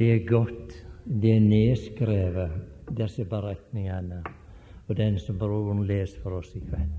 Det 0.00 0.14
er 0.14 0.22
godt, 0.24 0.86
det 1.04 1.34
er 1.36 1.40
nedskrevet, 1.40 2.50
disse 2.96 3.24
beretningene, 3.28 4.22
og 4.88 4.96
den 4.96 5.18
som 5.20 5.36
broren 5.38 5.82
leser 5.84 6.22
for 6.22 6.38
oss 6.38 6.54
i 6.56 6.60
kveld. 6.64 6.94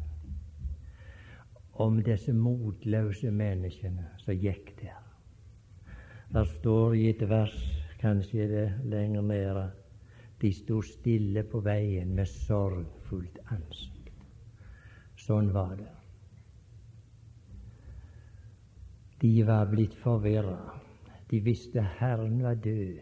Om 1.82 1.97
disse 2.06 2.36
motløse 2.37 3.32
menneskene 3.33 4.06
som 4.22 4.37
gikk 4.37 4.69
der. 4.83 5.00
Der 6.29 6.46
står 6.46 6.94
i 7.00 7.08
et 7.10 7.24
vers, 7.29 7.56
kanskje 8.04 8.46
det 8.51 8.68
lenger 8.94 9.26
nede, 9.31 9.65
de 10.42 10.54
sto 10.54 10.83
stille 10.86 11.42
på 11.42 11.63
veien 11.65 12.13
med 12.13 12.29
sorgfullt 12.29 13.42
ansikt. 13.49 14.13
Sånn 15.26 15.49
var 15.58 15.74
det. 15.81 15.90
De 19.26 19.34
var 19.49 19.66
blitt 19.74 19.98
forvirra. 20.05 20.91
De 21.31 21.40
visste 21.40 21.81
Herren 21.81 22.44
var 22.44 22.53
død. 22.53 22.99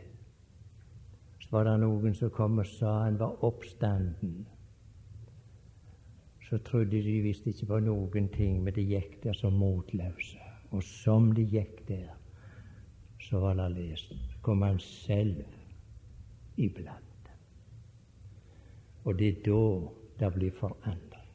Så 1.40 1.48
var 1.52 1.64
det 1.66 1.80
noen 1.82 2.14
som 2.14 2.30
kom 2.30 2.60
og 2.62 2.68
sa 2.70 2.92
han 3.04 3.18
var 3.20 3.44
oppstanden. 3.44 4.46
Så 6.46 6.58
trodde 6.66 7.02
de 7.02 7.16
visst 7.26 7.48
ikke 7.50 7.66
på 7.72 7.80
noen 7.86 8.30
ting, 8.34 8.60
men 8.64 8.74
de 8.74 8.86
gikk 8.86 9.20
der 9.24 9.34
som 9.38 9.58
motløse. 9.58 10.38
Og 10.70 10.84
som 10.86 11.32
de 11.34 11.46
gikk 11.46 11.82
der, 11.88 12.12
så 13.22 13.40
var 13.42 13.58
det 13.58 13.70
lest, 13.76 14.14
kom 14.42 14.62
han 14.62 14.80
selv 14.80 15.42
iblant. 16.58 17.32
Og 19.06 19.18
det 19.18 19.28
er 19.28 19.42
da 19.46 19.64
det 20.20 20.34
blir 20.34 20.52
forandring. 20.52 21.30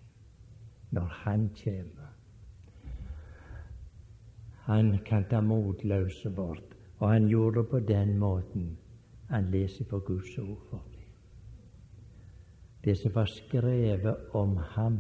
Når 0.90 1.10
han 1.24 1.48
kommer. 1.58 2.10
Han 4.66 4.98
kan 5.06 5.26
ta 5.30 5.40
motløse 5.40 6.30
bort. 6.30 6.73
Og 6.98 7.10
han 7.10 7.28
gjorde 7.28 7.60
det 7.60 7.68
på 7.68 7.80
den 7.80 8.18
måten. 8.18 8.76
Han 9.28 9.50
leser 9.50 9.84
på 9.84 9.98
Guds 9.98 10.38
ord 10.38 10.60
for 10.70 10.82
dem. 10.92 10.94
Det 12.84 12.98
som 12.98 13.14
var 13.14 13.26
skrevet 13.26 14.16
om 14.32 14.56
ham, 14.56 14.98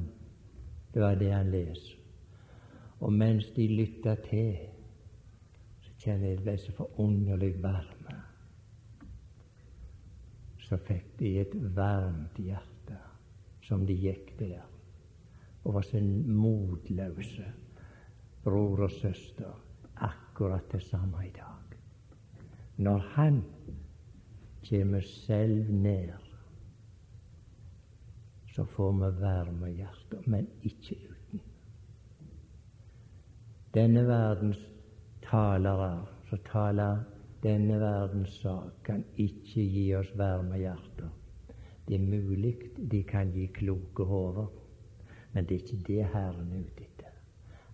det 0.94 1.02
var 1.02 1.14
det 1.14 1.32
han 1.32 1.50
leser. 1.50 1.98
Og 3.00 3.12
mens 3.12 3.50
de 3.56 3.68
lytta 3.68 4.14
til, 4.24 4.56
så 5.80 5.92
kjenner 5.98 6.28
jeg 6.28 6.38
det 6.38 6.44
ble 6.46 6.54
så 6.58 6.72
forunderlig 6.72 7.50
varme. 7.62 8.20
Så 10.64 10.78
fikk 10.80 11.18
de 11.18 11.34
et 11.42 11.56
varmt 11.76 12.38
hjerte 12.40 12.96
som 13.64 13.84
de 13.86 13.96
gikk 13.96 14.32
der, 14.38 14.64
og 15.64 15.76
var 15.76 15.84
så 15.88 16.00
motløse, 16.00 17.46
bror 18.44 18.86
og 18.86 18.92
søster, 18.92 19.52
akkurat 19.96 20.72
det 20.72 20.82
samme 20.84 21.26
i 21.26 21.32
dag. 21.36 21.53
Når 22.76 22.98
Han 22.98 23.44
kommer 24.68 25.00
selv 25.00 25.70
ned, 25.70 26.12
så 28.54 28.64
får 28.64 28.92
vi 28.92 29.20
varme 29.20 29.70
hjerter, 29.70 30.22
men 30.26 30.46
ikke 30.62 30.96
uten. 31.10 31.40
Denne 33.74 34.06
verdens 34.06 34.60
talere 35.22 36.06
som 36.28 36.38
taler 36.46 37.02
denne 37.42 37.80
verdens 37.80 38.38
sak, 38.40 38.78
kan 38.84 39.04
ikke 39.16 39.62
gi 39.68 39.84
oss 39.98 40.12
varme 40.16 40.58
hjerter. 40.58 41.10
Det 41.88 41.98
er 41.98 42.06
mulig 42.06 42.54
de 42.90 43.02
kan 43.02 43.32
gi 43.34 43.46
kloke 43.52 44.06
hoder, 44.08 44.48
men 45.32 45.44
det 45.44 45.58
er 45.58 45.64
ikke 45.66 45.84
det 45.86 46.06
Herren 46.14 46.52
er 46.52 46.64
ute 46.64 46.86
etter. 46.86 47.14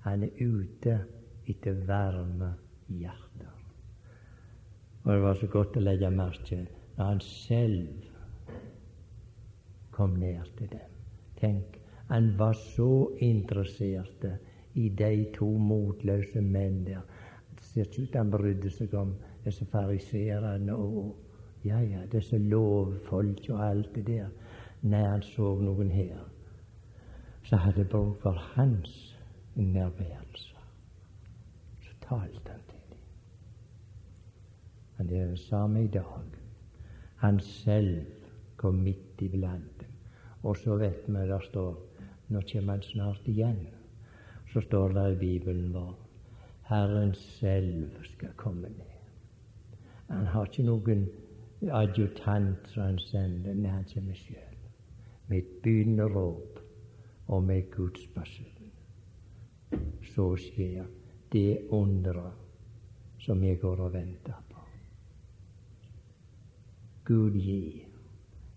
Han 0.08 0.24
er 0.26 0.40
ute 0.40 0.98
etter 1.46 1.84
varme 1.86 2.54
hjerter. 2.88 3.52
Og 5.02 5.12
det 5.12 5.22
var 5.22 5.34
så 5.34 5.46
godt 5.46 5.76
å 5.76 5.84
legge 5.84 6.10
merke 6.12 6.44
til 6.46 6.66
når 6.96 7.04
han 7.04 7.20
selv 7.24 7.88
kom 9.96 10.16
ned 10.20 10.50
til 10.58 10.68
dem. 10.72 10.98
Tenk, 11.40 11.78
han 12.10 12.34
var 12.38 12.52
så 12.58 13.08
interessert 13.24 14.26
i 14.74 14.88
de 14.88 15.24
to 15.34 15.48
motløse 15.58 16.42
menn 16.44 16.82
der. 16.84 17.00
Det 17.56 17.64
ser 17.64 17.88
ikke 17.88 18.02
ut 18.02 18.18
han 18.18 18.32
brydde 18.32 18.72
seg 18.74 18.94
om 18.98 19.14
disse 19.44 19.64
fariserene 19.72 20.76
og 20.76 21.16
ja, 21.64 21.80
ja, 21.80 22.04
disse 22.12 22.38
lovfolk 22.38 23.48
og 23.50 23.64
alt 23.64 23.94
det 23.94 24.06
der. 24.08 24.28
Nei, 24.82 25.04
han 25.04 25.24
så 25.24 25.54
noen 25.60 25.90
her 25.92 26.20
så 27.44 27.56
hadde 27.56 27.84
bruk 27.88 28.20
for 28.22 28.36
hans 28.54 29.16
nærværelse. 29.56 30.56
Så 31.84 31.96
talte 32.04 32.52
han 32.52 32.69
men 35.00 35.08
det 35.08 35.18
er 35.18 35.28
det 35.30 35.40
samme 35.40 35.80
i 35.84 35.86
dag. 35.88 36.24
Han 37.16 37.38
selv 37.40 38.02
kom 38.56 38.82
midt 38.84 39.22
iblant 39.24 39.80
dem. 39.80 39.94
Og 40.42 40.56
så 40.60 40.76
vet 40.76 41.06
vi 41.08 41.22
der 41.28 41.40
står 41.40 41.78
nå 42.28 42.42
kommer 42.52 42.72
han 42.72 42.82
snart 42.82 43.28
igjen. 43.28 43.62
Så 44.52 44.60
står 44.60 44.92
det 44.92 45.04
i 45.12 45.18
Bibelen 45.22 45.72
vår 45.72 45.94
Herren 46.68 47.14
selv 47.14 48.04
skal 48.04 48.36
komme 48.36 48.68
ned. 48.68 48.92
Han 50.10 50.26
har 50.26 50.46
ikke 50.46 50.66
noen 50.68 51.08
adjutant 51.70 52.68
som 52.68 52.82
han 52.82 53.00
sender. 53.00 53.56
Nei, 53.56 53.72
han 53.72 53.88
kommer 53.94 54.20
sjøl. 54.20 54.60
Med 55.32 55.38
et 55.38 55.56
begynnende 55.64 56.10
råp 56.12 56.60
og 57.26 57.42
med 57.48 57.72
Guds 57.72 58.04
person. 58.14 58.70
Så 60.12 60.28
skjer 60.36 60.84
det 61.32 61.58
underet 61.70 62.36
som 63.24 63.42
jeg 63.44 63.60
går 63.64 63.80
og 63.80 63.92
venter 63.92 64.44
på. 64.44 64.49
Gud 67.10 67.34
gi 67.42 67.86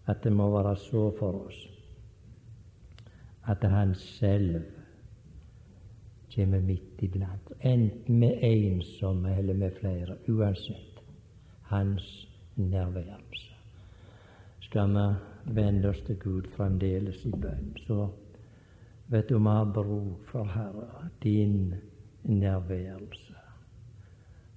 at 0.05 0.23
det 0.23 0.33
må 0.33 0.51
være 0.53 0.75
så 0.77 1.07
for 1.17 1.45
oss 1.47 1.61
at 3.49 3.63
Han 3.69 3.95
selv 3.95 4.61
kommer 6.35 6.61
midt 6.61 7.01
iblant, 7.01 7.51
enten 7.61 8.19
med 8.19 8.39
ensomme 8.41 9.37
eller 9.37 9.53
med 9.53 9.71
flere, 9.79 10.17
uansett 10.29 11.01
Hans 11.61 12.27
nærværelse. 12.55 13.51
Skal 14.59 14.89
vi 14.89 15.53
vende 15.55 15.89
oss 15.89 16.01
til 16.01 16.19
Gud 16.19 16.47
fremdeles 16.55 17.25
i 17.25 17.31
bønn, 17.31 17.73
så 17.87 18.07
vet 19.07 19.29
du 19.29 19.37
vi 19.37 19.49
har 19.49 19.73
bruk 19.73 20.25
for, 20.29 20.43
Herre, 20.43 21.09
din 21.23 21.75
nærværelse 22.23 23.22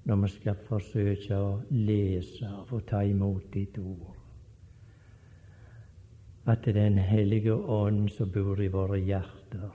når 0.07 0.17
vi 0.23 0.29
skal 0.31 0.59
forsøke 0.69 1.35
å 1.35 1.49
lese 1.71 2.47
og 2.47 2.69
få 2.69 2.79
ta 2.87 3.01
imot 3.03 3.49
ditt 3.55 3.79
ord. 3.83 4.13
At 6.47 6.63
det 6.63 6.77
er 6.77 6.85
Den 6.85 6.99
hellige 6.99 7.55
ånd 7.55 8.09
som 8.15 8.31
bor 8.31 8.61
i 8.63 8.69
våre 8.71 9.01
hjerter, 9.03 9.73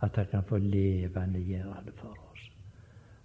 at 0.00 0.16
han 0.16 0.26
kan 0.30 0.44
få 0.44 0.58
levende 0.58 1.40
gjøre 1.40 1.86
det 1.86 1.94
for 1.96 2.12
oss. 2.32 2.44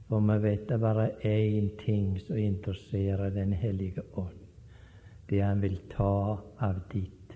For 0.07 0.23
vi 0.23 0.37
vet 0.43 0.69
det 0.69 0.79
bare 0.79 1.09
én 1.27 1.69
ting 1.83 2.19
som 2.19 2.37
interesserer 2.37 3.29
Den 3.29 3.53
hellige 3.53 4.01
ånd. 4.15 4.39
Det 5.29 5.43
han 5.43 5.61
vil 5.61 5.77
ta 5.89 6.39
av 6.59 6.79
ditt, 6.93 7.35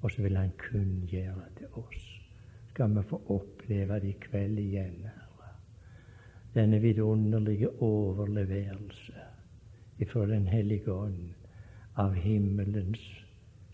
og 0.00 0.10
så 0.10 0.22
vil 0.22 0.36
han 0.36 0.56
kunngjøre 0.56 1.50
til 1.58 1.66
oss. 1.84 2.04
Skal 2.70 2.96
vi 2.96 3.02
få 3.02 3.20
oppleve 3.28 4.00
det 4.00 4.08
i 4.08 4.20
kveld 4.20 4.58
igjen 4.58 5.02
denne 6.58 6.80
vidunderlige 6.82 7.70
overlevelse 7.82 9.14
ifra 9.98 10.26
Den 10.26 10.46
hellige 10.46 10.92
ånd 10.92 11.34
av 11.94 12.14
himmelens 12.14 13.02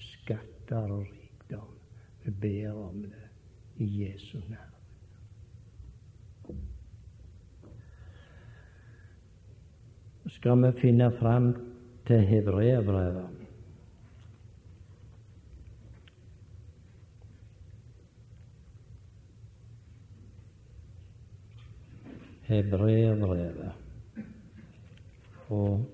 skatter 0.01 0.93
og 0.93 1.07
rikdom. 1.09 1.73
Vi 2.25 2.31
ber 2.31 2.73
om 2.73 3.03
det 3.03 3.27
i 3.85 3.89
Jesu 4.05 4.39
navn. 4.49 4.71
Skal 10.29 10.63
vi 10.65 10.73
finne 10.81 11.11
fram 11.13 11.53
til 12.09 12.25
hebreerbrevet 12.27 13.44
Hebreerbrevet 22.55 23.73
og 25.49 25.91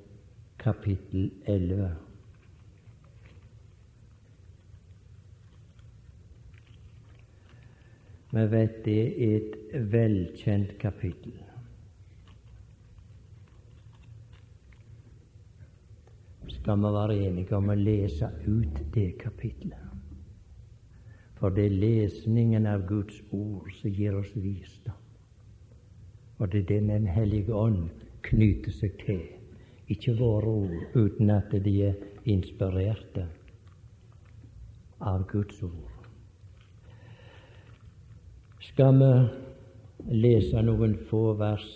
kapittel 0.59 1.31
11. 1.47 1.89
Vi 8.33 8.45
vet 8.53 8.77
det 8.85 8.99
er 9.01 9.39
et 9.39 9.57
velkjent 9.93 10.77
kapittel. 10.79 11.33
Skal 16.61 16.77
vi 16.77 16.95
være 17.01 17.21
enige 17.25 17.57
om 17.57 17.73
å 17.73 17.83
lese 17.89 18.29
ut 18.45 18.85
det 18.95 19.15
kapitlet? 19.23 19.87
For 21.41 21.49
det 21.57 21.71
er 21.71 21.83
lesningen 21.89 22.69
av 22.69 22.85
Guds 22.85 23.23
ord 23.33 23.73
som 23.81 23.97
gir 23.97 24.21
oss 24.21 24.35
visdom. 24.37 25.00
Og 26.41 26.49
det 26.53 26.71
er 26.71 26.81
Den 26.81 27.07
hellige 27.07 27.55
ånd 27.55 27.91
knyter 28.25 28.73
seg 28.73 28.97
til 29.05 29.21
ikke 29.91 30.15
våre 30.19 30.47
ord, 30.47 30.75
uten 30.95 31.31
at 31.35 31.51
de 31.65 31.73
er 31.83 31.95
inspirerte 32.25 33.27
av 35.01 35.25
Guds 35.31 35.63
ord. 35.67 35.91
Skal 38.61 39.01
vi 39.01 39.13
lese 40.15 40.63
noen 40.63 40.95
få 41.11 41.33
vers 41.41 41.67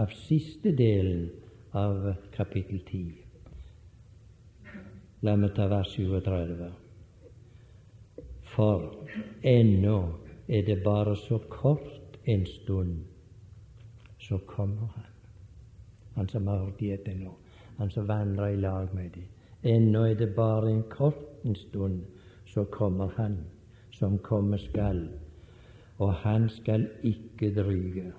av 0.00 0.10
siste 0.24 0.72
delen 0.74 1.28
av 1.72 2.10
kapittel 2.34 2.82
10? 2.88 3.12
La 5.24 5.36
meg 5.40 5.54
ta 5.56 5.68
vers 5.70 5.94
37. 5.94 6.66
For 8.54 8.90
ennå 9.46 9.98
er 10.48 10.66
det 10.66 10.82
bare 10.84 11.14
så 11.16 11.38
kort 11.48 12.18
en 12.28 12.44
stund, 12.46 12.98
så 14.28 14.38
kommer 14.38 14.88
Han. 14.94 15.04
Han 16.14 16.28
som 16.28 16.46
har 16.46 16.58
hørt 16.58 16.78
det 17.06 17.14
nå, 17.16 17.32
han 17.76 17.90
som 17.90 18.08
vandrer 18.08 18.46
i 18.46 18.56
lag 18.56 18.94
med 18.94 19.10
dem. 19.14 19.28
Ennå 19.62 20.04
er 20.04 20.14
det 20.14 20.34
bare 20.36 20.70
en 20.70 20.82
kort 20.90 21.44
en 21.44 21.54
stund, 21.54 22.04
så 22.46 22.64
kommer 22.64 23.06
Han 23.16 23.36
som 23.90 24.18
komme 24.18 24.58
skal, 24.58 25.08
og 25.98 26.14
Han 26.14 26.48
skal 26.48 26.88
ikke 27.02 27.54
dryge. 27.54 28.12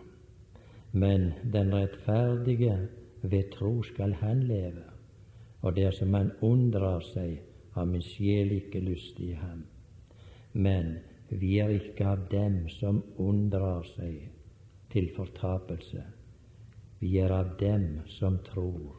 Men 0.91 1.33
den 1.53 1.73
rettferdige 1.73 2.87
ved 3.21 3.51
tro 3.51 3.83
skal 3.83 4.13
han 4.13 4.43
leve, 4.43 4.83
og 5.61 5.75
dersom 5.75 6.13
han 6.13 6.31
unndrar 6.41 6.99
seg, 6.99 7.41
har 7.73 7.85
min 7.85 8.01
sjel 8.01 8.51
ikke 8.51 8.79
lyst 8.79 9.19
i 9.19 9.33
ham. 9.33 9.65
Men 10.53 10.97
vi 11.29 11.57
er 11.59 11.69
ikke 11.69 12.07
av 12.07 12.29
dem 12.31 12.69
som 12.69 13.03
unndrar 13.17 13.83
seg 13.83 14.34
til 14.95 15.09
fortapelse. 15.11 16.03
Vi 17.01 17.17
er 17.19 17.33
av 17.35 17.57
dem 17.59 18.05
som 18.07 18.37
tror 18.45 18.93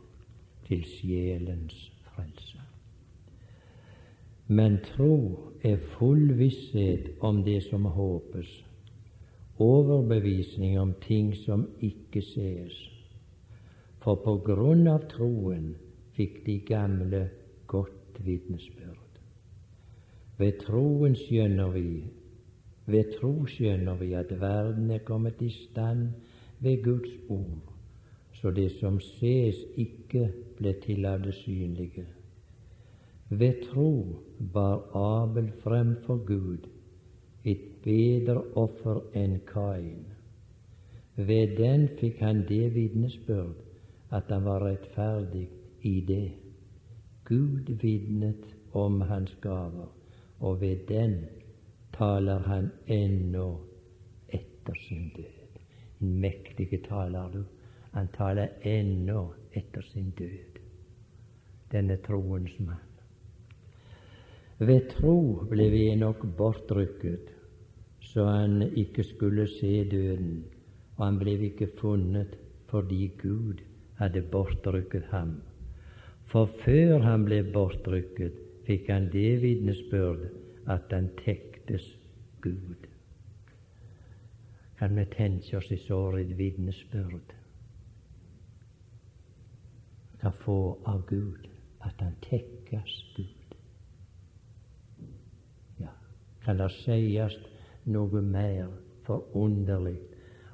til 0.68 0.82
sjelens 0.84 1.76
frelse. 2.10 2.60
Men 4.52 4.76
tro 4.84 5.16
er 5.64 5.80
full 5.96 6.34
visshet 6.36 7.08
om 7.24 7.40
det 7.46 7.62
som 7.70 7.88
håpes, 7.96 8.50
overbevisning 9.56 10.76
om 10.78 10.92
ting 11.06 11.32
som 11.46 11.64
ikke 11.80 12.20
sees. 12.22 12.76
For 14.04 14.20
på 14.20 14.36
grunn 14.44 14.84
av 14.92 15.08
troen 15.16 15.72
fikk 16.18 16.42
de 16.44 16.58
gamle 16.68 17.24
godt 17.72 18.20
vitnesbyrd. 18.20 19.00
Ved 20.36 20.60
troen 20.60 21.16
skjønner 21.16 21.72
vi 21.72 21.88
ved 22.86 23.16
tro 23.18 23.32
skjønner 23.50 23.98
vi 23.98 24.12
at 24.14 24.30
verden 24.40 24.90
er 24.90 25.02
kommet 25.04 25.42
i 25.42 25.50
stand 25.50 26.08
ved 26.60 26.82
Guds 26.84 27.10
ord, 27.28 27.72
så 28.32 28.50
det 28.50 28.70
som 28.78 29.00
ses 29.00 29.58
ikke 29.76 30.28
ble 30.58 30.74
til 30.84 31.06
av 31.06 31.24
det 31.24 31.34
synlige. 31.34 32.06
Ved 33.28 33.62
tro 33.72 33.90
bar 34.52 34.84
Abel 34.94 35.50
fremfor 35.62 36.20
Gud 36.26 36.68
et 37.44 37.64
bedre 37.82 38.42
offer 38.54 39.00
enn 39.14 39.40
Kain. 39.46 40.06
Ved 41.16 41.56
den 41.58 41.88
fikk 41.98 42.20
han 42.22 42.44
det 42.48 42.74
vitnesbyrd 42.74 43.54
at 44.14 44.30
han 44.30 44.44
var 44.44 44.62
rettferdig 44.62 45.48
i 45.82 46.00
det. 46.06 46.30
Gud 47.26 47.72
vitnet 47.82 48.46
om 48.72 49.00
hans 49.00 49.34
gaver 49.42 49.90
og 50.40 50.60
ved 50.60 50.86
den 50.88 51.24
taler 51.98 52.38
han 52.38 52.70
ennå 52.86 53.60
etter 54.28 54.74
sin 54.88 55.08
død. 55.16 55.60
En 56.00 56.20
mektig 56.20 56.82
taler 56.88 57.30
du. 57.32 57.44
Han 57.92 58.08
taler 58.12 58.48
ennå 58.62 59.22
etter 59.56 59.82
sin 59.92 60.10
død, 60.18 60.58
denne 61.72 61.96
troens 62.04 62.58
mann. 62.60 62.82
Ved 64.58 64.90
tro 64.90 65.16
ble 65.48 65.70
vi 65.72 65.86
nok 65.96 66.26
bortrykket, 66.36 67.32
så 68.00 68.24
han 68.24 68.62
ikke 68.62 69.04
skulle 69.04 69.46
se 69.48 69.84
døden, 69.88 70.44
og 70.96 71.04
han 71.04 71.18
ble 71.20 71.38
ikke 71.48 71.70
funnet 71.80 72.36
fordi 72.68 73.10
Gud 73.20 73.60
hadde 73.96 74.22
bortrykket 74.32 75.08
ham. 75.12 75.38
For 76.26 76.48
før 76.64 77.04
han 77.04 77.24
ble 77.24 77.42
bortrykket, 77.52 78.36
fikk 78.66 78.88
han 78.90 79.08
det 79.12 79.42
vitnesbyrd 79.44 80.24
at 80.66 80.90
han 80.92 81.12
tektes 81.66 81.96
Gud. 82.40 82.86
Kan 84.78 84.96
vi 84.96 85.04
tenke 85.04 85.56
oss 85.56 85.70
i 85.70 85.76
såret 85.76 86.26
et 86.26 86.38
vitnesbyrd 86.38 87.34
kan 90.20 90.32
få 90.32 90.78
av 90.84 91.06
Gud 91.06 91.48
at 91.80 92.00
han 92.00 92.14
tekkes 92.22 93.04
Gud? 93.16 93.56
Ja, 95.80 95.92
kan 96.44 96.58
det 96.58 96.70
sies 96.72 97.38
noe 97.84 98.22
mer 98.22 98.68
forunderlig 99.06 99.98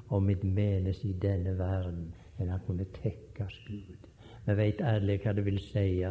om 0.08 0.30
et 0.30 0.44
menneske 0.44 1.08
i 1.08 1.18
denne 1.18 1.56
verden 1.58 2.12
enn 2.38 2.50
han 2.52 2.64
kunne 2.66 2.86
tekkes 3.02 3.58
Gud? 3.66 4.08
Vi 4.46 4.56
veit 4.58 4.80
alle 4.82 5.18
hva 5.18 5.32
det 5.34 5.44
vil 5.46 5.60
si 5.62 6.02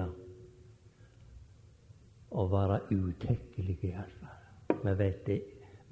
å 2.32 2.48
være 2.48 2.82
utekkelig, 2.92 3.78
Vi 4.84 4.94
vet 4.98 5.26
det. 5.26 5.42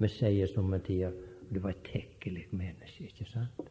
Vi 0.00 0.08
sier 0.08 0.48
somme 0.50 0.78
tider 0.84 1.12
du 1.50 1.58
var 1.58 1.70
et 1.70 1.84
tekkelig 1.84 2.46
menneske, 2.54 3.04
ikke 3.04 3.26
sant? 3.26 3.70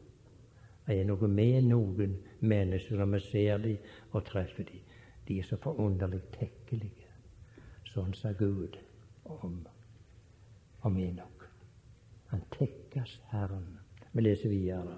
Det 0.88 0.98
er 1.00 1.06
noe 1.08 1.28
med 1.32 1.68
noen 1.70 2.16
mennesker 2.42 2.98
når 3.00 3.12
vi 3.14 3.20
ser 3.28 3.62
dem 3.64 3.92
og 4.12 4.26
treffer 4.28 4.66
dem. 4.68 4.82
De 5.28 5.38
er 5.40 5.46
så 5.48 5.60
forunderlig 5.62 6.20
tekkelige. 6.34 7.08
Sånn 7.94 8.12
sa 8.18 8.34
Gud 8.34 8.76
om, 9.24 9.62
om 10.82 10.98
Enok. 10.98 11.46
Han 12.34 12.44
tekkes 12.58 13.20
Herren. 13.32 13.78
Vi 14.12 14.26
leser 14.26 14.52
videre. 14.52 14.98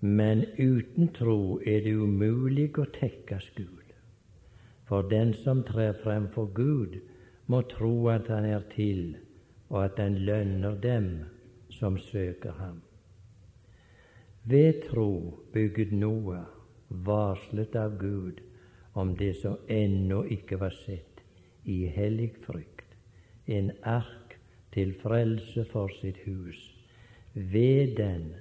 Men 0.00 0.44
uten 0.60 1.10
tro 1.16 1.58
er 1.66 1.82
det 1.82 1.96
umulig 1.96 2.70
å 2.78 2.86
tekkes 2.94 3.50
Gud. 3.56 3.87
For 4.88 5.02
den 5.02 5.34
som 5.34 5.62
trer 5.68 5.92
frem 6.02 6.28
for 6.32 6.48
Gud, 6.54 7.00
må 7.46 7.60
tro 7.68 8.08
at 8.08 8.28
Han 8.28 8.44
er 8.44 8.64
til, 8.74 9.16
og 9.68 9.84
at 9.84 9.98
Han 9.98 10.14
lønner 10.14 10.80
dem 10.80 11.24
som 11.70 11.98
søker 11.98 12.52
Ham. 12.52 12.82
Ved 14.44 14.82
tro 14.90 15.44
bygget 15.52 15.92
Noah, 15.92 16.46
varslet 16.88 17.76
av 17.76 17.98
Gud 17.98 18.40
om 18.94 19.16
det 19.16 19.34
som 19.36 19.58
ennå 19.68 20.22
ikke 20.24 20.56
var 20.60 20.72
sett, 20.72 21.20
i 21.64 21.84
hellig 21.92 22.30
frykt, 22.46 22.96
en 23.46 23.70
ark 23.82 24.38
til 24.72 24.94
frelse 25.02 25.64
for 25.72 25.92
sitt 26.00 26.22
hus. 26.24 26.60
Ved 27.34 27.96
den 27.96 28.32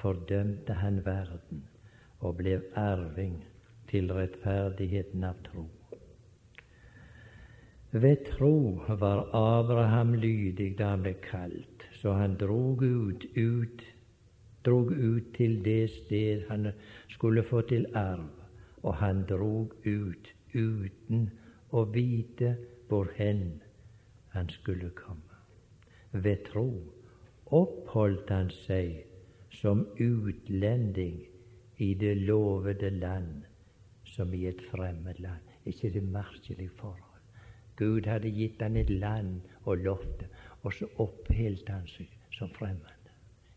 fordømte 0.00 0.76
han 0.76 1.00
verden 1.06 1.64
og 2.20 2.36
ble 2.42 2.58
arving 2.76 3.40
til 3.88 4.12
rettferdigheten 4.12 5.24
av 5.24 5.40
tro. 5.48 5.64
Ved 7.94 8.24
tro 8.26 8.80
var 8.88 9.28
Abraham 9.32 10.14
lydig 10.14 10.72
da 10.78 10.88
han 10.90 11.02
ble 11.04 11.12
kalt, 11.22 11.84
så 11.94 12.16
han 12.18 12.32
drog 12.40 12.82
ut, 12.82 13.26
ut, 13.36 13.84
drog 14.66 14.90
ut 14.90 15.28
til 15.36 15.60
det 15.62 15.90
sted 15.90 16.42
han 16.48 16.72
skulle 17.08 17.44
få 17.46 17.60
til 17.70 17.86
arv, 17.94 18.26
og 18.82 18.98
han 18.98 19.22
drog 19.30 19.76
ut 19.86 20.32
uten 20.54 21.30
å 21.70 21.84
vite 21.94 22.56
hvorhen 22.90 23.62
han 24.34 24.50
skulle 24.50 24.90
komme. 24.98 25.38
Ved 26.10 26.44
tro 26.50 26.66
oppholdt 27.46 28.34
han 28.34 28.50
seg 28.66 29.04
som 29.54 29.86
utlending 30.02 31.22
i 31.78 31.94
det 31.94 32.16
lovede 32.26 32.90
land 32.90 33.46
som 34.16 34.34
i 34.34 34.46
et 34.50 34.66
fremmed 34.74 35.22
land. 35.22 35.42
ikke 35.64 35.90
det 35.90 36.02
merkelig 36.02 36.70
forhold? 36.76 37.03
Gud 37.76 38.06
hadde 38.06 38.30
gitt 38.30 38.62
han 38.62 38.76
et 38.76 38.90
land 38.90 39.40
og 39.64 39.76
lovte, 39.78 40.28
og 40.62 40.72
så 40.72 40.88
oppholdt 41.02 41.68
han 41.68 41.86
seg 41.90 42.10
som 42.34 42.50
fremmed 42.54 43.10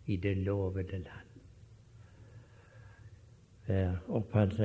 i 0.07 0.17
det 0.17 0.37
lovede 0.37 0.99
land. 1.03 1.27
Der 3.67 3.97
oppholdt 4.07 4.55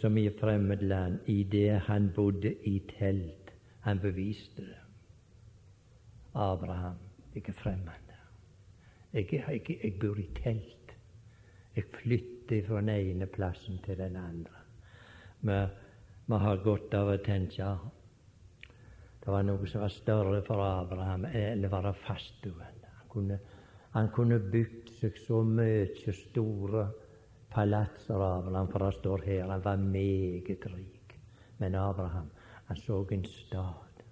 som 0.00 0.16
i 0.16 0.26
et 0.26 0.40
fremmed 0.40 0.82
land 0.82 1.18
i 1.26 1.42
det 1.42 1.80
han 1.86 2.10
bodde 2.14 2.54
i 2.66 2.78
telt. 2.98 3.52
Han 3.80 4.00
beviste 4.00 4.62
det. 4.62 4.80
Abraham, 6.34 6.98
ikke 7.34 7.52
fremmed. 7.52 8.10
Jeg, 9.12 9.32
jeg, 9.32 9.62
jeg 9.82 9.94
bor 10.00 10.18
i 10.18 10.28
telt. 10.42 10.94
Jeg 11.76 11.84
flytter 11.94 12.66
fra 12.66 12.80
den 12.80 12.88
ene 12.88 13.26
plassen 13.26 13.78
til 13.84 13.98
den 13.98 14.16
andre. 14.16 14.60
Men 15.40 15.68
vi 16.26 16.34
har 16.34 16.62
godt 16.64 16.94
av 16.94 17.08
å 17.14 17.16
tenke 17.24 17.64
det 19.20 19.32
var 19.32 19.44
noe 19.44 19.68
som 19.68 19.82
var 19.84 19.92
større 19.92 20.40
for 20.46 20.62
Abraham 20.64 21.26
å 21.28 21.72
være 21.74 21.92
fastboende. 22.06 22.92
Han 23.00 23.08
kunne, 23.12 23.38
Han 23.90 24.08
kunne 24.14 24.38
bygd 24.38 24.90
seg 25.00 25.16
så 25.26 25.42
mye 25.42 26.12
store 26.14 26.84
palasser, 27.50 28.14
Abraham, 28.14 28.68
for 28.70 28.84
det 28.84 28.94
står 29.00 29.24
her 29.26 29.48
han 29.50 29.64
var 29.64 29.76
meget 29.76 30.66
rik. 30.70 31.16
Men 31.58 31.74
Abraham, 31.74 32.30
han 32.68 32.76
så 32.76 33.04
en 33.10 33.24
stad 33.24 34.04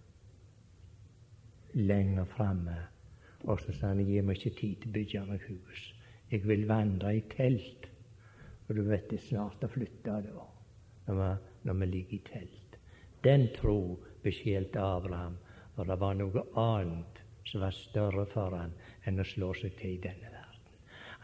lenger 1.75 2.25
framme, 2.25 2.77
og 3.45 3.61
så 3.61 3.73
sa 3.73 3.93
han 3.93 4.03
gi 4.03 4.21
meg 4.21 4.37
ikke 4.37 4.59
tid 4.59 4.81
til 4.83 4.91
å 4.91 4.97
bygge 4.97 5.25
meg 5.29 5.47
hus. 5.47 5.85
Jeg 6.31 6.45
vil 6.45 6.67
vandre 6.69 7.15
i 7.17 7.23
telt. 7.31 7.87
Og 8.69 8.77
du 8.77 8.83
vet 8.85 9.07
det 9.09 9.17
er 9.17 9.29
snart 9.31 9.63
å 9.65 9.71
flytte 9.73 10.19
da, 10.27 10.47
når 11.07 11.21
vi, 11.21 11.29
når 11.65 11.77
vi 11.81 11.87
ligger 11.89 12.17
i 12.19 12.25
telt. 12.27 12.75
Den 13.25 13.47
tro 13.57 13.79
beskjelte 14.29 14.83
Abraham, 14.83 15.39
for 15.75 15.89
det 15.89 15.99
var 16.01 16.17
noe 16.19 16.45
annet 16.61 17.23
som 17.49 17.65
var 17.65 17.75
større 17.75 18.27
for 18.29 18.57
han 18.57 18.75
enn 19.09 19.21
å 19.23 19.27
slå 19.27 19.55
seg 19.57 19.77
til 19.81 19.97
i 19.97 20.03
denne 20.05 20.29
verden. 20.29 20.75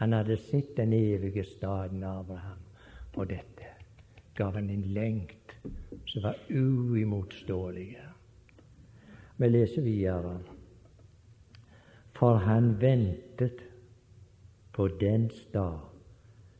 Han 0.01 0.15
hadde 0.17 0.37
sett 0.41 0.73
den 0.77 0.93
evige 0.97 1.45
staden 1.47 2.03
Abraham, 2.03 2.63
og 3.15 3.29
dette 3.31 3.71
gav 4.35 4.57
han 4.57 4.69
en 4.69 4.83
lengt 4.95 5.55
som 6.11 6.25
var 6.25 6.39
uimotståelig. 6.49 7.89
Vi 9.37 9.49
leser 9.49 9.85
videre. 9.85 10.37
For 12.15 12.39
han 12.43 12.75
ventet 12.79 13.63
på 14.75 14.87
den 14.99 15.29
stad 15.35 15.79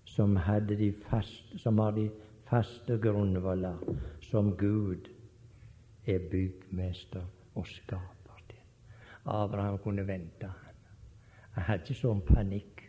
som, 0.05 0.35
hadde 0.35 0.75
de 0.79 0.91
fast, 1.09 1.55
som 1.59 1.79
har 1.79 1.95
de 1.95 2.09
faste 2.47 2.97
grunnvoller, 3.03 3.79
som 4.29 4.53
Gud 4.57 5.09
er 6.07 6.29
byggmester 6.31 7.25
og 7.55 7.67
skaper. 7.67 8.15
Abraham 9.25 9.77
kunne 9.77 10.07
vente. 10.07 10.49
Han 11.51 11.63
hadde 11.63 11.87
ikke 11.87 11.97
sånn 11.97 12.21
panikk. 12.27 12.83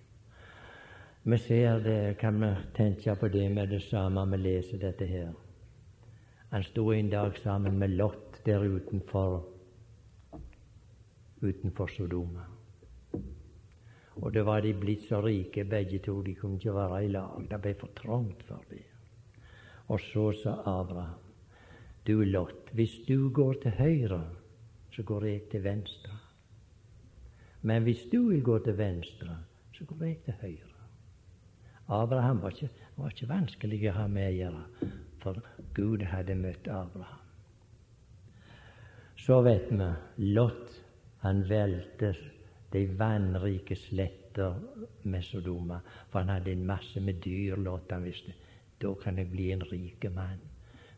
Vi 1.27 1.39
ser 1.41 1.81
det, 1.83 2.19
kan 2.21 2.37
vi 2.43 2.51
tenke 2.77 3.15
på 3.17 3.31
det 3.33 3.49
med 3.51 3.73
det 3.73 3.81
samme 3.87 4.27
vi 4.31 4.43
leser 4.43 4.83
dette 4.83 5.09
her. 5.09 5.33
Han 6.53 6.63
sto 6.63 6.91
en 6.93 7.09
dag 7.11 7.39
sammen 7.43 7.79
med 7.79 7.97
Lot 7.97 8.43
der 8.47 8.63
utenfor 8.63 9.41
utenfor 11.43 11.87
Sodoma. 11.87 12.45
Og 14.17 14.33
det 14.33 14.45
var 14.47 14.61
de 14.61 14.73
blitt 14.73 15.09
så 15.09 15.21
rike 15.21 15.65
begge 15.65 15.99
to, 16.05 16.23
de 16.23 16.35
kunne 16.35 16.57
ikke 16.57 16.75
være 16.75 17.05
i 17.05 17.09
lag. 17.09 17.43
Det 17.51 17.61
ble 17.61 17.75
for 17.81 17.93
trangt 17.97 18.43
for 18.49 18.63
dem. 18.71 18.85
Og 19.89 20.01
så 20.01 20.31
sa 20.43 20.55
Abraham, 20.67 21.26
du 22.07 22.25
Lot, 22.25 22.71
hvis 22.73 23.01
du 23.09 23.29
går 23.35 23.53
til 23.63 23.71
høyre, 23.71 24.23
så 24.95 25.03
går 25.03 25.25
jeg 25.25 25.43
til 25.51 25.65
venstre. 25.65 26.15
Men 27.63 27.83
hvis 27.83 28.07
du 28.13 28.29
vil 28.29 28.43
gå 28.43 28.59
til 28.65 28.79
venstre, 28.79 29.37
så 29.75 29.85
går 29.85 30.05
jeg 30.05 30.19
til 30.25 30.35
høyre. 30.41 30.73
Abraham 31.89 32.43
var 32.43 32.51
ikke, 32.51 32.71
var 32.97 33.13
ikke 33.13 33.29
vanskelig 33.29 33.81
å 33.91 33.95
ha 33.99 34.07
med 34.11 34.29
å 34.31 34.37
gjøre, 34.37 34.93
for 35.23 35.43
Gud 35.75 36.03
hadde 36.11 36.35
møtt 36.39 36.69
Abraham. 36.71 37.23
Så 39.17 39.41
vet 39.43 39.71
vi 39.71 39.91
Lot 40.35 40.75
han 41.23 41.43
velter 41.49 42.19
de 42.73 42.85
vannrike 42.99 43.77
sletter 43.79 44.59
med 45.03 45.25
Sodoma, 45.25 45.81
for 46.11 46.23
han 46.23 46.35
hadde 46.35 46.53
en 46.53 46.67
masse 46.67 47.01
med 47.01 47.23
dyr, 47.25 47.57
Lot 47.57 47.91
han 47.91 48.05
visste. 48.07 48.35
Da 48.83 48.93
kan 49.01 49.19
jeg 49.19 49.31
bli 49.33 49.51
en 49.53 49.65
rik 49.71 50.05
mann. 50.15 50.43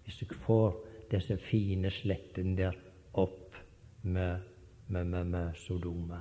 Hvis 0.05 0.23
jeg 0.23 0.37
får 0.45 0.77
disse 1.11 1.37
fine 1.49 1.91
slettene 1.91 2.57
der 2.57 2.77
opp 3.19 3.57
med, 4.03 4.45
med, 4.87 5.05
med, 5.05 5.25
med 5.27 5.55
Sodoma. 5.57 6.21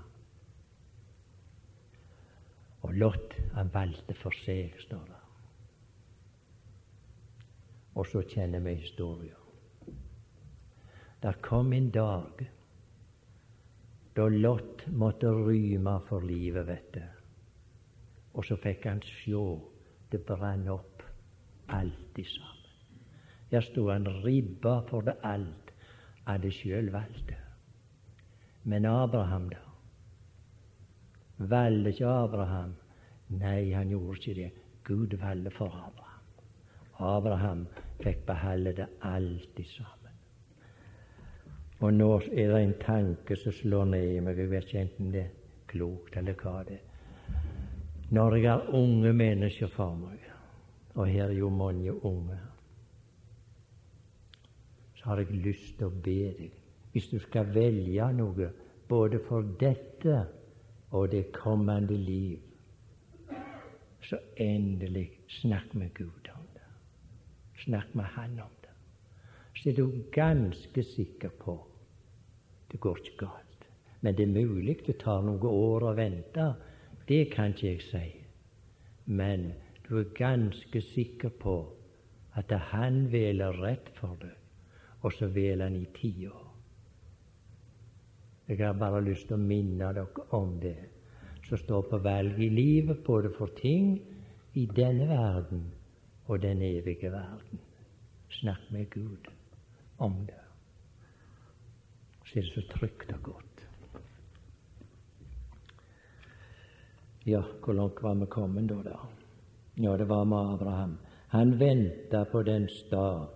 Og 2.87 2.93
Lot 2.93 3.35
han 3.55 3.71
valgte 3.73 4.15
for 4.15 4.35
seg, 4.45 4.75
står 4.79 5.05
det. 5.07 5.23
Og 7.97 8.05
så 8.05 8.21
kjenner 8.29 8.61
vi 8.63 8.75
historien. 8.77 9.43
Der 11.21 11.39
kom 11.41 11.73
en 11.73 11.89
dag 11.91 12.45
da 14.17 14.27
Lot 14.33 14.85
måtte 14.87 15.29
ryme 15.29 15.99
for 16.07 16.25
livet, 16.25 16.67
vet 16.67 16.93
du. 16.93 17.01
Og 18.33 18.45
så 18.45 18.57
fikk 18.61 18.85
han 18.89 19.01
sjå 19.05 19.43
det 20.11 20.23
brann 20.25 20.65
opp 20.73 21.03
alt 21.73 22.21
sammen. 22.25 22.56
Her 23.51 23.61
sto 23.61 23.89
han 23.89 24.07
ribba 24.23 24.81
for 24.89 25.01
det 25.01 25.15
alt 25.23 25.71
hadde 26.27 26.51
sjøl 26.51 26.91
valgt. 26.91 27.31
Men 28.63 28.85
Abraham, 28.85 29.49
da? 29.49 29.63
Valgte 31.37 31.93
ikke 31.93 32.07
Abraham? 32.07 32.73
Nei, 33.29 33.71
han 33.71 33.89
gjorde 33.89 34.17
ikke 34.19 34.35
det. 34.41 34.51
Gud 34.83 35.15
valgte 35.21 35.51
for 35.55 35.71
Abraham. 35.71 36.03
Abraham 36.99 37.67
fikk 38.01 38.25
beholde 38.25 38.73
det 38.73 38.87
alltid 39.01 39.65
sammen. 39.65 40.15
Og 41.79 41.93
nå 41.93 42.09
er 42.33 42.51
det 42.51 42.61
en 42.63 42.77
tanke 42.81 43.35
som 43.37 43.53
slår 43.53 43.85
ned 43.85 44.15
i 44.15 44.21
meg, 44.25 44.39
jeg 44.39 44.49
vet 44.49 44.65
ikke 44.65 44.81
enten 44.81 45.11
det 45.13 45.21
er 45.21 45.33
klokt 45.69 46.17
eller 46.17 46.37
hva 46.41 46.63
det 46.65 46.79
er. 46.79 46.85
Når 48.09 48.35
jeg 48.35 48.51
har 48.51 48.69
unge 48.73 49.13
mennesker 49.13 49.67
for 49.67 49.95
meg, 49.99 50.23
og 50.95 51.07
her 51.07 51.27
er 51.27 51.37
jo 51.37 51.49
mange 51.53 51.93
unge, 52.05 52.37
har 55.07 55.21
jeg 55.23 55.39
lyst 55.43 55.77
til 55.79 55.87
å 55.87 56.01
be 56.03 56.17
deg, 56.37 56.57
hvis 56.93 57.09
du 57.11 57.17
skal 57.23 57.49
velge 57.55 58.09
noe 58.17 58.49
både 58.89 59.19
for 59.27 59.47
dette 59.59 60.19
og 60.95 61.09
det 61.11 61.27
kommende 61.35 61.97
liv, 61.99 62.43
så 64.07 64.19
endelig 64.39 65.09
snakk 65.41 65.73
med 65.75 65.91
Gud 65.97 66.29
om 66.31 66.45
det. 66.55 66.67
Snakk 67.65 67.95
med 67.95 68.07
Han 68.15 68.37
om 68.45 68.53
det. 68.63 68.75
Så 69.57 69.69
er 69.69 69.75
du 69.75 70.03
ganske 70.13 70.83
sikker 70.83 71.33
på 71.41 71.57
det 72.71 72.79
går 72.79 72.97
ikke 72.97 73.17
galt. 73.25 73.67
Men 74.01 74.15
det 74.15 74.23
er 74.27 74.33
mulig 74.33 74.77
det 74.85 74.99
tar 75.01 75.23
noen 75.25 75.45
år 75.49 75.87
å 75.89 75.95
vente. 75.97 76.47
Det 77.07 77.23
kan 77.33 77.53
ikke 77.55 77.69
jeg 77.69 77.85
si. 77.85 78.05
Men 79.05 79.51
du 79.87 79.97
er 80.01 80.11
ganske 80.17 80.81
sikker 80.83 81.31
på 81.39 81.57
at 82.37 82.51
Han 82.71 83.07
veler 83.11 83.55
rett 83.63 83.89
for 83.97 84.19
deg, 84.21 84.35
og 85.01 85.13
så 85.13 85.27
veler 85.27 85.69
Han 85.69 85.81
i 85.81 85.87
ti 85.95 86.27
år. 86.27 86.43
Jeg 88.47 88.65
har 88.65 88.77
bare 88.79 89.03
lyst 89.03 89.27
til 89.27 89.35
å 89.35 89.43
minne 89.43 89.91
dere 89.93 90.07
om 90.35 90.55
det 90.63 90.77
som 91.47 91.59
står 91.59 91.87
på 91.91 91.99
valg 92.03 92.39
i 92.39 92.49
livet, 92.51 93.03
både 93.03 93.31
for 93.35 93.51
ting 93.59 93.97
i 94.53 94.65
denne 94.75 95.07
verden 95.07 95.65
og 96.27 96.41
den 96.43 96.61
evige 96.61 97.11
verden. 97.11 97.59
Snakk 98.39 98.71
med 98.71 98.89
Gud 98.91 99.27
om 99.97 100.15
det. 100.27 100.43
Så 102.25 102.39
er 102.39 102.43
det 102.43 102.53
så 102.53 102.63
trygt 102.71 103.13
og 103.13 103.21
godt. 103.23 103.43
Ja, 107.27 107.41
hvor 107.63 107.73
langt 107.73 108.03
var 108.03 108.15
vi 108.15 108.25
kommet 108.25 108.69
da? 108.69 108.81
da? 108.83 108.97
Ja, 109.77 109.97
det 109.97 110.09
var 110.09 110.23
med 110.23 110.53
Abraham. 110.53 110.97
Han 111.27 111.59
venta 111.59 112.23
på 112.25 112.43
den 112.43 112.69
stad 112.69 113.27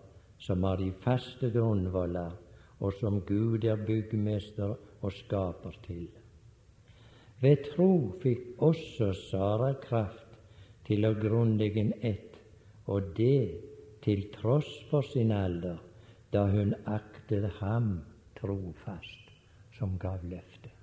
som 0.41 0.63
har 0.63 0.79
de 0.81 0.89
faste 1.03 1.51
grunnvoller, 1.53 2.33
og 2.81 2.93
som 2.98 3.21
Gud 3.27 3.63
er 3.63 3.77
byggmester 3.86 4.74
og 5.01 5.13
skaper 5.13 5.77
til. 5.86 6.07
Ved 7.41 7.63
tro 7.71 7.91
fikk 8.21 8.62
også 8.62 9.12
Sara 9.17 9.74
kraft 9.81 10.38
til 10.88 11.05
å 11.05 11.13
grunnlegge 11.17 11.88
ett, 12.01 12.38
og 12.89 13.13
det 13.17 13.62
til 14.01 14.27
tross 14.33 14.69
for 14.89 15.05
sin 15.05 15.31
alder, 15.31 15.77
da 16.33 16.48
hun 16.50 16.74
aktet 16.89 17.45
ham 17.60 18.00
trofast 18.39 19.33
som 19.77 19.98
gav 20.01 20.24
løftet. 20.25 20.74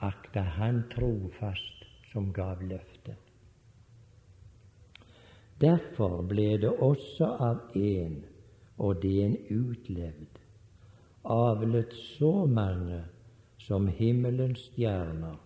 Akta 0.00 0.42
han 0.56 0.84
trofast 0.94 1.84
som 2.12 2.32
gav 2.32 2.62
løftet. 2.62 2.89
Derfor 5.60 6.22
ble 6.24 6.56
det 6.62 6.70
også 6.70 7.26
av 7.48 7.76
en, 7.76 8.20
og 8.78 9.02
det 9.02 9.16
en 9.24 9.36
utlevd, 9.52 10.38
avlet 11.24 11.92
så 12.16 12.46
mange 12.48 13.02
som 13.60 13.88
himmelens 13.92 14.70
stjerner 14.70 15.36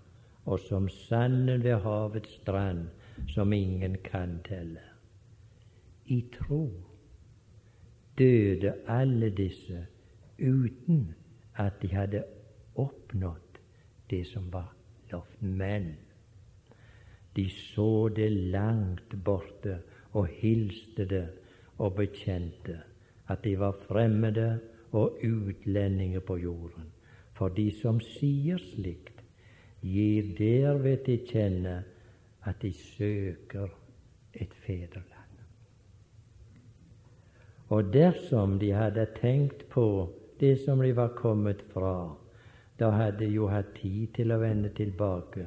og 0.44 0.60
som 0.68 0.88
sanden 0.88 1.64
ved 1.64 1.80
havets 1.82 2.36
strand, 2.40 2.88
som 3.28 3.52
ingen 3.52 3.96
kan 4.04 4.38
telle. 4.46 4.82
I 6.06 6.20
tro 6.34 6.68
døde 8.18 8.74
alle 8.86 9.30
disse 9.30 9.86
uten 10.38 11.14
at 11.56 11.80
de 11.82 11.90
hadde 11.94 12.24
oppnådd 12.76 13.60
det 14.10 14.26
som 14.26 14.50
var 14.52 14.74
lovt. 15.12 15.42
Men 15.42 15.94
de 17.36 17.48
så 17.50 18.08
det 18.08 18.30
langt 18.32 19.16
borte 19.24 19.80
og 20.14 20.26
hilste 20.40 21.06
det 21.10 21.26
og 21.78 21.96
bekjente 21.98 22.78
at 23.28 23.44
de 23.44 23.56
var 23.58 23.76
fremmede 23.88 24.60
og 24.92 25.18
utlendinger 25.24 26.20
på 26.20 26.36
jorden. 26.36 26.90
For 27.34 27.48
de 27.48 27.70
som 27.80 27.98
sier 28.00 28.60
slikt, 28.62 29.24
gir 29.82 30.30
derved 30.38 31.04
til 31.04 31.24
kjenne 31.28 31.82
at 32.46 32.62
de 32.62 32.72
søker 32.72 33.68
et 34.32 34.54
fedreland. 34.66 35.10
Og 37.68 37.92
dersom 37.92 38.58
de 38.58 38.70
hadde 38.72 39.06
tenkt 39.20 39.66
på 39.72 39.86
det 40.40 40.58
som 40.64 40.82
de 40.82 40.92
var 40.96 41.16
kommet 41.16 41.62
fra, 41.72 42.14
da 42.78 42.90
hadde 42.90 43.24
de 43.24 43.32
jo 43.34 43.48
hatt 43.48 43.74
tid 43.80 44.12
til 44.14 44.34
å 44.34 44.38
vende 44.42 44.70
tilbake. 44.76 45.46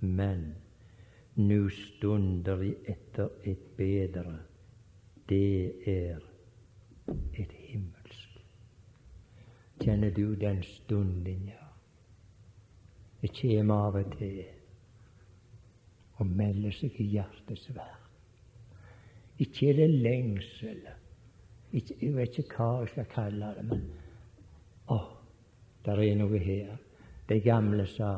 Men 0.00 0.54
nå 1.38 1.68
stunder 1.70 2.58
de 2.58 2.74
etter 2.90 3.28
et 3.46 3.64
bedre. 3.76 4.38
Det 5.28 5.88
er 5.88 6.18
et 7.34 7.52
himmelsk. 7.68 8.38
Kjenner 9.80 10.10
du 10.10 10.34
den 10.34 10.62
stunden, 10.62 11.48
ja? 11.48 11.64
Det 13.22 13.30
kommer 13.34 13.74
av 13.74 13.96
og 13.98 14.12
til 14.18 14.44
og 16.18 16.26
melder 16.26 16.74
seg 16.74 16.94
i 16.98 17.06
hjertets 17.14 17.68
verden. 17.70 18.06
Ikke 19.38 19.68
er 19.70 19.76
det 19.78 19.90
lengsel, 20.02 20.80
ikke, 21.72 21.94
jeg 22.02 22.14
vet 22.16 22.38
ikke 22.40 22.56
hva 22.58 22.80
jeg 22.82 22.90
skal 22.90 23.10
kalle 23.12 23.50
det, 23.54 23.64
men 23.68 23.84
å, 24.90 24.98
der 25.86 26.02
er 26.02 26.16
noe 26.18 26.40
her. 26.42 26.72
De 27.28 27.38
gamle 27.44 27.86
sa 27.86 28.16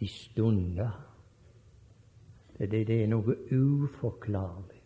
de 0.00 0.08
stunder. 0.08 0.94
Det, 2.58 2.66
det, 2.72 3.02
er 3.02 3.08
noe 3.10 3.34
uforklarlig 3.52 4.82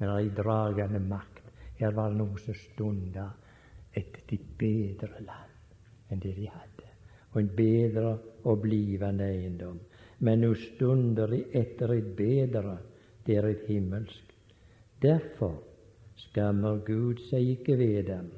med 0.00 0.10
ei 0.10 0.30
dragende 0.34 1.00
makt. 1.00 1.44
Her 1.78 1.92
var 1.94 2.10
det 2.10 2.18
noe 2.18 2.40
som 2.40 2.56
stunda 2.58 3.28
etter 3.96 4.34
et 4.34 4.48
bedre 4.58 5.22
land 5.22 6.12
enn 6.12 6.22
det 6.22 6.34
de 6.36 6.48
hadde, 6.50 6.90
og 7.32 7.40
en 7.40 7.52
bedre 7.56 8.12
og 8.46 8.60
blivende 8.62 9.26
eiendom. 9.26 9.78
Men 10.18 10.42
nå 10.42 10.52
stunder 10.58 11.30
de 11.30 11.42
etter 11.58 11.92
et 11.96 12.10
bedre, 12.16 12.78
det 13.26 13.36
er 13.36 13.50
et 13.50 13.66
himmelsk. 13.68 14.32
Derfor 15.02 15.58
skammer 16.16 16.80
Gud 16.86 17.20
seg 17.28 17.56
ikke 17.56 17.76
ved 17.78 18.08
dem 18.10 18.30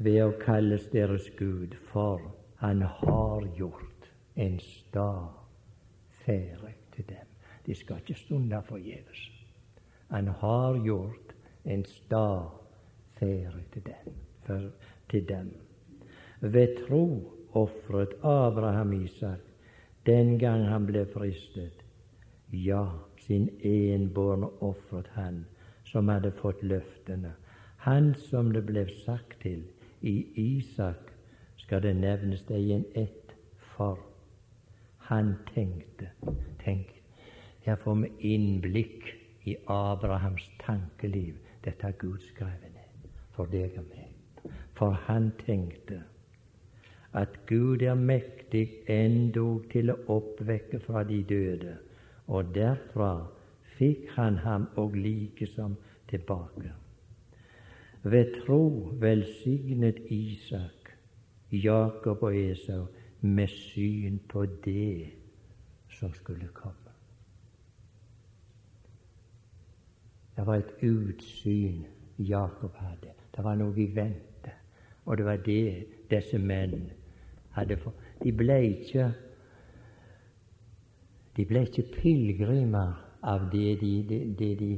ved 0.00 0.20
å 0.24 0.36
kalles 0.40 0.86
deres 0.92 1.28
Gud, 1.38 1.76
for 1.92 2.20
han 2.60 2.84
har 3.00 3.48
gjort 3.56 4.08
en 4.36 4.60
stad 4.64 5.28
ferdig 6.24 6.76
til 6.96 7.08
dem. 7.08 7.29
De 7.66 7.74
skal 7.74 7.96
ikke 7.96 8.14
stunde 8.14 8.62
forgjeves. 8.68 9.30
Han 10.10 10.28
har 10.28 10.78
gjort 10.84 11.34
en 11.64 11.84
stad 11.84 12.48
ferdig 13.18 13.66
til 13.72 13.82
dem. 13.86 14.14
For, 14.46 14.70
til 15.10 15.28
dem. 15.28 15.52
Ved 16.40 16.76
tro 16.86 17.32
ofret 17.52 18.08
Abraham 18.22 18.92
Isak 18.92 19.40
den 20.06 20.38
gang 20.38 20.64
han 20.68 20.86
ble 20.86 21.04
fristet. 21.06 21.84
Ja, 22.52 22.86
sin 23.20 23.48
enbårne 23.62 24.48
ofret 24.60 25.06
han, 25.14 25.44
som 25.84 26.08
hadde 26.08 26.32
fått 26.32 26.62
løftene. 26.62 27.34
Han 27.84 28.14
som 28.14 28.52
det 28.52 28.64
ble 28.66 28.86
sagt 29.04 29.40
til, 29.42 29.62
i 30.00 30.24
Isak 30.34 31.12
skal 31.56 31.82
det 31.82 31.94
nevnes 31.96 32.42
deg 32.48 32.70
en 32.74 32.86
ett, 32.94 33.34
for 33.76 34.00
han 35.10 35.34
tenkte 35.54 36.10
Tenk, 36.64 36.99
her 37.70 37.78
får 37.78 37.94
vi 38.02 38.34
innblikk 38.34 39.10
i 39.46 39.56
Abrahams 39.70 40.50
tankeliv. 40.58 41.36
Dette 41.64 41.86
har 41.86 41.94
Gud 41.98 42.18
skrevet 42.32 42.80
for 43.36 43.50
deg 43.50 43.76
og 43.78 43.86
meg. 43.92 44.08
For 44.74 44.96
han 45.06 45.30
tenkte 45.44 46.00
at 47.14 47.36
Gud 47.46 47.82
er 47.82 47.98
mektig 47.98 48.64
endog 48.90 49.68
til 49.72 49.92
å 49.92 49.98
oppvekke 50.16 50.80
fra 50.82 51.02
de 51.06 51.20
døde, 51.26 51.76
og 52.30 52.52
derfra 52.54 53.12
fikk 53.76 54.08
han 54.16 54.38
ham 54.44 54.68
og 54.80 54.96
likesom 54.98 55.76
tilbake. 56.10 56.74
Ved 58.02 58.34
tro 58.40 58.62
velsignet 59.02 59.98
Isak 60.10 60.94
Jakob 61.50 62.22
og 62.22 62.36
Esau 62.36 62.86
med 63.20 63.50
syn 63.52 64.20
på 64.28 64.46
det 64.64 65.10
som 65.98 66.14
skulle 66.14 66.48
komme. 66.54 66.79
Det 70.40 70.46
var 70.46 70.56
et 70.56 70.74
utsyn 70.82 71.82
Jakob 72.18 72.76
hadde. 72.80 73.10
Det 73.36 73.42
var 73.44 73.58
noe 73.60 73.76
i 73.76 73.84
vente. 73.92 74.54
Og 75.04 75.18
det 75.18 75.26
var 75.26 75.42
det 75.44 75.84
disse 76.08 76.38
menn 76.40 76.86
hadde 77.52 77.76
fått. 77.76 78.00
De 78.22 78.32
ble 78.32 78.56
ikke 78.70 79.10
de 81.36 81.44
ble 81.44 81.66
ikke 81.68 81.84
pilegrimer 81.92 82.96
av 83.20 83.50
det 83.52 83.76
de, 83.84 83.92
det, 84.08 84.22
det 84.40 84.50
de 84.64 84.72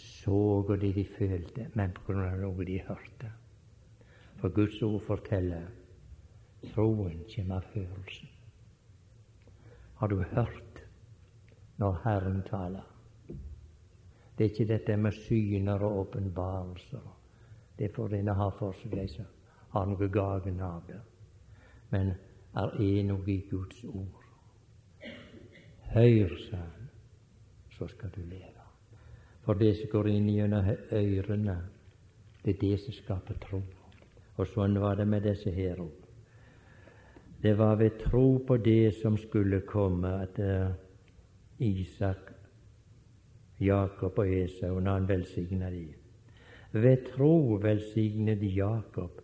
så 0.00 0.40
og 0.64 0.74
det 0.80 0.94
de 0.96 1.04
følte, 1.04 1.68
men 1.76 1.92
på 1.92 2.08
grunn 2.08 2.24
av 2.24 2.40
noe 2.40 2.64
de 2.64 2.80
hørte. 2.88 3.36
For 4.40 4.56
Guds 4.56 4.80
ord 4.88 5.02
forteller 5.04 5.68
troen 6.72 7.26
kommer 7.28 7.60
av 7.60 7.72
hørelsen. 7.76 8.36
Har 10.00 10.08
du 10.08 10.22
hørt 10.32 10.86
når 11.76 12.06
Herren 12.08 12.46
taler? 12.48 12.94
Det 14.38 14.44
er 14.44 14.50
ikke 14.52 14.68
dette 14.70 14.96
med 14.96 15.12
syner 15.12 15.82
og 15.82 15.98
åpenbarelser. 16.00 17.06
Det 17.78 17.90
får 17.94 18.14
en 18.14 18.28
ha 18.28 18.48
for 18.54 18.72
seg, 18.78 18.94
de 18.94 19.06
som 19.10 19.26
har 19.74 19.86
noe 19.86 20.08
gagen 20.08 20.60
av 20.62 20.82
det. 20.86 21.00
Men 21.90 22.14
er 22.54 23.02
noe 23.06 23.26
i 23.30 23.40
Guds 23.50 23.82
ord. 23.84 24.22
Hør, 25.90 26.36
sa 26.48 26.56
han, 26.56 26.88
så 27.74 27.88
skal 27.88 28.10
du 28.14 28.22
leve. 28.22 28.66
For 29.42 29.58
det 29.58 29.74
som 29.78 29.90
går 29.92 30.10
inn 30.12 30.28
gjennom 30.28 30.66
ørene, 30.92 31.56
det 32.44 32.54
er 32.54 32.60
det 32.60 32.80
som 32.82 32.94
skaper 32.94 33.38
tro. 33.42 33.62
Og 34.38 34.50
sånn 34.52 34.78
var 34.78 34.98
det 34.98 35.06
med 35.08 35.24
disse 35.26 35.50
her 35.50 35.80
òg. 35.82 36.04
Det 37.42 37.54
var 37.58 37.78
ved 37.78 38.00
tro 38.02 38.38
på 38.46 38.56
det 38.62 38.94
som 38.98 39.16
skulle 39.18 39.60
komme, 39.66 40.10
at 40.22 40.38
uh, 40.42 40.74
Isak, 41.62 42.27
Jakob 43.60 44.18
og 44.18 44.34
Esau, 44.34 44.80
når 44.80 44.92
han 44.92 45.08
velsigna 45.08 45.70
de. 45.70 45.86
Ved 46.72 47.06
tro 47.14 47.58
velsignet 47.62 48.42
Jakob 48.56 49.20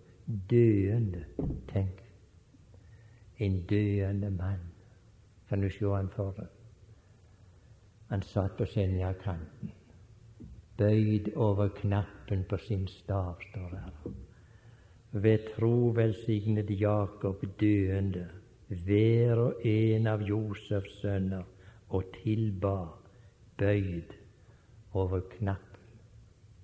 døende. 0.50 1.24
Tenk, 1.68 2.02
en 3.38 3.62
døende 3.66 4.30
mann. 4.30 4.66
Kan 5.48 5.60
du 5.60 5.70
se 5.70 5.86
han 5.86 6.08
for 6.16 6.34
deg? 6.38 6.50
Han 8.10 8.22
satt 8.22 8.56
på 8.56 8.64
Senjakanten 8.64 9.72
bøyd 10.76 11.28
over 11.36 11.68
knappen 11.68 12.44
på 12.48 12.56
sin 12.58 12.88
stav, 12.88 13.38
står 13.50 13.68
der. 13.70 14.12
Ved 15.12 15.38
tro 15.54 15.92
velsignet 15.94 16.70
Jakob 16.80 17.44
døende 17.60 18.26
hver 18.68 19.38
og 19.38 19.66
en 19.66 20.06
av 20.10 20.22
Josefs 20.26 20.98
sønner 21.00 21.44
og 21.88 22.10
tilba 22.16 22.74
bøyd 23.58 24.16
over 24.94 25.20
knappen 25.36 25.80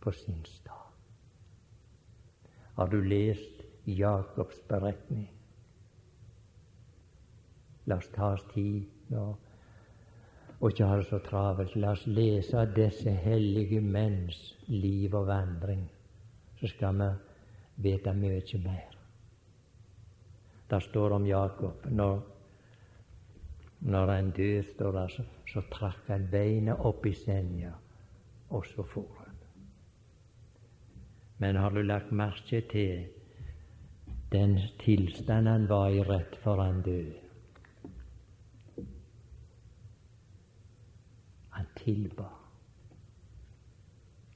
på 0.00 0.12
sin 0.12 0.44
stav. 0.44 0.86
Har 2.74 2.88
du 2.88 3.02
lest 3.04 3.62
Jakobs 3.84 4.62
beretning? 4.68 5.28
La 7.84 7.96
oss 7.96 8.08
ta 8.14 8.32
oss 8.34 8.44
tid 8.54 8.86
nå 9.10 9.24
og 10.60 10.70
ikke 10.70 10.86
ha 10.86 10.96
det 11.00 11.06
så 11.08 11.18
travelt. 11.24 11.76
La 11.80 11.94
oss 11.96 12.06
lese 12.06 12.66
disse 12.76 13.12
hellige 13.24 13.80
menns 13.80 14.40
liv 14.68 15.14
og 15.16 15.26
vandring, 15.30 15.86
så 16.60 16.68
skal 16.68 17.00
vi 17.00 17.10
vite 17.88 18.12
mye 18.14 18.60
mer. 18.64 18.96
Det 20.70 20.82
står 20.82 21.16
om 21.16 21.26
Jakob 21.26 21.86
når, 21.90 22.20
når 23.80 24.12
han 24.12 24.30
døde, 24.30 24.66
står 24.74 24.92
det, 24.92 25.06
så, 25.16 25.24
så 25.52 25.62
trakk 25.72 26.12
han 26.12 26.28
beinet 26.30 26.84
opp 26.86 27.06
i 27.06 27.14
senja, 27.16 27.72
og 28.50 28.66
så 28.66 28.82
for 28.82 29.06
han. 29.18 29.36
Men 31.38 31.56
har 31.56 31.70
du 31.70 31.82
lagt 31.82 32.12
merke 32.12 32.60
til 32.70 33.06
den 34.32 34.58
tilstanden 34.82 35.52
han 35.52 35.68
var 35.68 35.88
i 35.88 36.02
rett 36.02 36.36
før 36.42 36.62
han 36.62 36.82
døde? 36.82 37.16
Han 41.50 41.66
tilba. 41.76 42.28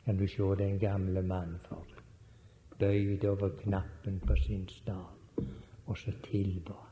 Kan 0.05 0.17
du 0.17 0.27
se 0.29 0.49
den 0.59 0.79
gamle 0.79 1.23
mannen 1.23 1.61
for 1.69 1.85
deg? 1.91 2.01
Bøyd 2.79 3.25
over 3.31 3.53
knappen 3.61 4.19
på 4.21 4.37
sin 4.37 4.67
stav, 4.69 5.13
og 5.87 5.99
så 5.99 6.13
tilba 6.25 6.75
han. 6.75 6.91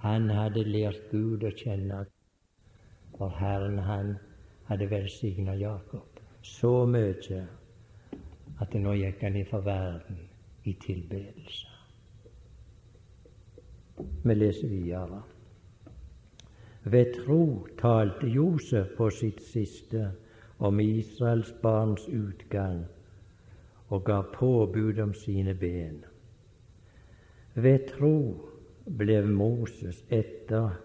Han 0.00 0.30
hadde 0.30 0.64
lært 0.64 1.10
Gud 1.10 1.44
å 1.44 1.50
kjenne, 1.52 2.04
for 3.18 3.36
Herren 3.36 3.78
han 3.84 4.14
hadde 4.70 4.86
velsigna 4.90 5.54
Jakob 5.54 6.20
så 6.42 6.86
mye 6.86 7.38
at 8.62 8.74
nå 8.78 8.92
gikk 8.94 9.22
han 9.26 9.38
ifra 9.40 9.58
verden 9.66 10.20
i 10.62 10.74
tilbedelse. 10.78 11.66
Vi 14.22 14.34
leser 14.34 14.70
videre. 14.70 15.18
Ved 16.84 17.10
tro 17.16 17.66
talte 17.80 18.30
Josef 18.30 18.92
på 18.96 19.08
sitt 19.10 19.42
siste 19.42 20.04
om 20.58 20.78
Israels 20.80 21.50
barns 21.62 22.06
utgang 22.06 22.84
og 23.88 24.04
ga 24.06 24.20
påbud 24.22 25.02
om 25.02 25.14
sine 25.14 25.54
ben. 25.54 25.98
Ved 27.54 27.90
tro 27.90 28.14
ble 28.86 29.18
Moses 29.26 30.04
etter 30.08 30.78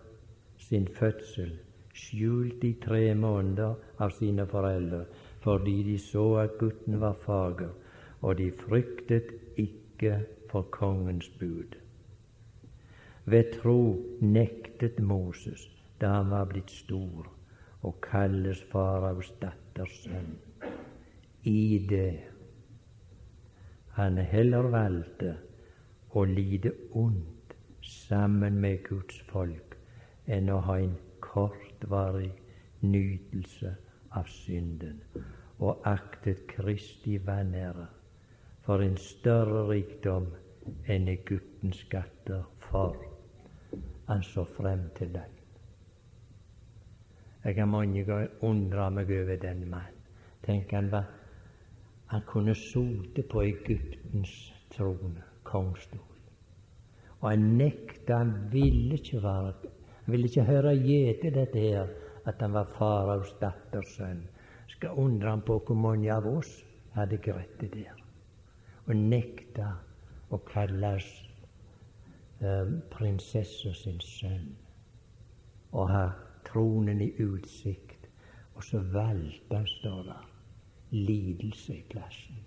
sin 0.57 0.87
fødsel 0.87 1.53
skjult 1.95 2.63
i 2.67 2.73
tre 2.83 3.13
måneder 3.15 3.75
av 4.03 4.13
sine 4.17 4.45
foreldre 4.51 5.05
fordi 5.45 5.75
de 5.85 5.95
så 6.01 6.25
at 6.41 6.57
gutten 6.59 6.97
var 6.99 7.13
fager, 7.21 7.69
og 8.25 8.37
de 8.39 8.47
fryktet 8.57 9.29
ikke 9.61 10.17
for 10.49 10.65
kongens 10.73 11.29
bud. 11.39 11.75
Ved 13.25 13.51
tro 13.59 13.79
nektet 14.21 14.99
Moses 14.99 15.67
da 16.01 16.15
han 16.17 16.31
var 16.33 16.49
blitt 16.49 16.73
stor, 16.73 17.29
å 17.85 17.91
kalles 18.01 18.63
faraos 18.71 19.29
datters 19.41 19.99
sønn. 20.03 20.33
I 21.45 21.85
det 21.89 22.15
han 23.95 24.17
heller 24.17 24.67
valgte 24.73 25.35
å 26.17 26.25
lide 26.25 26.73
ondt 26.97 27.53
sammen 27.85 28.57
med 28.59 28.81
Guds 28.89 29.21
folk 29.29 29.77
enn 30.25 30.49
å 30.49 30.57
ha 30.65 30.79
en 30.81 30.97
kortvarig 31.75 32.31
nytelse 32.81 33.75
av 34.11 34.27
synden 34.27 35.01
og 35.59 35.81
aktet 35.85 36.47
Kristi 36.47 37.17
vanære 37.17 37.87
for 38.65 38.81
en 38.81 38.97
større 38.97 39.67
rikdom 39.69 40.27
enn 40.87 41.07
Egyptens 41.07 41.83
skatter, 41.85 42.43
for 42.59 42.95
han 44.07 44.23
så 44.23 44.43
frem 44.43 44.89
til 44.97 45.13
den. 45.13 45.31
Jeg 47.43 47.55
har 47.55 47.65
mange 47.65 48.03
ganger 48.03 48.27
undra 48.41 48.89
meg 48.89 49.11
over 49.11 49.37
den 49.37 49.69
mannen. 49.69 49.91
Tenk 50.43 50.71
han 50.71 50.91
var 50.91 51.05
Han 52.07 52.21
kunne 52.21 52.55
sote 52.55 53.23
på 53.23 53.41
Egyptens 53.41 54.53
trone, 54.69 55.23
kongstol. 55.43 55.99
Og 57.21 57.29
han 57.29 57.39
nekta, 57.57 58.17
han 58.17 58.51
ville 58.51 58.93
ikke 58.93 59.23
være 59.23 59.53
Han 60.05 60.11
ville 60.13 60.29
ikke 60.29 60.45
høre 60.45 60.75
gjete 60.77 61.31
dette 61.33 61.59
her, 61.59 61.87
at 62.29 62.41
han 62.41 62.53
var 62.53 62.69
faraos 62.77 63.31
datters 63.41 63.95
sønn. 63.97 64.21
Skal 64.69 64.97
undre 65.01 65.31
han 65.33 65.41
på 65.45 65.57
hvor 65.65 65.77
mange 65.77 66.11
av 66.13 66.27
oss 66.29 66.59
hadde 66.93 67.17
greit 67.21 67.55
det 67.61 67.71
der, 67.73 67.97
og 68.85 68.95
nekta 68.95 69.71
å 70.29 70.37
kalles 70.45 71.07
eh, 72.41 72.69
prinsessa 72.93 73.73
sin 73.77 73.97
sønn, 74.01 74.51
og 75.73 75.89
ha 75.89 76.05
tronen 76.45 77.01
i 77.01 77.11
utsikt. 77.25 78.05
Og 78.55 78.63
så 78.63 78.79
valgte 78.93 79.57
han, 79.57 79.65
står 79.67 80.03
der, 80.07 80.27
lidelse 80.95 81.73
i 81.75 81.85
plassen. 81.89 82.37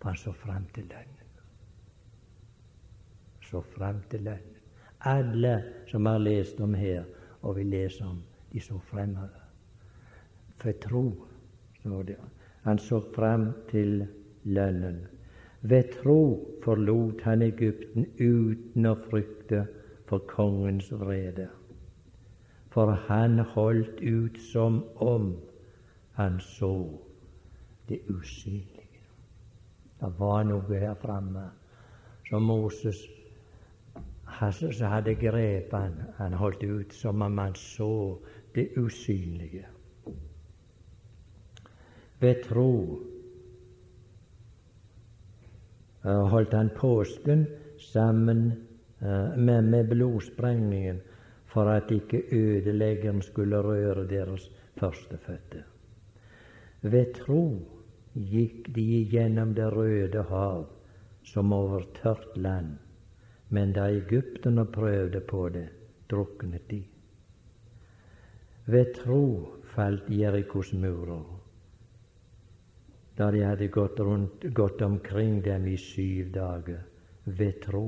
For 0.00 0.10
han 0.10 0.18
så 0.18 0.32
fram 0.32 0.64
til 0.74 0.88
lønnen. 0.90 1.28
Så 3.46 3.60
fram 3.76 4.00
til 4.10 4.24
lønnen. 4.26 4.59
Alle 5.00 5.62
som 5.88 6.06
har 6.06 6.18
lest 6.18 6.60
om 6.60 6.74
her, 6.74 7.04
og 7.42 7.56
vi 7.56 7.64
leser 7.64 8.06
om, 8.06 8.22
de 8.52 8.60
så 8.60 8.78
fremover. 8.90 9.46
For 10.60 10.72
tro, 10.82 11.04
står 11.80 12.02
det. 12.02 12.18
Han 12.62 12.78
så 12.78 13.00
fram 13.14 13.52
til 13.70 14.06
lønnen. 14.44 15.06
Ved 15.62 15.92
tro 16.02 16.20
forlot 16.64 17.20
han 17.24 17.42
Egypten 17.42 18.06
uten 18.18 18.86
å 18.86 18.94
frykte 19.08 19.64
for 20.08 20.24
kongens 20.28 20.92
vrede 20.92 21.48
for 22.70 22.90
han 23.08 23.38
holdt 23.38 24.00
ut 24.00 24.38
som 24.38 24.84
om 24.96 25.36
han 26.12 26.40
så 26.40 26.98
det 27.88 27.98
usynlige. 28.08 28.86
Det 30.00 30.12
var 30.18 30.44
noe 30.46 30.78
her 30.78 30.94
framme 30.94 31.48
som 32.28 32.46
Moses 32.46 33.02
som 34.40 34.86
hadde 34.88 35.14
grepet 35.14 35.72
han. 35.72 36.02
Han 36.16 36.32
holdt 36.32 36.62
ut 36.62 36.92
som 36.92 37.22
om 37.22 37.38
han 37.38 37.54
så 37.54 38.18
det 38.54 38.70
usynlige. 38.76 39.66
Ved 42.20 42.42
tro 42.44 43.00
eh, 46.04 46.26
holdt 46.28 46.52
han 46.52 46.70
påsken 46.76 47.46
sammen 47.78 48.52
eh, 49.00 49.36
med, 49.36 49.64
med 49.64 49.88
blodsprengningen 49.88 51.00
for 51.46 51.68
at 51.68 51.90
ikke 51.90 52.22
ødeleggeren 52.32 53.22
skulle 53.22 53.62
røre 53.62 54.08
deres 54.08 54.50
førstefødte. 54.76 55.64
Ved 56.82 57.14
tro 57.14 57.44
gikk 58.14 58.68
de 58.74 59.04
gjennom 59.10 59.54
Det 59.54 59.72
røde 59.72 60.22
hav 60.28 60.68
som 61.24 61.52
over 61.52 61.82
tørt 62.02 62.36
land, 62.36 62.78
men 63.50 63.72
da 63.72 63.88
egypterne 63.90 64.64
prøvde 64.70 65.20
på 65.20 65.48
det, 65.48 65.68
druknet 66.10 66.70
de. 66.70 66.82
Ved 68.70 68.94
tro 68.94 69.22
falt 69.74 70.10
Jerikos 70.10 70.72
murer, 70.72 71.24
da 73.18 73.30
de 73.30 73.42
hadde 73.44 73.68
gått, 73.68 73.98
rundt, 74.00 74.46
gått 74.54 74.82
omkring 74.82 75.42
dem 75.44 75.66
i 75.66 75.76
syv 75.76 76.30
dager. 76.34 76.86
Ved 77.24 77.60
tro 77.62 77.84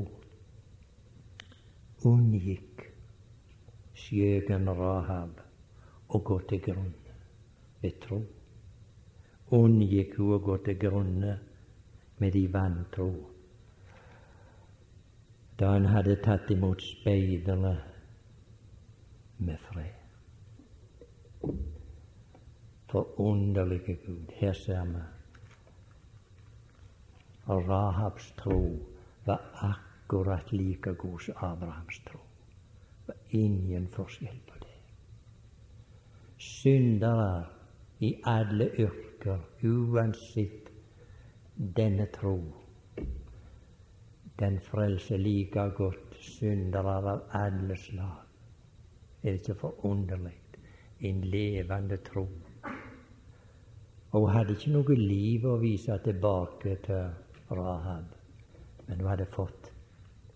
unngikk 2.05 2.83
skjøgen 3.95 4.67
Rahab 4.77 5.39
å 6.13 6.21
gå 6.27 6.39
til 6.51 6.61
grunne 6.65 7.15
ved 7.83 8.01
tro. 8.03 8.19
Unngikk 9.53 10.17
hun 10.19 10.35
å 10.37 10.41
gå 10.43 10.57
til 10.67 10.79
grunne 10.81 11.37
med 12.19 12.35
de 12.35 12.43
vantro 12.51 13.09
da 15.59 15.73
han 15.73 15.87
hadde 15.87 16.17
tatt 16.25 16.51
imot 16.51 16.83
speiderne 16.83 17.77
med 19.39 19.59
fred. 19.59 19.99
Forunderlige 22.91 23.97
Gud. 24.07 24.33
Her 24.41 24.53
ser 24.53 24.85
vi. 24.85 25.03
Rahabs 27.49 28.33
tro 28.37 28.79
var 29.27 29.41
akkurat 29.55 30.53
like 30.53 30.95
god 30.95 31.21
som 31.21 31.35
Abrahams 31.37 31.99
tro 32.07 32.21
var 33.07 33.17
ingen 33.31 33.89
forskjell 33.89 34.39
på 34.47 34.59
det. 34.61 34.77
Syndere 36.39 37.47
i 38.01 38.15
alle 38.25 38.71
yrker, 38.79 39.39
uansett 39.63 40.71
denne 41.57 42.07
tro, 42.15 42.39
den 44.39 44.61
frelser 44.61 45.19
like 45.19 45.69
godt 45.77 46.17
syndere 46.21 46.97
av 46.97 47.23
alle 47.37 47.77
slag. 47.77 48.23
Er 49.23 49.33
det 49.33 49.41
ikke 49.41 49.55
forunderlig? 49.55 50.39
En 51.01 51.21
levende 51.21 51.97
tro. 51.97 52.29
Og 54.13 54.21
hun 54.21 54.31
hadde 54.31 54.55
ikke 54.55 54.73
noe 54.75 54.97
liv 54.99 55.47
å 55.49 55.57
vise 55.59 55.97
tilbake 56.05 56.77
til 56.87 57.09
Rahab, 57.51 58.13
men 58.87 59.01
hun 59.01 59.09
hadde 59.09 59.27
fått 59.33 59.73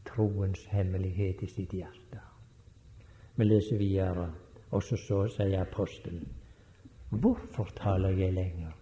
troens 0.09 0.65
hemmelighet 0.71 1.43
i 1.43 1.51
sitt 1.51 1.75
hjerte. 1.77 2.23
Vi 3.37 3.45
leser 3.45 3.79
videre, 3.79 4.31
og 4.71 4.83
så, 4.83 4.97
så 4.97 5.27
sier 5.31 5.61
apostelen 5.61 6.27
Hvorfor 7.11 7.69
taler 7.77 8.17
jeg 8.19 8.35
lenger? 8.35 8.73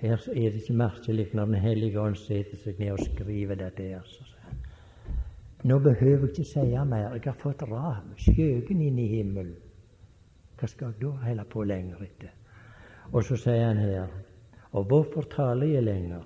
Her 0.00 0.22
er 0.30 0.52
det 0.52 0.62
ikke 0.62 0.78
merkelig 0.78 1.26
når 1.34 1.46
Den 1.46 1.54
hellige 1.54 2.00
ånd 2.00 2.16
setter 2.16 2.56
seg 2.62 2.78
ned 2.78 2.94
og 2.94 3.02
skriver 3.02 3.58
dette 3.58 3.82
her. 3.82 4.37
Nå 5.64 5.78
behøver 5.78 6.26
jeg 6.26 6.30
ikke 6.30 6.44
si 6.44 6.64
mer. 6.86 7.14
Jeg 7.14 7.22
har 7.24 7.38
fått 7.40 7.62
ram, 7.66 8.12
skjøgen 8.16 8.80
inn 8.80 8.98
i 8.98 9.08
himmelen. 9.10 9.56
Hva 10.58 10.68
skal 10.70 10.92
jeg 10.92 11.02
da 11.02 11.10
holde 11.24 11.44
på 11.50 11.64
lenger 11.66 12.02
etter? 12.02 12.34
Og 13.12 13.24
så 13.24 13.38
sier 13.40 13.64
han 13.66 13.78
her 13.78 14.08
Og 14.72 14.84
hvorfor 14.84 15.22
taler 15.22 15.66
jeg 15.66 15.82
lenger? 15.82 16.24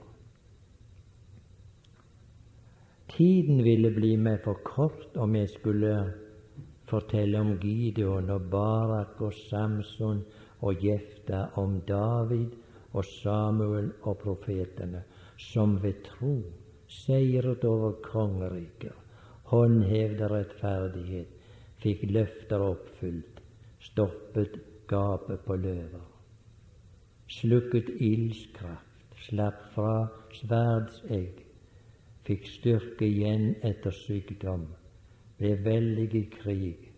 Tiden 3.12 3.62
ville 3.64 3.90
bli 3.92 4.16
meg 4.16 4.40
for 4.44 4.58
kort 4.64 5.16
om 5.20 5.36
jeg 5.36 5.50
skulle 5.52 5.92
fortelle 6.88 7.40
om 7.40 7.52
Gideon 7.60 8.30
og 8.32 8.48
Barak 8.50 9.20
og 9.20 9.34
Samson 9.36 10.24
og 10.60 10.84
Jefta, 10.84 11.46
om 11.60 11.80
David 11.88 12.56
og 12.92 13.04
Samuel 13.04 13.92
og 14.02 14.18
profetene, 14.18 15.04
som 15.38 15.78
ved 15.82 16.02
tro 16.04 16.34
seiret 16.88 17.64
over 17.64 17.92
kongeriker, 18.04 18.96
håndhevde 19.52 20.28
rettferdighet, 20.32 21.32
fikk 21.82 22.06
løfter 22.08 22.62
oppfylt, 22.64 23.42
stoppet 23.84 24.56
gapet 24.88 25.44
på 25.46 25.56
løver, 25.60 26.06
slukket 27.28 27.90
ildskraft, 28.00 29.18
slapp 29.26 29.60
fra 29.74 29.96
sverdsegg, 30.38 31.42
fikk 32.26 32.48
styrke 32.48 33.06
igjen 33.06 33.52
etter 33.66 33.94
sykdom, 33.94 34.66
ved 35.42 35.62
veldige 35.66 36.24
krig, 36.32 36.88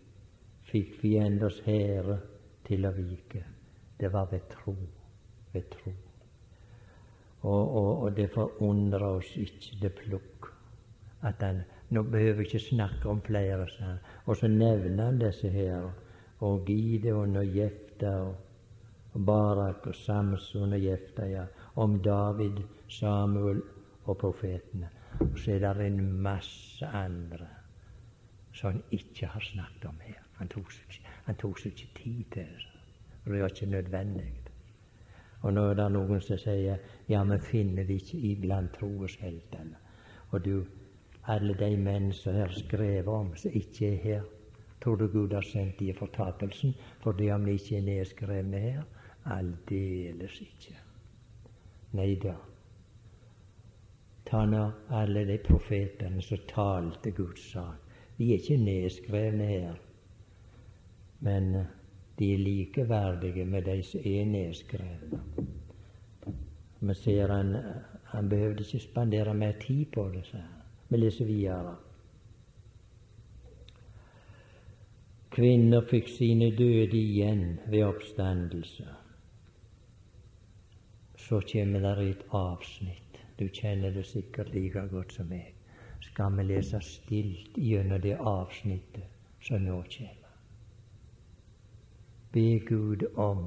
fikk 0.69 0.95
fienders 1.01 1.59
hære 1.65 2.19
til 2.65 2.87
å 2.87 2.93
vike. 2.95 3.43
Det 3.99 4.11
var 4.13 4.27
ved 4.31 4.47
tro. 4.51 4.75
Ved 5.53 5.69
tro. 5.71 5.93
Og, 7.45 7.63
og, 7.77 7.91
og 8.03 8.15
det 8.17 8.31
forundrer 8.33 9.05
oss 9.19 9.35
ikke 9.39 9.79
det 9.81 9.91
plukk 9.99 10.49
at 11.25 11.41
han 11.45 11.61
Nå 11.89 12.01
behøver 12.03 12.33
vi 12.33 12.43
ikke 12.43 12.59
snakke 12.59 13.09
om 13.09 13.21
flere, 13.21 13.67
sa 13.69 13.83
han. 13.83 13.99
Og 14.25 14.37
så 14.37 14.47
nevner 14.47 15.05
han 15.05 15.19
disse 15.21 15.49
her. 15.49 15.89
Og 16.39 16.65
Gideon 16.65 17.35
og 17.35 17.57
Jefta 17.57 18.15
og, 18.21 18.35
Barak 19.25 19.87
og 19.87 19.95
Samson 19.95 20.73
og 20.73 20.83
Jefta, 20.83 21.25
ja. 21.25 21.45
Om 21.75 21.99
David, 22.03 22.63
Samuel 22.89 23.61
og 24.05 24.17
profetene. 24.17 24.89
Og 25.19 25.37
så 25.39 25.51
er 25.51 25.73
det 25.73 25.87
en 25.87 26.21
masse 26.21 26.85
andre 26.85 27.47
som 28.53 28.71
han 28.71 28.83
ikke 28.91 29.27
har 29.27 29.39
snakket 29.43 29.85
om 29.85 29.99
her. 30.01 30.21
Han 30.37 30.47
tok 30.47 31.59
seg 31.59 31.71
ikke 31.71 31.93
tid 32.03 32.23
til 32.31 32.43
det. 32.43 32.71
Og 33.25 33.31
det 33.31 33.41
var 33.41 33.49
ikke 33.49 33.71
nødvendig. 33.71 34.33
Og 35.41 35.53
nå 35.53 35.61
er 35.69 35.77
det 35.77 35.85
noen 35.93 36.21
som 36.23 36.39
sier 36.41 36.79
ja, 37.09 37.23
men 37.23 37.41
finner 37.41 37.85
vi 37.85 37.99
ikke 38.01 38.21
iblant 38.31 38.73
troesheltene. 38.79 39.77
Og 40.31 40.45
du, 40.45 40.65
alle 41.27 41.53
de 41.57 41.77
menn 41.77 42.11
som 42.13 42.35
her 42.35 42.51
skrevet 42.53 43.07
om, 43.07 43.35
som 43.35 43.51
ikke 43.53 43.91
er 43.91 44.01
her, 44.03 44.25
tror 44.83 44.95
du 44.95 45.07
Gud 45.07 45.33
har 45.33 45.41
sendt 45.41 45.79
de 45.79 45.89
i 45.89 45.93
fortapelsen 45.97 46.75
fordi 47.03 47.29
om 47.33 47.45
de 47.45 47.55
ikke 47.57 47.77
er 47.77 47.87
nedskrevne 47.87 48.59
her? 48.59 48.83
Aldeles 49.25 50.41
ikke. 50.41 50.75
Nei 51.97 52.11
da. 52.21 52.35
Ta 54.25 54.43
nå 54.45 54.61
alle 54.93 55.25
de 55.25 55.37
profetene 55.41 56.21
som 56.21 56.45
talte 56.49 57.11
Guds 57.11 57.51
sak. 57.53 57.81
De 58.17 58.29
er 58.29 58.39
ikke 58.39 58.57
nedskrevne 58.57 59.45
her, 59.49 59.79
men 61.19 61.49
de 62.19 62.33
er 62.33 62.37
likeverdige 62.37 63.45
med 63.45 63.65
de 63.65 63.81
som 63.83 64.05
er 64.05 64.25
nedskrevne. 64.25 65.19
Vi 66.79 66.93
ser 66.93 67.33
han, 67.33 67.55
han 68.03 68.29
behøvde 68.29 68.63
ikke 68.63 68.79
spandere 68.79 69.33
mer 69.33 69.57
tid 69.61 69.85
på 69.93 70.09
det, 70.13 70.25
sa 70.25 70.37
han. 70.37 70.54
Vi 70.87 70.97
leser 70.97 71.25
videre. 71.25 71.75
Kvinner 75.35 75.83
fikk 75.89 76.09
sine 76.13 76.51
døde 76.55 76.95
igjen 76.95 77.57
ved 77.67 77.87
oppstandelse. 77.87 78.85
Så 81.19 81.41
kommer 81.51 81.83
det 81.83 82.09
et 82.09 82.27
avsnitt. 82.31 83.01
Du 83.39 83.47
kjenner 83.49 83.91
det 83.91 84.05
sikkert 84.07 84.53
like 84.55 84.87
godt 84.91 85.17
som 85.17 85.27
meg. 85.27 85.51
Skal 86.05 86.37
vi 86.37 86.45
lese 86.53 86.79
stilt 86.85 87.57
gjennom 87.57 87.99
det 88.01 88.15
avsnittet 88.19 89.43
som 89.43 89.65
nå 89.65 89.81
kommer? 89.81 90.25
be 92.35 92.59
Gud 92.59 93.03
om 93.15 93.43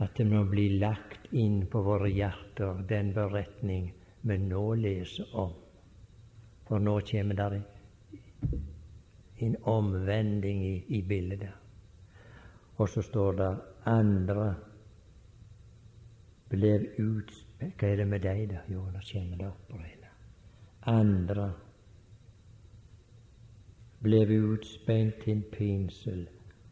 at 0.00 0.14
det 0.16 0.24
må 0.28 0.44
bli 0.48 0.78
lagt 0.80 1.26
inn 1.36 1.58
på 1.72 1.82
våre 1.84 2.08
hjerter 2.08 2.80
den 2.88 3.10
beretning 3.16 3.90
vi 4.28 4.38
nå 4.38 4.64
leser 4.74 5.36
om. 5.36 5.52
For 6.66 6.82
nå 6.82 6.98
kommer 7.10 7.34
det 7.34 7.62
en 9.38 9.56
omvending 9.62 10.64
i, 10.66 10.84
i 10.88 11.02
bildet. 11.02 11.52
Og 12.76 12.88
så 12.88 13.02
står 13.02 13.32
det 13.32 13.50
andre 13.86 14.54
ble 16.50 16.72
ut 16.98 17.32
Hva 17.56 17.88
er 17.88 17.96
det 18.02 18.04
med 18.06 18.20
deg, 18.20 18.42
da? 18.50 18.60
Jo, 18.68 18.82
nå 18.92 19.00
kommer 19.00 19.38
det 19.40 19.46
opp. 19.48 19.70
Andre 20.86 21.46
ble 24.04 24.20
utspent 24.36 25.22
til 25.24 25.40
pinsel 25.50 26.26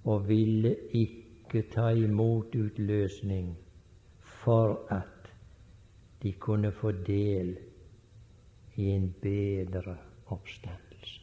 og 0.05 0.29
ville 0.29 0.75
ikke 0.93 1.65
ta 1.73 1.89
imot 1.97 2.55
utløsning 2.55 3.55
for 4.45 4.77
at 4.93 5.14
de 6.25 6.33
kunne 6.33 6.73
få 6.73 6.91
del 7.05 7.51
i 8.77 8.91
en 8.91 9.15
bedre 9.23 9.97
oppstandelse. 10.33 11.21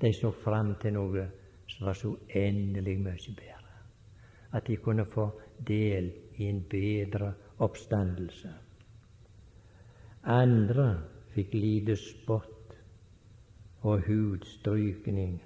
De 0.00 0.12
så 0.12 0.32
fram 0.34 0.72
til 0.82 0.96
noe 0.96 1.28
som 1.70 1.86
var 1.86 1.94
så 1.94 2.10
endelig 2.34 2.96
mye 3.04 3.34
bedre. 3.38 3.76
At 4.50 4.66
de 4.66 4.76
kunne 4.82 5.04
få 5.06 5.28
del 5.68 6.10
i 6.36 6.48
en 6.50 6.58
bedre 6.70 7.28
oppstandelse. 7.62 8.50
Andre 10.26 10.86
fikk 11.34 11.54
lide 11.54 11.94
spott 11.96 12.74
og 13.86 14.08
hudstrykning, 14.08 15.36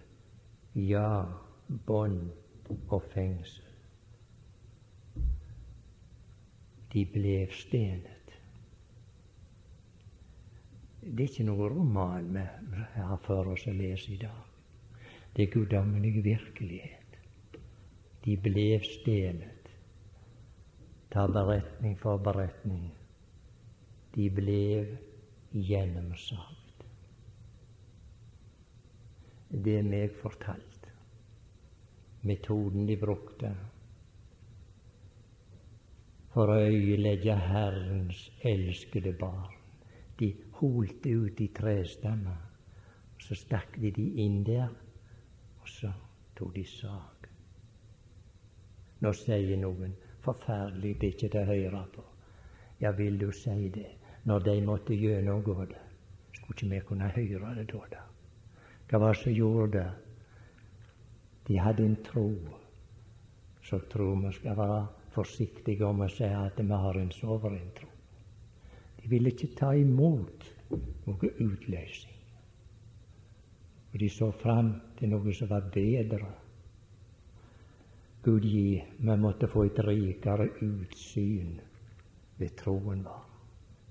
ja, 0.74 1.26
bånd 1.68 2.30
og 2.88 3.04
fengsel. 3.12 3.66
De 6.94 7.04
ble 7.12 7.36
stenet. 7.54 8.19
Det 11.00 11.24
er 11.24 11.28
ikke 11.30 11.46
noe 11.48 11.68
roman 11.72 12.30
vi 12.34 12.44
har 13.00 13.20
for 13.24 13.52
oss 13.54 13.66
å 13.70 13.74
lese 13.74 14.14
i 14.14 14.20
dag. 14.20 14.46
Det 15.34 15.46
er 15.46 15.52
guddommelig 15.54 16.24
virkelighet. 16.24 17.20
De 18.24 18.36
ble 18.36 18.66
stenet. 18.84 19.70
Ta 21.10 21.26
beretning 21.26 21.96
for 21.98 22.20
beretning. 22.22 22.90
De 24.14 24.28
ble 24.34 24.62
gjennomsagt 25.50 26.60
det 29.50 29.80
er 29.80 29.86
meg 29.86 30.12
fortalt. 30.22 30.86
Metoden 32.22 32.86
de 32.86 32.96
brukte 33.00 33.50
for 36.30 36.52
å 36.52 36.60
øyelegge 36.62 37.34
Herrens 37.48 38.28
elskede 38.46 39.12
barn. 39.18 39.59
De 40.60 40.66
holte 40.66 41.08
ut 41.08 41.40
i 41.40 41.48
trestammer, 41.48 42.36
så 43.18 43.34
stakk 43.34 43.78
de 43.80 43.90
de 43.96 44.04
inn 44.20 44.42
der, 44.44 44.68
og 45.60 45.68
så 45.68 45.88
tok 46.36 46.52
de 46.54 46.64
sag. 46.68 47.28
Nå 49.00 49.12
sier 49.16 49.56
noen 49.56 49.94
forferdelig 50.20 50.94
det 51.00 51.08
er 51.08 51.14
ikke 51.14 51.30
til 51.32 51.40
å 51.40 51.48
høre 51.48 51.82
på. 51.94 52.04
Ja, 52.82 52.92
vil 52.96 53.16
du 53.20 53.30
si 53.32 53.70
det? 53.72 53.88
Når 54.28 54.44
de 54.44 54.56
måtte 54.66 54.96
gjennomgå 54.96 55.56
det, 55.70 55.80
skulle 56.36 56.56
ikke 56.58 56.70
vi 56.74 56.80
kunne 56.88 57.08
høre 57.14 57.54
det 57.56 57.66
da? 57.72 57.84
da? 57.94 58.02
Hva 58.90 59.00
var 59.00 59.14
det 59.14 59.22
som 59.22 59.32
gjorde 59.32 59.70
det? 59.78 59.86
De 61.48 61.56
hadde 61.58 61.86
en 61.88 61.96
tro. 62.04 62.26
Så 63.64 63.80
tror 63.92 64.20
vi 64.26 64.32
skal 64.36 64.60
være 64.60 64.82
forsiktige 65.14 65.88
om 65.88 66.04
å 66.04 66.10
si 66.12 66.28
at 66.28 66.60
vi 66.60 66.82
har 66.84 67.00
en 67.00 67.14
soveren 67.16 67.72
tro. 67.78 67.89
Ville 69.10 69.32
ikke 69.34 69.54
ta 69.58 69.72
imot 69.74 70.46
noe 71.06 71.30
utløsning. 71.42 72.18
Og 73.90 73.98
de 73.98 74.08
så 74.14 74.30
fram 74.42 74.70
til 74.98 75.10
noe 75.10 75.34
som 75.34 75.50
var 75.50 75.66
bedre. 75.74 76.30
Gud 78.22 78.44
gi 78.44 78.82
vi 78.98 79.16
måtte 79.16 79.48
få 79.50 79.64
et 79.66 79.80
rikere 79.86 80.46
utsyn 80.62 81.56
ved 82.38 82.56
troen 82.60 83.02
vår 83.04 83.26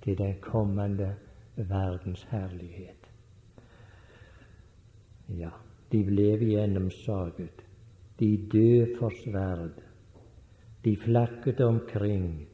til 0.04 0.16
den 0.18 0.38
kommende 0.42 1.10
verdens 1.56 2.24
herlighet. 2.32 3.10
Ja, 5.38 5.52
de 5.92 6.04
ble 6.06 6.30
gjennomsaget. 6.42 7.66
De 8.20 8.30
døde 8.52 8.96
for 9.00 9.14
sverd. 9.24 9.82
De 10.84 10.96
flakket 10.98 11.60
omkring 11.62 12.48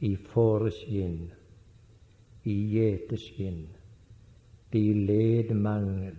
i 0.00 0.16
fåreskinn, 0.16 1.30
i 2.46 2.54
gjeteskinn. 2.72 3.66
De 4.72 4.82
led 5.08 5.50
mangel, 5.54 6.16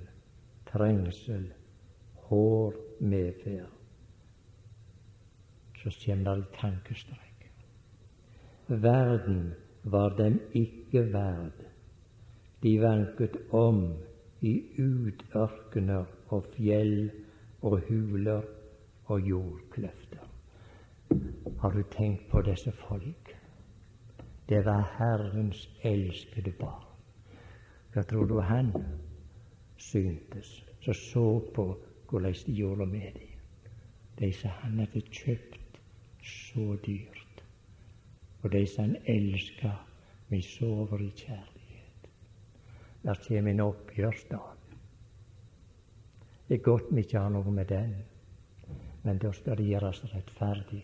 trengsel, 0.68 1.46
hår 2.28 2.76
medferd. 3.00 3.74
Så 5.78 5.94
kommer 6.04 6.36
det 6.36 6.44
et 6.44 6.60
tankestrekk. 6.60 7.48
Verden 8.68 9.54
var 9.84 10.16
dem 10.18 10.40
ikke 10.54 11.06
verd. 11.14 11.64
De 12.64 12.74
vanket 12.82 13.38
om 13.56 13.94
i 14.42 14.54
utørkener 14.82 16.06
og 16.34 16.50
fjell 16.56 17.12
og 17.62 17.80
huler 17.88 18.44
og 19.06 19.30
jordkløfter. 19.30 20.26
Har 21.62 21.72
du 21.72 21.84
tenkt 21.92 22.28
på 22.32 22.42
disse 22.42 22.72
folk? 22.72 23.27
Det 24.50 24.66
var 24.66 24.86
Herrens 24.98 25.70
elskede 25.84 26.52
barn. 26.60 26.86
Hva 27.94 28.04
tror 28.04 28.28
du 28.30 28.40
han 28.40 28.72
syntes, 29.78 30.64
som 30.82 30.94
så 30.94 31.26
på 31.56 31.66
hvordan 32.10 32.36
de 32.46 32.54
gjorde 32.56 32.86
med 32.86 33.14
dem? 33.14 33.34
De 34.20 34.32
som 34.34 34.50
han 34.62 34.80
hadde 34.80 35.02
kjøpt 35.12 35.82
så 36.24 36.78
dyrt, 36.86 37.44
og 38.44 38.52
de 38.52 38.64
som 38.68 38.84
han 38.84 38.96
elska 39.06 39.72
med 40.30 40.42
sover 40.42 41.02
i 41.02 41.10
kjærlighet. 41.10 42.10
Der 43.04 43.24
kommer 43.28 43.52
en 43.52 43.60
oppgjørsdag. 43.60 44.54
Det 46.48 46.56
er 46.56 46.64
godt 46.64 46.92
vi 46.92 47.04
ikke 47.04 47.20
har 47.20 47.30
noe 47.30 47.52
med 47.52 47.66
den, 47.68 47.96
men 49.04 49.18
da 49.18 49.32
skal 49.32 49.58
det 49.58 49.68
gjøres 49.68 50.06
rettferdig. 50.14 50.84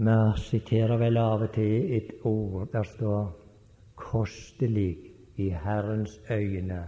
Vi 0.00 0.12
siterer 0.38 0.94
vel 1.00 1.16
av 1.18 1.40
og 1.42 1.48
til 1.56 1.88
et 1.96 2.10
ord 2.28 2.68
der 2.70 2.84
står 2.86 3.32
'kostelig 3.98 4.96
i 5.36 5.48
Herrens 5.50 6.20
øyne 6.30 6.84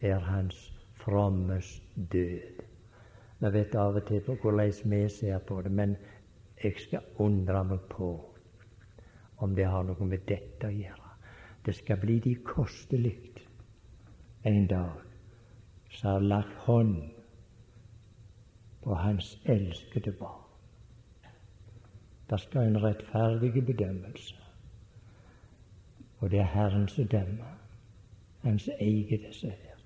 er 0.00 0.18
hans 0.18 0.72
frommes 0.94 1.82
død'. 2.12 2.62
Vi 3.40 3.52
vet 3.52 3.74
av 3.74 3.96
og 3.96 4.06
til 4.06 4.20
på 4.20 4.34
hvordan 4.34 4.72
vi 4.84 5.08
ser 5.08 5.38
på 5.38 5.62
det, 5.62 5.72
men 5.72 5.96
jeg 6.64 6.74
skal 6.78 7.00
undre 7.18 7.64
meg 7.64 7.80
på 7.90 8.30
om 9.38 9.54
det 9.54 9.66
har 9.66 9.82
noe 9.82 10.06
med 10.06 10.18
dette 10.28 10.66
å 10.66 10.70
gjøre. 10.70 11.10
Det 11.66 11.74
skal 11.74 11.96
bli 11.96 12.18
de 12.18 12.34
kostelig 12.34 13.18
en 14.44 14.66
dag 14.66 15.02
som 15.90 16.10
har 16.10 16.20
lagt 16.20 16.54
hånd 16.54 17.02
på 18.82 18.94
hans 18.94 19.38
elskede 19.44 20.12
barn. 20.12 20.43
Det 22.30 22.40
skal 22.40 22.66
en 22.66 22.82
rettferdig 22.82 23.66
bedømmelse. 23.66 24.34
Og 26.18 26.30
det 26.30 26.38
er 26.38 26.44
Herren 26.54 26.88
som 26.88 27.06
dømmer. 27.08 27.58
Han 28.42 28.58
som 28.58 28.74
eier 28.80 29.18
disse 29.26 29.50
her. 29.50 29.76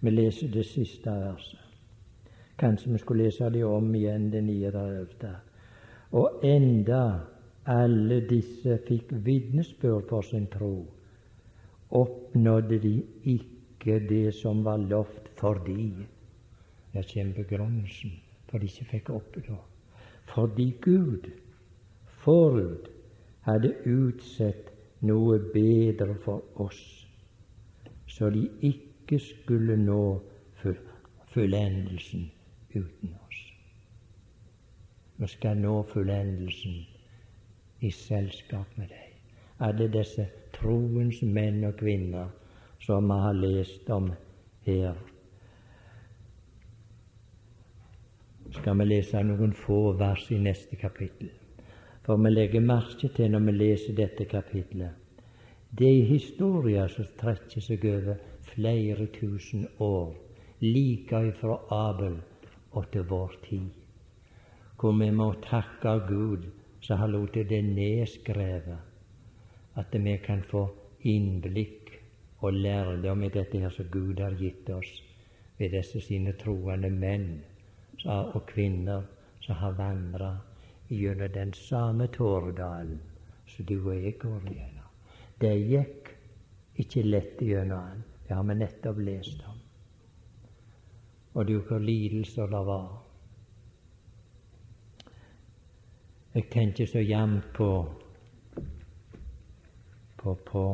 Vi 0.00 0.10
leser 0.10 0.48
det 0.52 0.66
siste 0.66 1.10
verset. 1.10 1.58
Kanskje 2.58 2.92
vi 2.92 2.98
skulle 2.98 3.24
lese 3.24 3.50
det 3.50 3.64
om 3.64 3.94
igjen, 3.94 4.32
det 4.32 4.44
39. 4.44 5.36
Og 6.12 6.40
enda 6.44 7.02
alle 7.66 8.20
disse 8.28 8.78
fikk 8.88 9.12
vitnesbyrd 9.24 10.08
for 10.08 10.22
sin 10.22 10.46
tro, 10.46 10.86
oppnådde 11.90 12.78
de 12.82 12.94
ikke 13.24 13.98
det 14.08 14.34
som 14.34 14.64
var 14.64 14.76
lovt 14.76 15.30
fordi 15.38 15.92
Der 16.92 17.02
kommer 17.12 17.34
begrunnelsen 17.34 18.12
for 18.48 18.58
de 18.58 18.66
ikke 18.66 18.84
fikk 18.84 19.10
oppnå. 19.10 19.56
Fordi 20.34 20.74
Gud 20.80 21.30
forut 22.24 22.88
hadde 23.46 23.74
utsett 23.88 24.70
noe 25.02 25.38
bedre 25.54 26.14
for 26.24 26.62
oss, 26.62 26.82
så 28.06 28.30
de 28.30 28.46
ikke 28.62 29.18
skulle 29.18 29.76
nå 29.76 30.02
fullendelsen 31.32 32.28
uten 32.74 33.16
oss. 33.26 33.40
Vi 35.16 35.26
skal 35.26 35.58
nå 35.58 35.74
fullendelsen 35.90 36.78
i 37.82 37.90
selskap 37.90 38.78
med 38.78 38.92
deg. 38.94 39.10
Alle 39.62 39.88
disse 39.90 40.26
troens 40.54 41.22
menn 41.22 41.62
og 41.66 41.76
kvinner 41.78 42.30
som 42.82 43.10
vi 43.10 43.18
har 43.24 43.38
lest 43.38 43.90
om 43.90 44.10
her. 44.66 44.96
Skal 48.52 48.78
vi 48.78 48.88
lese 48.90 49.22
noen 49.24 49.54
få 49.56 49.84
vers 49.98 50.26
i 50.30 50.40
neste 50.42 50.76
kapittel? 50.76 51.30
For 52.02 52.18
vi 52.18 52.30
legger 52.30 52.64
merke 52.66 53.08
til 53.14 53.30
når 53.30 53.44
vi 53.46 53.52
leser 53.52 53.94
dette 53.94 54.24
kapitlet. 54.26 54.98
Det 55.78 55.88
er 55.88 56.08
historier 56.08 56.90
som 56.92 57.06
strekker 57.08 57.62
seg 57.64 57.84
over 57.88 58.18
flere 58.44 59.06
tusen 59.14 59.68
år, 59.80 60.10
like 60.60 61.22
ifra 61.30 61.56
Abel 61.72 62.18
og 62.72 62.90
til 62.92 63.06
vår 63.08 63.38
tid, 63.46 63.70
hvor 64.80 64.92
vi 64.98 65.08
må 65.14 65.30
takke 65.46 65.94
Gud 66.08 66.50
som 66.82 66.98
har 66.98 67.12
latt 67.14 67.38
det 67.48 67.62
nedskrevet, 67.64 68.82
at 69.78 69.94
vi 70.04 70.16
kan 70.26 70.42
få 70.42 70.66
innblikk 71.08 71.96
og 72.42 72.52
lærdom 72.52 73.22
i 73.22 73.32
dette 73.32 73.62
her 73.62 73.70
som 73.70 73.88
Gud 73.90 74.20
har 74.20 74.34
gitt 74.36 74.68
oss 74.74 74.90
ved 75.58 75.72
disse 75.76 76.02
sine 76.02 76.34
troende 76.38 76.90
menn 76.90 77.28
og 78.04 78.42
kvinner 78.50 79.06
som 79.40 79.56
har 79.62 79.78
vandra 79.78 80.32
gjennom 80.92 81.32
den 81.32 81.52
samme 81.52 82.06
Tåredalen 82.06 83.00
som 83.46 83.64
du 83.64 83.76
og 83.80 83.94
jeg 83.96 84.18
går 84.20 84.48
gjennom. 84.48 84.90
Det 85.40 85.54
gikk 85.56 86.12
ikke 86.82 87.02
lett 87.02 87.40
gjennom 87.42 87.88
den. 87.88 88.04
Det 88.26 88.36
har 88.36 88.44
vi 88.48 88.54
nettopp 88.54 88.98
lest 88.98 89.42
om. 89.48 89.58
Og 91.34 91.48
du, 91.48 91.58
hvor 91.60 91.78
lidelser 91.78 92.46
det 92.46 92.62
var. 92.66 93.02
Jeg 96.34 96.48
tenker 96.52 96.86
så 96.86 97.00
jevnt 97.00 97.48
på, 97.56 97.68
på, 100.16 100.34
på 100.34 100.64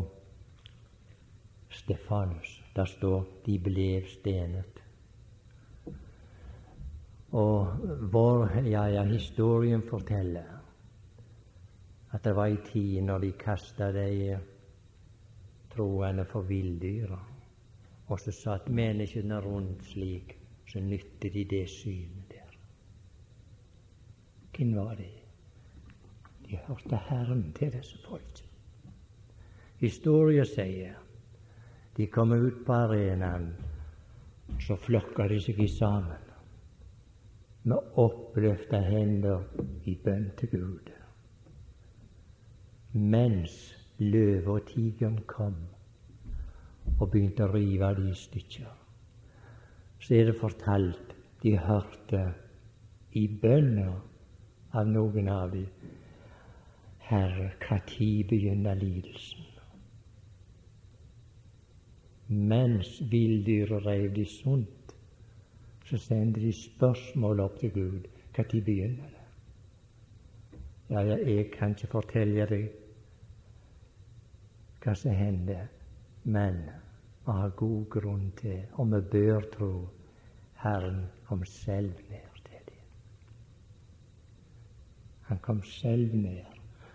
Stefanus. 1.71 2.63
Der 2.77 2.85
står 2.85 3.25
'de 3.47 3.59
ble 3.59 4.03
stenet'. 4.07 4.78
Og 7.31 7.67
vår, 8.13 8.51
ja, 8.65 8.87
ja, 8.89 9.03
historien 9.05 9.83
forteller 9.83 10.55
at 12.13 12.25
det 12.25 12.33
var 12.37 12.49
ei 12.49 12.57
tid 12.65 13.03
når 13.05 13.19
de 13.21 13.33
kasta 13.37 13.91
de 13.93 14.39
troende 15.75 16.25
for 16.25 16.47
villdyra, 16.49 17.19
og 18.09 18.21
så 18.21 18.33
satt 18.33 18.71
menneskene 18.73 19.41
rundt 19.45 19.85
slik, 19.85 20.39
så 20.69 20.81
nyttet 20.81 21.35
de 21.35 21.45
det 21.45 21.69
synet 21.69 22.31
der. 22.31 22.55
Hvem 24.57 24.77
var 24.77 24.95
det? 24.95 25.13
De 26.49 26.57
hørte 26.57 26.97
Herren 26.97 27.53
til 27.53 27.73
disse 27.73 27.99
folk. 28.09 28.41
Historien 29.79 30.49
sier 30.49 30.97
de 31.97 32.07
kom 32.07 32.33
ut 32.33 32.65
på 32.67 32.73
arenaen, 32.73 33.53
så 34.61 34.77
flokka 34.81 35.29
de 35.29 35.41
seg 35.45 35.61
sammen 35.71 36.28
med 37.69 37.99
oppløfta 38.01 38.81
hender 38.81 39.43
i 39.85 39.95
bønn 40.05 40.31
til 40.39 40.51
Gud. 40.55 40.93
Mens 42.93 43.57
løve 43.99 44.55
og 44.55 44.67
tigeren 44.71 45.19
kom 45.29 45.57
og 46.99 47.11
begynte 47.11 47.45
å 47.45 47.53
rive 47.53 47.91
de 47.99 48.07
i 48.11 48.17
stykker, 48.17 48.71
så 50.01 50.15
er 50.15 50.31
det 50.31 50.39
fortalt 50.41 51.13
de 51.43 51.59
hørte 51.61 52.23
i 53.19 53.27
bønner 53.43 53.99
av 54.73 54.89
noen 54.89 55.29
av 55.33 55.53
dem 55.53 55.69
Herre, 57.09 57.53
når 57.71 58.25
begynner 58.29 58.75
lidelsen? 58.77 59.45
Mens 62.29 62.99
villdyret 63.11 63.87
reiv 63.87 64.11
de 64.17 64.25
sunt, 64.29 64.78
så 65.89 65.99
sender 65.99 66.41
de 66.41 66.53
spørsmål 66.53 67.41
opp 67.41 67.59
til 67.61 67.71
Gud. 67.73 68.09
Når 68.37 68.45
begynner 68.65 69.09
det? 69.09 69.25
Ja, 70.91 71.01
ja, 71.01 71.17
jeg 71.17 71.51
kan 71.51 71.71
ikke 71.71 71.89
fortelle 71.91 72.45
deg 72.47 72.69
hva 74.85 74.95
som 74.95 75.17
hender, 75.17 75.67
men 76.25 76.61
vi 77.25 77.33
har 77.41 77.57
god 77.57 77.89
grunn 77.91 78.31
til, 78.37 78.61
og 78.73 78.93
vi 78.93 79.01
bør 79.13 79.49
tro, 79.57 79.73
Herren 80.63 81.03
kom 81.27 81.45
selv 81.45 81.91
ned 82.11 82.39
til 82.45 82.63
dem. 82.69 82.87
Han 85.33 85.39
kom 85.43 85.63
selv 85.63 86.15
ned. 86.15 86.45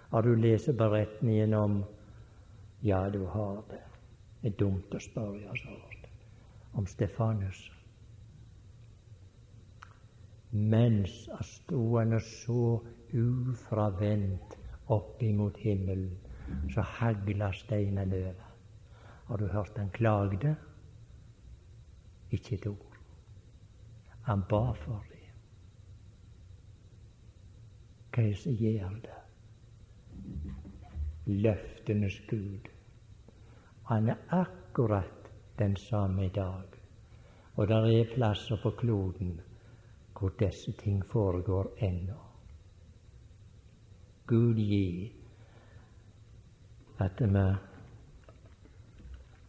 Har 0.10 0.22
du 0.22 0.36
lest 0.36 0.70
beretningen 0.78 1.54
om 1.54 1.84
Ja, 2.84 3.10
du 3.10 3.26
har 3.26 3.64
det. 3.70 3.84
Det 4.42 4.54
er 4.54 4.58
dumt 4.60 4.94
å 4.94 5.00
spørre 5.00 5.58
sånt 5.58 6.10
om 6.74 6.88
Stefanus. 6.88 7.73
Mens 10.54 11.30
stående 11.42 12.20
så 12.22 12.82
ufravendt 13.14 14.58
opp 14.94 15.24
imot 15.24 15.58
himmelen, 15.58 16.18
så 16.74 16.82
hagla 16.82 17.50
steinene 17.54 18.20
over. 18.20 18.52
Har 19.28 19.38
du 19.38 19.48
hørt 19.48 19.78
han 19.78 19.90
klagde? 19.90 20.56
Ikke 22.32 22.56
et 22.56 22.68
ord. 22.68 22.98
Han 24.30 24.46
ba 24.50 24.62
for 24.86 25.02
det. 25.10 25.20
Hva 28.14 28.24
er 28.24 28.30
det 28.30 28.40
som 28.44 28.58
gjør 28.62 28.98
det? 29.04 29.20
løftenes 31.26 32.20
Gud. 32.28 32.68
Han 33.84 34.10
er 34.10 34.16
akkurat 34.30 35.32
den 35.60 35.76
samme 35.76 36.26
i 36.26 36.30
dag. 36.30 36.64
Og 37.56 37.68
der 37.68 37.86
er 37.86 38.16
plasser 38.16 38.58
på 38.64 38.70
kloden 38.70 39.42
hvor 40.24 40.32
disse 40.40 40.72
ting 40.72 41.06
foregår 41.06 41.68
ennå. 41.84 42.16
Gud 44.28 44.56
gi 44.56 45.12
at 46.98 47.22
vi 47.22 47.42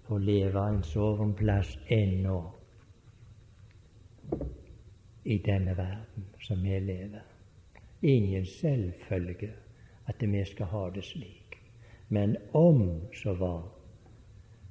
får 0.07 0.19
leve 0.19 0.65
en 0.69 0.83
soven 0.83 1.35
plass 1.35 1.79
ennå 1.89 2.41
i 5.25 5.39
denne 5.39 5.77
verden 5.77 6.27
som 6.43 6.63
vi 6.63 6.81
lever. 6.81 7.23
Ingen 8.03 8.47
selvfølge 8.47 9.53
at 10.07 10.27
vi 10.33 10.45
skal 10.45 10.67
ha 10.67 10.91
det 10.91 11.05
slik. 11.05 11.57
Men 12.09 12.37
om 12.53 13.01
så 13.23 13.35
var, 13.35 13.63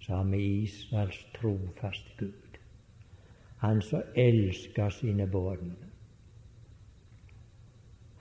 så 0.01 0.16
har 0.16 0.24
vi 0.24 0.43
Israels 0.64 1.26
trofaste 1.39 2.12
Gud. 2.18 2.60
Han 3.58 3.82
som 3.82 4.01
elsker 4.16 4.89
sine 4.89 5.28
barn. 5.28 5.82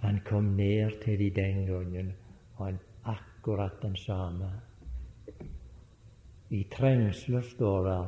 Han 0.03 0.21
kom 0.27 0.57
ned 0.57 1.01
til 1.05 1.19
de 1.19 1.31
den 1.31 1.67
gangen, 1.67 2.13
og 2.57 2.67
han 2.67 2.79
akkurat 3.05 3.83
den 3.83 3.97
samme. 3.97 4.51
I 6.51 6.63
trengsler, 6.71 7.41
står 7.41 7.85
det, 7.85 7.99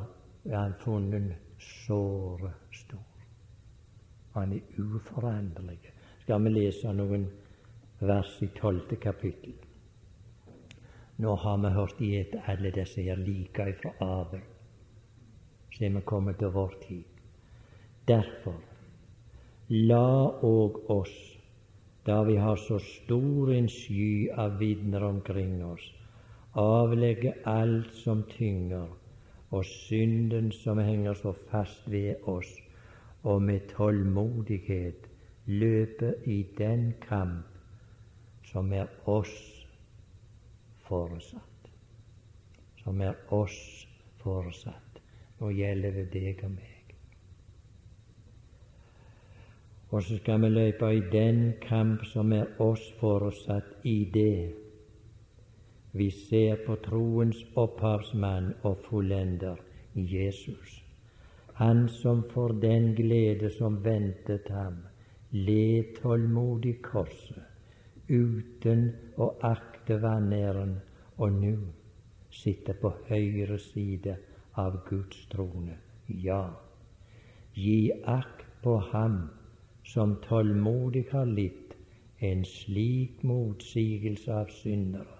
er 0.51 0.57
han 0.59 0.73
funnet 0.79 1.35
såre 1.59 2.51
stor. 2.71 3.05
Han 4.33 4.53
er 4.53 4.81
uforanderlig. 4.81 5.79
Skal 6.21 6.43
vi 6.43 6.51
lese 6.51 6.91
noen 6.93 7.29
vers 8.01 8.35
i 8.43 8.49
tolvte 8.57 8.99
kapittel? 8.99 9.55
Nå 11.17 11.35
har 11.35 11.57
vi 11.63 11.71
hørt 11.71 12.01
i 12.03 12.11
et 12.19 12.35
alle 12.45 12.71
disse 12.75 13.01
her 13.01 13.15
like 13.15 13.69
ifra 13.71 13.93
Abel, 14.03 14.41
så 15.71 15.85
er 15.85 15.89
vi 15.95 16.01
kommet 16.01 16.37
til 16.39 16.51
vår 16.51 16.73
tid. 16.87 17.03
Derfor, 18.07 18.59
la 19.69 20.27
òg 20.43 20.81
oss, 20.91 21.34
da 22.05 22.23
vi 22.23 22.35
har 22.35 22.55
så 22.55 22.79
stor 22.79 23.51
en 23.53 23.69
sky 23.69 24.29
av 24.29 24.59
vitner 24.59 25.03
omkring 25.03 25.63
oss, 25.65 25.85
avlegge 26.53 27.33
alt 27.49 27.93
som 27.93 28.23
tynger, 28.29 28.87
og 29.49 29.65
synden 29.65 30.51
som 30.51 30.79
henger 30.79 31.13
så 31.13 31.33
fast 31.49 31.89
ved 31.91 32.15
oss, 32.29 32.51
og 33.23 33.41
med 33.41 33.65
tålmodighet 33.73 35.09
løpe 35.45 36.13
i 36.25 36.43
den 36.57 36.93
kamp 37.01 37.45
som 38.51 38.73
er 38.73 38.87
oss 39.05 39.65
foresatt. 40.85 41.69
Som 42.83 43.01
er 43.01 43.17
oss 43.33 43.87
foresatt. 44.21 45.01
Nå 45.39 45.49
gjelder 45.57 45.91
det 45.91 46.09
deg 46.13 46.45
og 46.45 46.53
meg. 46.59 46.74
Og 49.89 50.03
så 50.03 50.17
skal 50.17 50.41
vi 50.41 50.49
løpe 50.49 50.89
i 50.95 51.01
den 51.11 51.53
kamp 51.61 52.05
som 52.05 52.33
er 52.33 52.47
oss 52.59 52.83
forutsatt 52.99 53.85
i 53.85 53.97
det. 54.13 54.53
Vi 55.91 56.09
ser 56.11 56.55
på 56.65 56.75
troens 56.83 57.37
opphavsmann 57.55 58.53
og 58.63 58.81
fullender, 58.89 59.55
Jesus. 59.95 60.81
Han 61.55 61.87
som 61.89 62.23
for 62.33 62.47
den 62.47 62.95
glede 62.95 63.49
som 63.49 63.77
ventet 63.85 64.49
ham, 64.51 64.81
led 65.31 65.95
tålmodig 66.01 66.81
korset, 66.83 67.45
uten 68.09 68.89
å 69.15 69.29
akte 69.39 70.01
vanæren, 70.03 70.75
og 71.15 71.31
nå 71.39 71.55
sitter 72.35 72.75
på 72.81 72.91
høyre 73.07 73.55
side 73.59 74.17
av 74.59 74.81
Guds 74.89 75.23
trone. 75.31 75.77
Ja, 76.07 76.43
gi 77.55 77.93
akt 78.03 78.43
på 78.63 78.75
ham 78.91 79.21
som 79.85 80.15
tålmodig 80.25 81.05
har 81.11 81.25
litt 81.29 81.75
en 82.25 82.45
slik 82.45 83.23
motsigelse 83.23 84.33
av 84.33 84.49
syndere, 84.49 85.19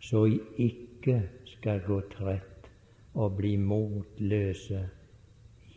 så 0.00 0.26
I 0.30 0.40
ikke 0.68 1.20
skal 1.50 1.82
gå 1.86 2.00
trett 2.12 2.68
og 3.14 3.36
bli 3.40 3.56
motløse 3.58 4.82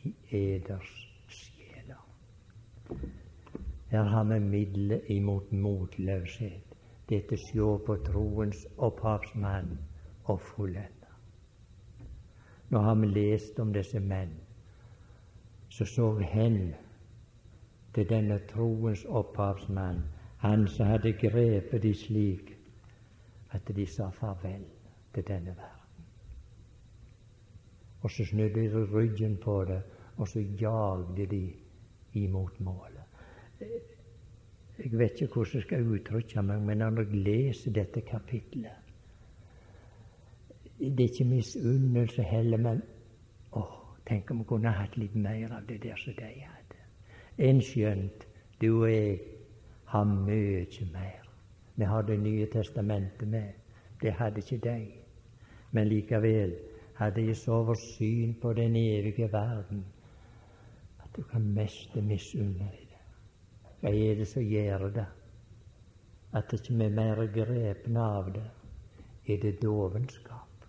i 0.04 0.14
eders 0.38 0.92
sjeler. 1.34 2.04
Her 3.90 4.12
har 4.14 4.28
vi 4.30 4.40
middelet 4.40 5.10
imot 5.10 5.52
motløshet. 5.52 6.76
Dette 7.10 7.40
sjå 7.42 7.72
på 7.88 7.96
troens 8.06 8.68
opphavsmann 8.78 9.72
og 10.30 10.44
fullender. 10.52 11.16
Nå 12.70 12.84
har 12.86 13.00
vi 13.02 13.10
lest 13.10 13.58
om 13.60 13.74
disse 13.74 14.00
menn 14.00 14.36
som 15.74 15.90
så 15.90 16.10
hen 16.20 16.76
til 17.94 18.10
denne 18.10 18.40
troens 18.50 19.06
opphavsmann, 19.06 20.04
han 20.38 20.68
som 20.68 20.88
hadde 20.88 21.14
grepet 21.14 21.84
de 21.84 21.94
slik 21.94 22.56
at 23.52 23.72
de 23.76 23.86
sa 23.86 24.10
farvel 24.10 24.66
til 25.14 25.24
denne 25.28 25.56
verden. 25.58 26.06
Og 28.02 28.12
så 28.12 28.26
snudde 28.26 28.70
de 28.70 28.86
ryggen 28.94 29.38
på 29.38 29.66
det, 29.66 29.82
og 30.18 30.28
så 30.28 30.40
jagde 30.40 31.26
de 31.26 31.54
imot 32.14 32.60
målet. 32.60 33.04
Jeg 34.80 35.00
vet 35.00 35.22
ikke 35.22 35.34
hvordan 35.34 35.54
jeg 35.54 35.64
skal 35.64 35.88
uttrykke 35.88 36.42
meg, 36.42 36.62
men 36.62 36.78
når 36.78 37.02
jeg 37.02 37.24
leser 37.26 37.72
dette 37.72 38.02
kapitlet 38.02 38.72
Det 40.80 41.00
er 41.00 41.10
ikke 41.10 41.26
misunnelse 41.26 42.24
heller, 42.24 42.58
men 42.58 42.82
å, 43.52 43.66
tenk 44.08 44.32
om 44.32 44.40
vi 44.40 44.46
kunne 44.48 44.72
hatt 44.72 44.96
litt 44.98 45.16
mer 45.16 45.52
av 45.58 45.68
det 45.68 45.82
der 45.84 46.00
som 46.00 46.16
de 46.16 46.24
hadde 46.24 46.59
enn 47.40 47.62
skjønt 47.64 48.26
du 48.62 48.68
og 48.74 48.90
jeg 48.92 49.20
har 49.90 50.06
mye 50.06 50.66
mer. 50.94 51.30
Vi 51.76 51.86
har 51.86 52.02
Det 52.02 52.20
nye 52.20 52.46
testamentet 52.46 53.28
med. 53.28 53.54
Det 54.02 54.12
hadde 54.14 54.42
ikke 54.42 54.58
de. 54.58 54.92
Men 55.72 55.88
likevel 55.88 56.56
hadde 56.96 57.26
jeg 57.26 57.36
så 57.36 57.52
oversyn 57.52 58.34
på 58.42 58.54
den 58.54 58.76
evige 58.76 59.32
verden 59.32 59.86
at 61.04 61.16
du 61.16 61.24
kan 61.24 61.42
meste 61.42 62.02
misunne 62.02 62.60
deg 62.60 62.88
det. 62.90 63.02
Hva 63.82 63.90
er 63.90 64.16
det 64.16 64.28
som 64.28 64.44
gjør 64.44 64.90
det? 64.90 65.06
At 66.34 66.54
ikke 66.54 66.74
vi 66.74 66.86
er 66.86 66.90
mer 66.90 67.26
grepne 67.34 68.00
av 68.00 68.34
det? 68.34 68.50
Er 69.28 69.38
det 69.42 69.62
dovenskap? 69.62 70.66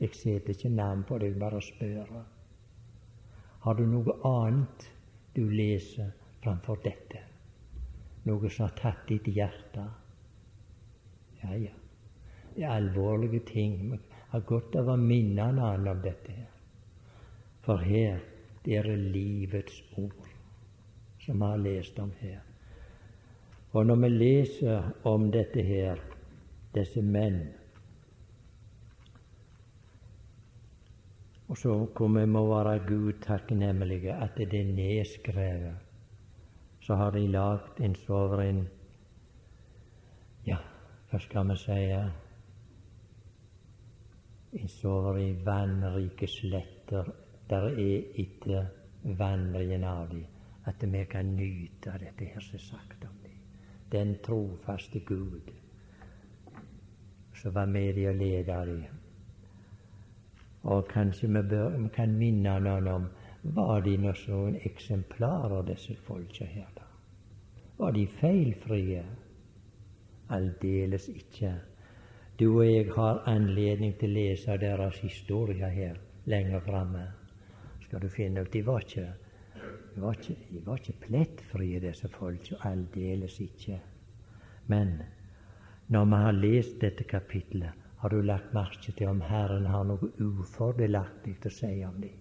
Jeg 0.00 0.14
setter 0.14 0.50
ikke 0.50 0.68
navn 0.68 1.04
på 1.08 1.18
det, 1.18 1.26
jeg 1.32 1.40
bare 1.40 1.62
spør. 1.62 2.24
Har 3.62 3.74
du 3.74 3.86
noe 3.86 4.16
annet 4.26 4.91
du 5.34 5.50
leser 5.50 6.10
framfor 6.42 6.80
dette. 6.84 7.20
Noe 8.28 8.50
som 8.50 8.68
har 8.68 8.74
tatt 8.78 9.06
ditt 9.08 9.28
hjerte. 9.32 9.86
Ja, 11.42 11.54
ja. 11.56 11.74
Det 12.54 12.62
er 12.62 12.74
alvorlige 12.76 13.40
ting. 13.48 13.78
Vi 13.92 13.98
har 14.34 14.44
godt 14.46 14.76
av 14.76 14.92
å 14.92 14.96
minne 15.00 15.48
annen 15.48 15.88
om 15.88 16.02
dette 16.04 16.36
her. 16.36 16.50
For 17.64 17.82
her 17.82 18.20
det 18.64 18.76
er 18.78 18.90
livets 18.96 19.82
ord 19.98 20.28
som 21.22 21.38
vi 21.38 21.48
har 21.48 21.62
lest 21.62 21.98
om 21.98 22.12
her. 22.20 22.40
Og 23.72 23.86
når 23.86 23.96
vi 24.02 24.08
leser 24.08 24.90
om 25.08 25.30
dette 25.32 25.62
her, 25.64 26.00
disse 26.74 27.02
menn 27.02 27.40
Og 31.52 31.58
så 31.58 31.72
hvor 31.96 32.08
vi 32.08 32.24
må 32.26 32.40
være 32.48 32.78
Gud 32.86 33.12
takknemlige 33.20 34.14
at 34.14 34.30
det 34.36 34.54
er 34.60 34.72
nedskrevet. 34.72 35.74
Så 36.80 36.94
har 36.94 37.10
de 37.10 37.26
lagd 37.28 37.80
en 37.80 37.94
soveren 37.94 38.68
Ja, 40.46 40.56
hva 41.10 41.18
skal 41.20 41.50
vi 41.50 41.56
si 41.60 41.74
En 44.62 44.68
sover 44.68 45.18
i 45.18 45.44
vannrike 45.44 46.26
sletter. 46.26 47.12
Der 47.50 47.68
er 47.68 48.02
ikke 48.14 48.66
vandringen 49.04 49.84
av 49.84 50.08
dem. 50.08 50.24
At 50.64 50.92
vi 50.92 51.04
kan 51.04 51.36
nyte 51.36 51.92
av 51.92 51.98
dette 52.00 52.24
her 52.24 52.40
som 52.40 52.54
er 52.54 52.64
sagt 52.64 53.04
om 53.04 53.20
dem. 53.22 53.36
Den 53.92 54.16
trofaste 54.24 55.00
Gud 55.00 55.52
som 57.34 57.54
var 57.54 57.66
med 57.66 57.94
dem 57.94 58.08
og 58.08 58.14
ledet 58.14 58.66
dem. 58.66 59.01
Og 60.62 60.86
kanskje 60.88 61.28
vi, 61.28 61.42
bør, 61.50 61.76
vi 61.78 61.88
kan 61.94 62.14
minne 62.18 62.58
noen 62.62 62.88
om 62.88 63.08
var 63.42 63.80
de 63.82 63.96
noen 63.98 64.56
eksemplarer, 64.62 65.64
disse 65.66 65.96
folka 66.06 66.46
her, 66.46 66.68
da? 66.76 66.86
Var 67.78 67.92
de 67.96 68.06
feilfrie? 68.20 69.02
Aldeles 70.30 71.08
ikke. 71.08 71.50
Du 72.38 72.46
og 72.60 72.66
jeg 72.66 72.86
har 72.94 73.24
anledning 73.26 73.96
til 73.98 74.12
å 74.12 74.14
lese 74.14 74.56
deres 74.62 75.00
historie 75.02 75.68
her 75.68 75.98
lenger 76.30 76.62
framme. 76.62 77.02
Skal 77.82 78.00
du 78.00 78.08
finne 78.08 78.46
ut 78.46 78.52
De 78.52 78.62
var 78.62 78.86
ikke, 78.86 79.08
de 79.94 80.00
var 80.00 80.14
ikke, 80.14 80.36
de 80.50 80.62
var 80.66 80.78
ikke 80.78 81.06
plettfrie, 81.08 81.80
disse 81.80 82.08
folka. 82.08 82.56
Aldeles 82.70 83.40
ikke. 83.40 83.80
Men 84.70 85.00
når 85.88 86.04
vi 86.04 86.22
har 86.24 86.38
lest 86.38 86.80
dette 86.80 87.04
kapitlet, 87.04 87.81
har 88.02 88.10
du 88.10 88.22
lagt 88.22 88.50
merke 88.50 88.92
til 88.98 89.06
om 89.06 89.20
Herren 89.22 89.68
har 89.70 89.84
noe 89.86 90.08
ufordelaktig 90.18 91.36
å 91.46 91.50
si 91.54 91.68
om 91.86 92.00
dem? 92.02 92.16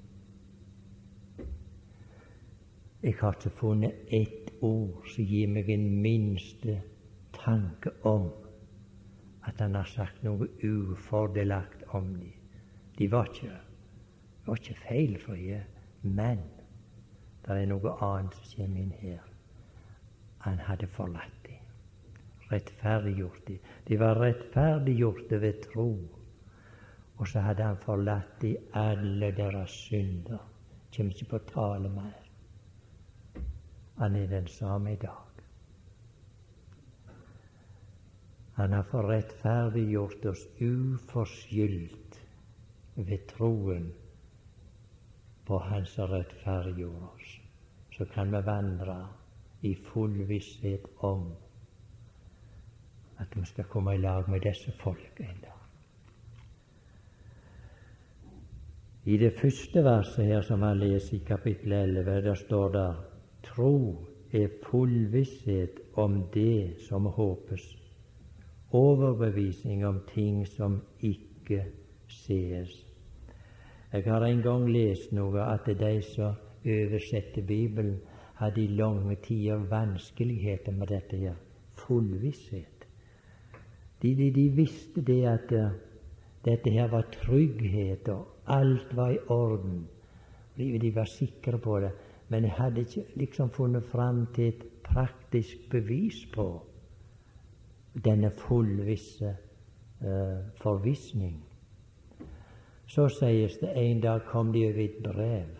Jeg 3.01 3.15
har 3.17 3.33
ikke 3.33 3.49
funnet 3.57 4.11
ett 4.13 4.51
ord 4.61 5.07
som 5.09 5.25
gir 5.25 5.49
meg 5.49 5.71
en 5.73 5.87
minste 6.03 6.75
tanke 7.33 7.95
om 8.05 8.29
at 9.49 9.57
han 9.57 9.73
har 9.79 9.89
sagt 9.89 10.21
noe 10.21 10.51
ufordelaktig 10.61 11.89
om 11.97 12.13
dem. 12.13 12.37
De 12.99 13.09
var 13.09 13.33
ikke, 13.33 13.57
var 14.45 14.61
ikke 14.61 14.79
feilfrie, 14.83 15.63
men 16.05 16.45
det 17.41 17.57
er 17.57 17.71
noe 17.73 17.97
annet 18.05 18.37
som 18.37 18.67
kommer 18.67 18.85
inn 18.85 18.93
her. 19.01 19.25
Han 20.45 20.61
hadde 20.69 20.93
forlatt 20.93 21.40
rettferdiggjort 22.51 23.47
dem. 23.47 23.59
De 23.87 23.99
var 23.99 24.19
rettferdiggjorte 24.19 25.41
ved 25.41 25.61
tro. 25.65 25.89
Og 27.17 27.27
så 27.27 27.43
hadde 27.45 27.63
han 27.63 27.77
forlatt 27.77 28.39
de 28.41 28.55
alle 28.73 29.31
deres 29.37 29.75
synder 29.87 30.47
Kjem 30.91 31.07
ikke 31.13 31.25
på 31.31 31.37
tale 31.47 31.89
mer. 31.89 32.17
Han 34.01 34.15
er 34.19 34.27
den 34.27 34.47
samme 34.51 34.91
i 34.91 34.97
dag. 34.99 35.43
Han 38.57 38.73
har 38.75 38.83
forrettferdiggjort 38.91 40.25
oss 40.33 40.43
uforskyldt 40.59 42.19
ved 42.95 43.23
troen 43.29 43.87
på 45.47 45.59
Han 45.59 45.85
som 45.85 46.11
rettferdiggjorde 46.11 47.07
oss. 47.07 47.31
Så 47.95 48.05
kan 48.05 48.31
vi 48.35 48.43
vandre 48.45 48.97
i 49.61 49.75
full 49.75 50.27
visshet 50.27 50.85
om 50.97 51.31
at 53.21 53.37
vi 53.37 53.45
skal 53.45 53.69
komme 53.69 53.95
i 53.95 54.01
lag 54.01 54.29
med 54.29 54.41
disse 54.41 54.71
folk 54.81 55.19
en. 55.19 55.45
I 59.05 59.17
det 59.17 59.33
første 59.33 59.83
verset 59.83 60.25
her 60.25 60.41
som 60.45 60.61
han 60.61 60.77
leser 60.77 61.17
i 61.17 61.23
kapittel 61.25 61.73
11, 61.73 62.21
der 62.21 62.35
står 62.37 62.69
det 62.69 62.89
tro 63.43 64.05
er 64.31 64.47
full 64.63 65.07
visshet 65.11 65.79
om 65.93 66.21
det 66.33 66.81
som 66.87 67.05
håpes, 67.05 67.63
overbevisning 68.71 69.85
om 69.85 69.99
ting 70.13 70.47
som 70.47 70.81
ikke 70.99 71.65
sees. 72.07 72.85
Jeg 73.93 74.03
har 74.05 74.23
en 74.23 74.41
gang 74.41 74.69
lest 74.69 75.11
noe 75.11 75.43
at 75.43 75.65
de 75.65 76.01
som 76.01 76.37
oversetter 76.65 77.41
Bibelen, 77.41 77.99
hadde 78.41 78.63
i 78.63 78.67
lange 78.67 79.15
tider 79.21 79.65
vanskeligheter 79.69 80.71
med 80.71 80.87
dette 80.87 81.17
her. 81.17 81.35
Full 81.77 82.21
visshet. 82.21 82.70
De, 84.01 84.15
de, 84.15 84.31
de 84.31 84.49
visste 84.49 85.01
det 85.01 85.21
at 85.29 85.51
uh, 85.51 85.71
dette 86.45 86.69
her 86.73 86.87
var 86.89 87.05
trygghet, 87.13 88.09
og 88.09 88.27
alt 88.47 88.95
var 88.95 89.11
i 89.13 89.19
orden. 89.27 89.87
De 90.57 90.95
var 90.95 91.05
sikre 91.05 91.57
på 91.57 91.79
det. 91.79 91.91
Men 92.29 92.43
jeg 92.43 92.51
hadde 92.51 92.81
ikke 92.81 93.05
liksom 93.15 93.49
funnet 93.49 93.83
fram 93.83 94.25
til 94.35 94.47
et 94.47 94.63
praktisk 94.83 95.69
bevis 95.69 96.25
på 96.33 96.45
denne 98.05 98.31
fullvisse 98.31 99.35
uh, 100.01 100.39
forvissning. 100.61 101.43
Så 102.87 103.07
sies 103.09 103.57
det 103.61 103.73
en 103.75 104.01
dag 104.01 104.23
kom 104.27 104.53
de 104.53 104.65
over 104.67 104.79
et 104.83 105.03
brev 105.03 105.59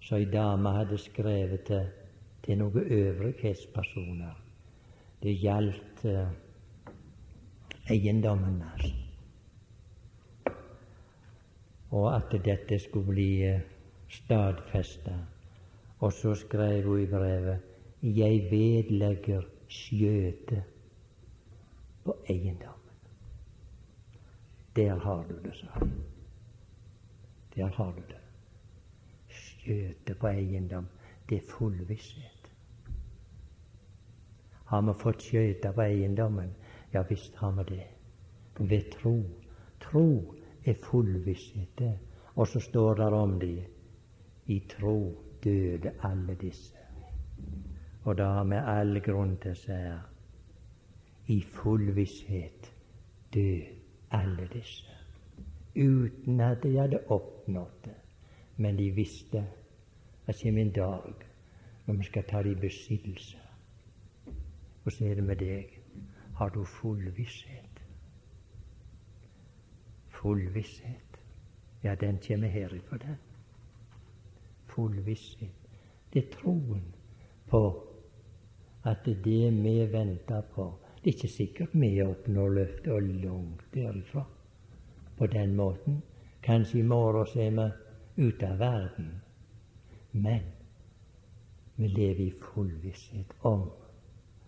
som 0.00 0.18
ei 0.18 0.26
dame 0.30 0.70
hadde 0.70 0.98
skrevet 0.98 1.64
til, 1.66 1.86
til 2.44 2.58
noen 2.60 2.90
øvrighetspersoner. 2.98 4.34
Det 5.22 5.32
gjaldt 5.40 6.04
uh, 6.04 6.28
eiendommen 7.90 8.62
hans. 8.62 8.94
Og 11.90 12.16
at 12.16 12.34
dette 12.44 12.78
skulle 12.78 13.12
bli 13.12 13.30
uh, 13.54 13.60
stadfesta. 14.08 15.14
Og 15.98 16.12
så 16.12 16.34
skrev 16.34 16.84
hun 16.84 17.00
i 17.00 17.06
brevet 17.06 17.60
Jeg 18.02 18.48
vedlegger 18.50 19.42
skjøte 19.68 20.64
på 22.04 22.16
eiendommen. 22.28 22.82
Der 24.76 24.98
har 24.98 25.24
du 25.28 25.38
det, 25.44 25.54
sa 25.56 25.66
han. 25.72 25.92
Der 27.54 27.66
har 27.66 27.92
du 27.92 28.02
det. 28.08 28.20
Skjøte 29.28 30.14
på 30.14 30.28
eiendom, 30.28 30.86
det 31.28 31.38
er 31.38 31.50
full 31.50 31.88
visshet. 31.88 32.50
Har 34.66 34.82
vi 34.82 34.92
fått 35.00 35.22
skjøte 35.22 35.72
på 35.72 35.82
eiendommen? 35.82 36.52
Ja 36.96 37.02
visst 37.08 37.36
har 37.36 37.52
vi 37.52 37.64
det. 37.74 37.86
Ved 38.58 38.90
tro. 38.92 39.20
Tro 39.80 40.34
er 40.64 40.74
full 40.74 41.18
visshet. 41.26 41.82
Og 42.34 42.48
så 42.48 42.60
står 42.60 42.94
det 42.94 43.12
om 43.12 43.40
de 43.40 43.64
i 44.46 44.58
tro 44.68 45.14
døde 45.44 45.92
alle 46.02 46.34
disse. 46.40 46.74
Og 48.04 48.18
da 48.18 48.24
har 48.24 48.44
vi 48.44 48.56
all 48.56 49.00
grunn 49.04 49.36
til 49.42 49.52
å 49.52 49.60
si 49.60 49.80
i 51.36 51.40
full 51.42 51.90
visshet 51.92 52.72
døde 53.34 53.74
alle 54.16 54.48
disse 54.52 54.96
uten 55.76 56.40
at 56.40 56.62
de 56.62 56.78
hadde 56.78 57.02
oppnådd 57.12 57.84
det. 57.84 57.96
Men 58.56 58.78
de 58.78 58.90
visste 58.90 59.44
at 60.26 60.40
kommer 60.42 60.62
en 60.62 60.72
dag 60.72 61.26
når 61.86 61.94
vi 61.94 62.04
skal 62.04 62.24
ta 62.24 62.42
det 62.42 62.50
i 62.50 62.60
besittelse. 62.60 63.36
Hvordan 64.82 65.10
er 65.10 65.14
det 65.14 65.24
med 65.24 65.36
deg? 65.36 65.75
Har 66.36 66.50
du 66.50 66.64
full 66.64 67.10
visshet? 67.16 67.80
Full 70.08 70.48
visshet. 70.52 71.20
Ja, 71.82 71.94
den 71.94 72.18
kommer 72.18 72.48
herifra, 72.48 72.96
den. 72.96 73.16
Full 74.66 75.00
visshet. 75.00 75.68
Det 76.12 76.24
er 76.24 76.32
troen 76.32 76.82
på 77.48 77.62
at 78.84 79.04
det 79.04 79.16
er 79.16 79.22
det 79.22 79.62
vi 79.64 79.92
venter 79.92 80.42
på 80.54 80.74
Det 80.96 81.12
er 81.12 81.16
ikke 81.16 81.28
sikkert 81.28 81.68
vi 81.72 82.02
oppnår 82.02 82.48
løftet, 82.48 82.92
og 82.92 83.02
langt 83.02 83.64
derifra 83.74 84.24
på 85.16 85.26
den 85.26 85.56
måten. 85.56 86.02
Kanskje 86.42 86.78
i 86.78 86.82
morgen 86.82 87.26
så 87.26 87.40
er 87.40 87.50
vi 87.50 88.26
ute 88.26 88.48
av 88.48 88.58
verden. 88.58 89.22
Men 90.12 90.40
vi 91.76 91.88
lever 91.88 92.24
i 92.26 92.32
full 92.42 92.72
visshet 92.82 93.32
om 93.40 93.70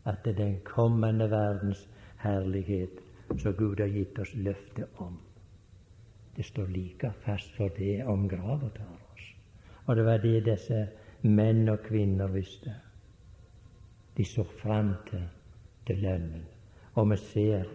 at 0.09 0.25
det 0.25 0.35
er 0.35 0.43
den 0.45 0.59
kommende 0.65 1.29
verdens 1.31 1.85
herlighet 2.23 3.01
som 3.37 3.55
Gud 3.55 3.81
har 3.81 3.93
gitt 3.93 4.19
oss 4.19 4.35
løfte 4.35 4.87
om. 5.05 5.19
Det 6.37 6.47
står 6.47 6.67
like 6.73 7.13
fast 7.25 7.51
for 7.57 7.69
det 7.77 8.05
om 8.07 8.29
grava 8.29 8.71
tar 8.75 8.95
oss. 9.13 9.25
Og 9.87 9.97
det 9.97 10.05
var 10.05 10.23
det 10.23 10.45
disse 10.47 10.85
menn 11.23 11.69
og 11.69 11.83
kvinner 11.85 12.31
visste. 12.33 12.75
De 14.17 14.25
så 14.25 14.45
fram 14.63 14.95
til, 15.11 15.27
til 15.87 16.03
lønnen. 16.03 16.47
Og 16.95 17.11
vi 17.11 17.17
ser 17.23 17.69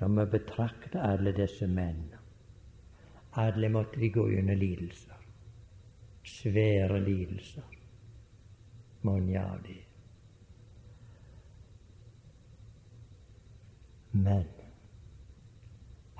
når 0.00 0.08
vi 0.08 0.30
betrakter 0.38 1.00
alle 1.00 1.32
disse 1.32 1.66
menn 1.66 2.04
Alle 3.36 3.68
måtte 3.68 4.00
de 4.00 4.08
gå 4.14 4.28
gjennom 4.30 4.58
lidelser. 4.58 5.16
Svære 6.24 7.00
lidelser. 7.00 7.64
Mange 9.02 9.40
av 9.40 9.58
de. 9.66 9.83
Men 14.14 14.44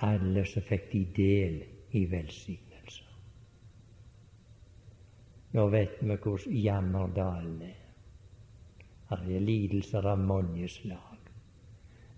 alle 0.02 0.42
så 0.50 0.60
fikk 0.66 0.90
de 0.92 1.02
del 1.16 1.60
i 1.94 2.04
velsignelser. 2.10 3.12
Nå 5.54 5.66
vet 5.70 6.00
vi 6.02 6.16
hvordan 6.16 6.56
jammerdalen 6.58 7.62
er. 7.62 7.80
Her 9.12 9.22
er 9.36 9.46
lidelser 9.46 10.10
av 10.10 10.18
mange 10.18 10.66
slag. 10.68 11.30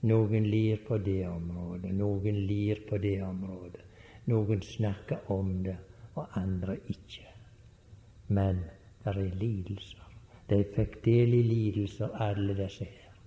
Noen 0.08 0.48
lir 0.48 0.80
på 0.86 0.96
det 1.02 1.26
området, 1.28 1.92
noen 1.92 2.40
lir 2.48 2.80
på 2.88 2.96
det 3.02 3.18
området. 3.26 3.84
Noen 4.32 4.62
snakker 4.62 5.30
om 5.32 5.62
det, 5.62 5.76
og 6.16 6.38
andre 6.40 6.78
ikke. 6.88 7.28
Men 8.28 8.64
det 9.04 9.12
er 9.12 9.34
lidelser. 9.36 10.04
De 10.48 10.64
fikk 10.74 11.02
del 11.04 11.34
i 11.34 11.42
lidelser, 11.42 12.16
alle 12.16 12.54
disse 12.56 12.86
her. 12.86 13.18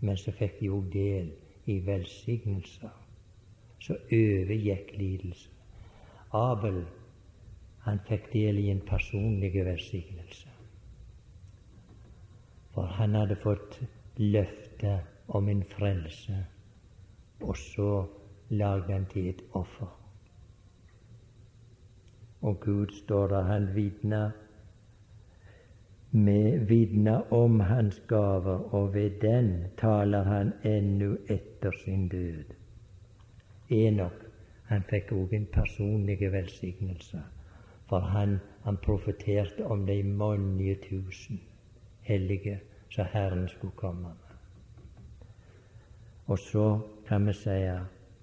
Men 0.00 0.18
så 0.20 0.34
fikk 0.36 0.60
de 0.60 0.68
òg 0.74 0.92
del 0.92 1.30
i 1.30 1.49
velsignelser. 1.86 2.94
Så 3.80 3.96
overgikk 4.12 4.92
lidelse. 4.98 5.48
Abel 6.36 6.82
han 7.86 8.00
fikk 8.08 8.28
del 8.32 8.58
i 8.60 8.68
en 8.70 8.82
personlig 8.86 9.54
velsignelse. 9.64 10.48
For 12.74 12.90
han 12.98 13.16
hadde 13.18 13.38
fått 13.40 13.80
løfte 14.20 14.98
om 15.28 15.48
en 15.48 15.62
frelse, 15.72 16.36
og 17.40 17.56
så 17.56 18.04
lagde 18.50 18.92
han 18.92 19.08
til 19.10 19.30
et 19.32 19.42
offer. 19.58 19.90
Og 22.40 22.60
Gud 22.60 22.94
står 23.02 23.26
der, 23.32 23.42
han 23.42 23.74
vitner 23.74 24.30
med 26.10 26.66
vitner 26.68 27.32
om 27.32 27.60
hans 27.60 28.02
gaver, 28.08 28.74
og 28.74 28.94
ved 28.94 29.10
den 29.20 29.64
taler 29.78 30.22
han 30.22 30.52
ennå 30.64 31.16
etter 31.28 31.70
sin 31.84 32.08
død. 32.08 32.44
Enok 33.70 34.26
han 34.70 34.82
fikk 34.90 35.12
òg 35.12 35.34
en 35.34 35.46
personlig 35.52 36.32
velsignelse, 36.32 37.22
for 37.88 38.00
han, 38.00 38.38
han 38.64 38.76
profeterte 38.76 39.66
om 39.66 39.86
de 39.86 40.02
mange 40.02 40.74
tusen 40.88 41.40
hellige 42.02 42.60
som 42.90 43.06
Herren 43.12 43.48
skulle 43.48 43.76
komme 43.76 44.02
med. 44.02 44.30
Og 46.26 46.38
så 46.38 46.80
kan 47.08 47.26
vi 47.26 47.32
si 47.32 47.58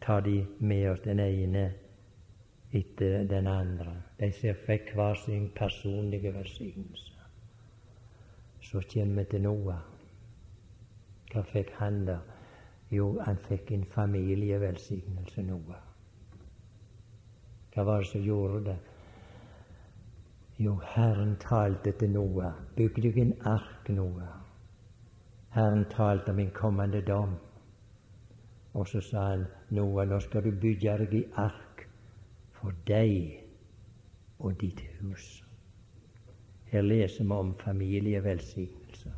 ta 0.01 0.19
de 0.19 0.45
med 0.59 0.89
oss 0.89 1.03
den 1.03 1.19
ene 1.19 1.71
etter 2.71 3.23
den 3.27 3.47
andre. 3.47 4.01
De 4.19 4.31
som 4.31 4.55
fikk 4.67 4.93
hver 4.95 5.15
sin 5.25 5.49
personlige 5.55 6.33
velsignelse. 6.33 7.16
Så 8.71 8.81
kommer 8.93 9.23
vi 9.23 9.29
til 9.29 9.41
Noah. 9.41 9.79
Hva 11.31 11.43
fikk 11.47 11.69
han 11.79 12.01
da? 12.07 12.17
Jo, 12.91 13.05
han 13.23 13.37
fikk 13.47 13.71
en 13.71 13.85
familievelsignelse, 13.93 15.43
Noah. 15.47 15.79
Hva 17.71 17.85
var 17.87 18.03
det 18.03 18.09
som 18.11 18.25
gjorde 18.25 18.59
det? 18.65 18.75
Jo, 20.59 20.75
Herren 20.83 21.37
talte 21.39 21.91
til 21.91 22.11
Noah. 22.11 22.59
Bygg 22.75 22.99
deg 23.07 23.21
en 23.23 23.33
ark, 23.45 23.89
Noah. 23.89 24.35
Herren 25.55 25.87
talte 25.95 26.35
om 26.35 26.39
en 26.39 26.51
kommende 26.51 27.01
dom. 27.07 27.39
Og 28.73 28.87
så 28.87 29.01
sa 29.01 29.29
han, 29.29 29.47
Noah, 29.69 30.07
nå 30.07 30.19
skal 30.19 30.43
du 30.43 30.51
bygge 30.51 30.99
deg 31.05 31.19
i 31.21 31.25
ark 31.39 31.87
for 32.59 32.75
deg 32.87 33.45
og 34.39 34.59
ditt 34.59 34.83
hus. 34.99 35.46
Her 36.77 36.83
leser 36.85 37.23
vi 37.23 37.31
om 37.33 37.55
familievelsignelser. 37.57 39.13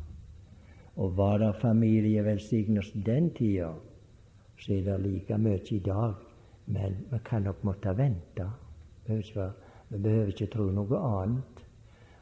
Og 0.96 1.16
var 1.16 1.38
det 1.38 1.56
familievelsignelse 1.60 3.02
den 3.06 3.30
tida, 3.36 3.74
så 4.56 4.72
er 4.72 4.86
det 4.86 5.00
like 5.00 5.38
mye 5.38 5.60
i 5.70 5.78
dag. 5.78 6.14
Men 6.66 6.96
vi 7.10 7.18
kan 7.24 7.42
nok 7.42 7.64
måtte 7.64 7.92
vente. 7.98 8.46
Vi 9.06 9.98
behøver 9.98 10.32
ikke 10.32 10.46
tro 10.46 10.70
noe 10.72 11.02
annet. 11.04 11.60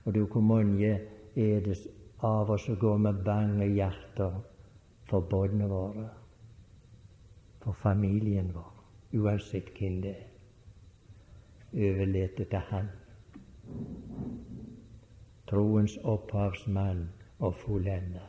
Og 0.05 0.15
du, 0.15 0.25
hvor 0.27 0.41
mange 0.41 0.91
er 1.37 1.61
det 1.63 1.77
av 2.23 2.51
oss 2.51 2.67
som 2.67 2.77
går 2.77 2.99
med 2.99 3.23
bange 3.25 3.67
hjerter 3.67 4.41
for 5.07 5.21
båndene 5.21 5.69
våre, 5.71 6.09
for 7.63 7.79
familien 7.79 8.51
vår, 8.55 8.75
uansett 9.15 9.71
hvem 9.79 10.03
det 10.03 10.17
er. 10.17 10.27
Overlate 11.79 12.45
til 12.45 12.71
Han. 12.73 12.91
Troens 15.49 15.99
opphavsmann 16.05 17.09
og 17.39 17.55
fullender. 17.55 18.29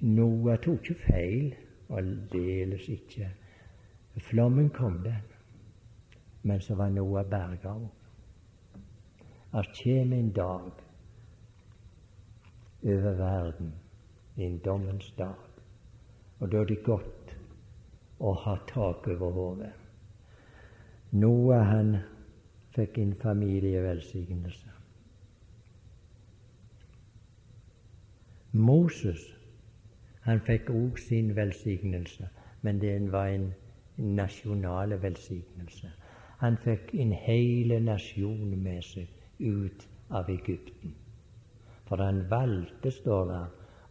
Noah 0.00 0.58
tok 0.60 0.90
ikke 0.90 1.00
feil, 1.06 1.54
aldeles 1.90 2.88
ikke. 2.88 3.30
Flommen 4.16 4.70
kom, 4.70 5.00
den. 5.04 5.24
Men 6.42 6.60
så 6.60 6.74
var 6.74 6.88
Noah 6.88 7.24
berga 7.24 7.72
òg. 7.72 7.88
Det 9.52 9.66
kjem 9.74 10.12
en 10.12 10.30
dag 10.32 10.70
over 12.84 13.14
verden, 13.18 13.72
en 14.36 14.58
dommens 14.58 15.10
dag, 15.18 15.48
og 16.38 16.52
da 16.52 16.60
er 16.60 16.68
det 16.70 16.82
godt 16.86 17.34
å 18.20 18.32
ha 18.44 18.54
tak 18.68 19.08
over 19.10 19.34
hodet. 19.34 19.72
Noah 21.10 21.66
han 21.66 21.96
fikk 22.76 23.00
en 23.02 23.14
familievelsignelse. 23.18 24.79
Moses 28.52 29.22
han 30.24 30.40
fikk 30.46 30.70
òg 30.74 30.98
sin 30.98 31.36
velsignelse, 31.36 32.28
men 32.62 32.80
den 32.82 33.12
var 33.12 33.28
en 33.30 33.52
nasjonale 33.96 34.98
velsignelse. 35.02 35.90
Han 36.40 36.56
fikk 36.64 36.90
en 36.94 37.12
hel 37.12 37.76
nasjon 37.84 38.56
med 38.62 38.82
seg 38.82 39.06
ut 39.38 39.86
av 40.10 40.28
Egypten. 40.34 40.96
For 41.86 42.02
han 42.02 42.24
valgte, 42.30 42.90
står 42.90 43.24
det, 43.30 43.44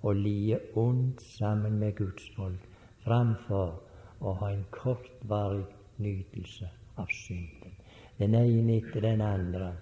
å 0.03 0.12
lie 0.16 0.60
ondt 0.76 1.24
sammen 1.24 1.80
med 1.80 1.95
Guds 1.95 2.28
folk 2.36 2.68
framfor 3.07 3.74
å 4.20 4.36
ha 4.43 4.51
en 4.51 4.68
kortvarig 4.76 5.66
nytelse 6.03 6.68
av 6.99 7.07
synden. 7.16 7.76
Den 8.20 8.36
ene 8.36 8.82
etter 8.82 9.07
den 9.07 9.24
andre 9.24 9.74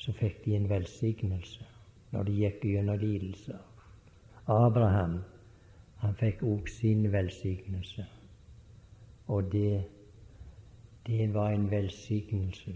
så 0.00 0.12
fikk 0.16 0.44
de 0.44 0.56
en 0.56 0.68
velsignelse 0.72 1.64
når 2.12 2.28
de 2.28 2.42
gikk 2.42 2.70
gjennom 2.72 3.00
lidelser. 3.00 3.65
Abraham 4.46 5.20
han 5.96 6.14
fikk 6.14 6.42
òg 6.46 6.68
sin 6.70 7.12
velsignelse. 7.12 8.04
Og 9.26 9.52
det, 9.52 9.84
det 11.06 11.34
var 11.34 11.50
en 11.50 11.70
velsignelse. 11.70 12.74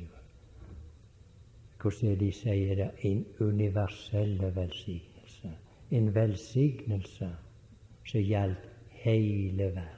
Hvordan 1.82 2.18
de 2.20 2.32
sier 2.32 2.74
det? 2.74 2.90
En 3.06 3.24
universell 3.40 4.40
velsignelse. 4.54 5.52
En 5.90 6.14
velsignelse 6.14 7.30
som 8.06 8.20
gjaldt 8.20 8.66
hele 9.04 9.64
verden. 9.64 9.96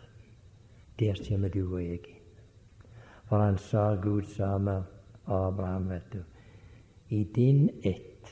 Der 0.98 1.16
kommer 1.28 1.48
du 1.48 1.74
og 1.74 1.80
jeg 1.82 1.98
inn. 1.98 2.20
For 3.26 3.40
han 3.40 3.58
sa, 3.58 3.94
Gud 3.94 4.22
sa 4.28 4.58
med 4.58 4.82
Abraham, 5.26 5.88
vet 5.88 6.12
du, 6.12 6.18
i 7.08 7.24
din 7.24 7.70
ett 7.82 8.28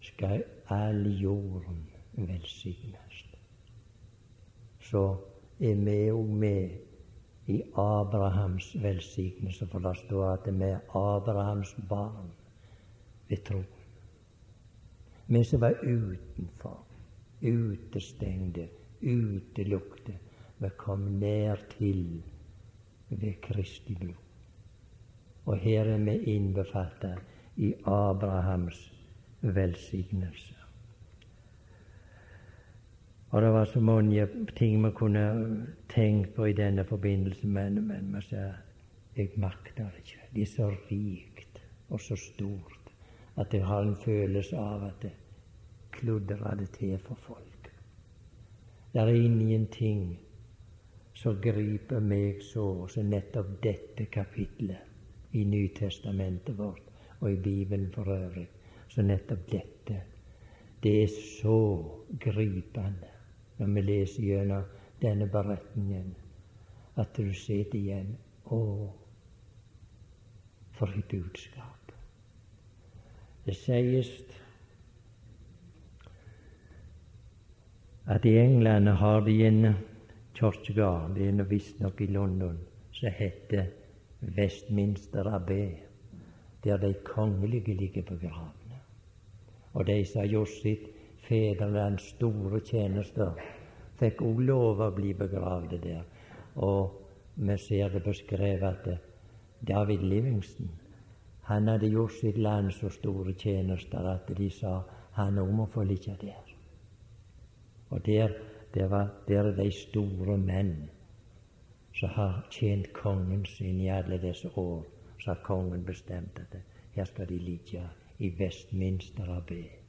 skal 0.00 0.44
all 0.72 1.04
jorden 1.20 1.84
velsignes 2.16 3.22
så 4.92 5.16
er 5.60 5.78
vi 5.86 5.98
òg 6.12 6.32
med 6.36 7.52
i 7.52 7.62
Abrahams 7.80 8.72
velsignelse, 8.82 9.66
for 9.66 9.80
det 9.80 9.96
står 10.02 10.26
at 10.32 10.48
vi 10.58 10.68
er 10.68 10.96
Abrahams 10.98 11.72
barn 11.88 12.28
ved 13.28 13.44
tro. 13.46 13.62
Vi 15.26 15.44
som 15.44 15.60
var 15.60 15.78
utenfor, 15.82 16.78
utestengte, 17.42 18.68
utelukte, 19.02 20.18
vi 20.58 20.68
kom 20.76 21.08
nær 21.22 21.64
til 21.78 22.22
ved 23.08 23.40
Kristi 23.42 23.94
blod. 23.94 24.20
Og 25.46 25.56
her 25.58 25.88
er 25.94 26.04
vi 26.04 26.18
innbefattet 26.36 27.18
i 27.56 27.74
Abrahams 27.84 28.92
velsignelse. 29.40 30.61
Og 33.32 33.42
det 33.42 33.52
var 33.52 33.64
så 33.64 33.80
mange 33.80 34.26
ting 34.56 34.84
vi 34.84 34.90
kunne 34.90 35.22
tenkt 35.88 36.34
på 36.34 36.44
i 36.44 36.52
denne 36.52 36.84
forbindelse, 36.84 37.46
men, 37.46 37.78
men 37.88 38.22
sa 38.22 38.50
jeg 39.16 39.30
makter 39.40 39.88
det 39.88 40.02
ikke. 40.02 40.26
Det 40.34 40.42
er 40.42 40.50
så 40.50 40.66
rikt 40.90 41.62
og 41.88 42.00
så 42.00 42.16
stort 42.16 42.92
at 43.40 43.54
jeg 43.54 43.64
har 43.64 43.82
en 43.82 43.96
følelse 43.96 44.56
av 44.56 44.84
at 44.84 44.98
det 45.02 45.12
kludrer 45.92 46.58
det 46.60 46.68
til 46.76 46.98
for 46.98 47.14
folk. 47.14 47.70
Det 48.92 49.00
er 49.00 49.14
ingenting 49.16 50.18
som 51.16 51.40
griper 51.40 52.04
meg 52.04 52.44
så 52.44 52.66
som 52.92 53.08
nettopp 53.08 53.54
dette 53.64 54.10
kapitlet 54.12 55.32
i 55.32 55.46
Nytestamentet 55.48 56.58
vårt 56.58 56.92
og 57.20 57.30
i 57.32 57.40
Bibelen 57.40 57.88
for 57.94 58.12
øvrig. 58.12 58.48
Så 58.88 59.02
nettopp 59.02 59.48
dette. 59.48 60.02
Det 60.82 60.94
er 61.02 61.08
så 61.08 61.58
gripende 62.20 63.11
når 63.62 63.74
vi 63.74 63.82
leser 63.86 64.22
gjennom 64.26 64.62
denne 65.02 65.28
beretningen, 65.30 66.14
at 66.98 67.14
du 67.16 67.30
sitter 67.34 67.78
igjen 67.78 68.16
Å, 68.50 68.58
for 70.74 70.90
et 70.98 71.06
budskap! 71.08 71.92
Det 73.46 73.54
sies 73.54 74.10
at 78.10 78.26
i 78.26 78.34
England 78.40 78.90
har 78.98 79.22
de 79.26 79.36
en 79.46 79.76
kirkegård, 80.34 81.14
det 81.14 81.28
er 81.30 81.46
visstnok 81.46 82.02
i 82.02 82.10
London, 82.10 82.58
som 82.92 83.14
heter 83.14 83.70
Westminster 84.36 85.30
Abbey, 85.36 85.76
der 86.64 86.82
de 86.82 86.94
kongelige 87.06 87.78
ligger 87.78 88.02
begravne. 88.10 88.82
Og 89.72 89.86
de 89.86 90.02
som 90.06 90.24
har 90.24 90.34
gjort 90.34 90.54
sitt 90.58 90.90
fedrelands 91.28 92.12
store 92.16 92.60
tjenester, 92.60 93.32
fikk 94.00 94.22
òg 94.26 94.42
lov 94.48 94.82
å 94.82 94.90
bli 94.94 95.14
begravd 95.14 95.76
der. 95.82 96.04
Og 96.56 96.98
vi 97.36 97.56
ser 97.58 97.92
det 97.94 98.02
beskrevet 98.04 98.86
at 98.88 99.10
David 99.66 100.02
Livingston 100.02 100.70
han 101.42 101.68
hadde 101.68 101.90
gjort 101.90 102.12
sitt 102.12 102.38
land 102.38 102.70
så 102.74 102.88
store 102.90 103.34
tjenester 103.34 104.06
at 104.06 104.30
de 104.38 104.48
sa 104.50 104.80
han 105.18 105.38
òg 105.42 105.50
må 105.52 105.66
få 105.66 105.84
ligge 105.84 106.14
der. 106.20 106.52
Og 107.90 108.06
der, 108.06 108.32
der, 108.74 108.88
var, 108.88 109.10
der 109.28 109.50
er 109.50 109.56
de 109.56 109.70
store 109.70 110.38
menn 110.38 110.88
som 111.98 112.14
har 112.16 112.46
tjent 112.50 112.92
kongen 112.96 113.44
sin 113.46 113.80
i 113.80 113.90
alle 113.92 114.18
disse 114.22 114.48
år. 114.56 114.86
Så 115.18 115.34
har 115.34 115.44
kongen 115.44 115.84
bestemt 115.84 116.38
at 116.40 116.56
her 116.94 117.04
skal 117.04 117.28
de 117.28 117.38
ligge 117.38 117.82
i 118.18 118.32
Vestminster 118.38 119.36
Abbey. 119.36 119.81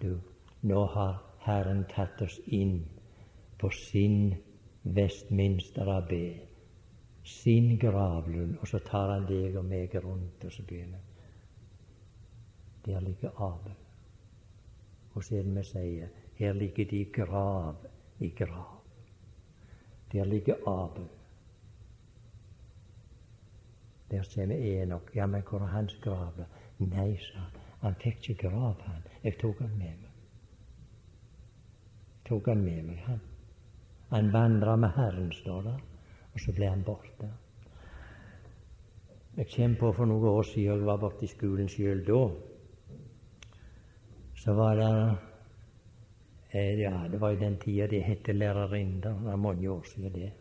Du, 0.00 0.20
nå 0.62 0.84
har 0.94 1.20
Herren 1.44 1.84
tatt 1.90 2.22
oss 2.22 2.38
inn 2.46 2.84
på 3.60 3.70
sin 3.70 4.34
Vestminster 4.82 5.88
Abbé, 5.88 6.40
sin 7.24 7.78
gravlund, 7.78 8.58
og 8.60 8.68
så 8.68 8.80
tar 8.84 9.14
han 9.14 9.24
deg 9.28 9.56
og 9.56 9.64
meg 9.64 9.94
rundt, 10.04 10.44
og 10.44 10.52
så 10.52 10.62
begynner 10.62 11.00
Der 12.84 13.00
ligger 13.00 13.30
Abel. 13.40 13.72
Og 15.14 15.24
så 15.24 15.36
er 15.38 15.42
det 15.42 15.54
vi 15.56 15.64
sier 15.64 16.08
her 16.36 16.52
ligger 16.52 16.84
de 16.84 17.04
grav 17.04 17.86
i 18.20 18.28
grav. 18.28 18.82
Der 20.12 20.24
ligger 20.24 20.54
Abel. 20.68 21.08
Der 24.10 24.22
kommer 24.34 24.54
Enok. 24.54 25.10
Ja, 25.16 25.26
men 25.26 25.42
hvor 25.42 25.58
er 25.58 25.66
hans 25.66 25.94
grav? 26.02 26.44
Nei, 26.78 27.16
sa 27.16 27.38
han. 27.38 27.63
Han 27.84 27.94
fikk 28.00 28.30
ikke 28.32 28.48
grav, 28.48 28.80
han. 28.88 29.02
Jeg 29.22 29.36
tok 29.40 29.58
han 29.60 29.72
med 29.76 29.96
meg. 30.00 30.12
Tok 32.24 32.46
han 32.48 32.62
med 32.64 32.84
meg, 32.88 33.00
han. 33.04 33.18
Han 34.14 34.30
vandra 34.32 34.76
med 34.80 34.94
Herren, 34.96 35.32
står 35.36 35.66
det, 35.66 35.74
og 36.32 36.40
så 36.40 36.54
ble 36.56 36.70
han 36.70 36.84
borte. 36.86 37.28
Jeg 39.36 39.50
kommer 39.50 39.78
på 39.80 39.90
for 39.98 40.08
noen 40.08 40.28
år 40.30 40.46
siden, 40.48 40.78
jeg 40.78 40.86
var 40.86 41.00
borte 41.02 41.26
i 41.26 41.28
skolen 41.28 41.68
sjøl 41.68 42.00
da. 42.06 42.20
Så 44.40 44.54
var 44.56 44.80
det 44.80 44.90
eh, 46.52 46.80
Ja, 46.80 46.94
det 47.10 47.20
var 47.20 47.34
i 47.34 47.40
den 47.42 47.58
tida 47.60 47.90
det 47.90 48.00
het 48.06 48.32
lærerinne. 48.32 49.00
Det 49.02 49.12
er 49.32 49.36
mange 49.36 49.68
år 49.70 49.84
siden 49.90 50.14
det. 50.14 50.32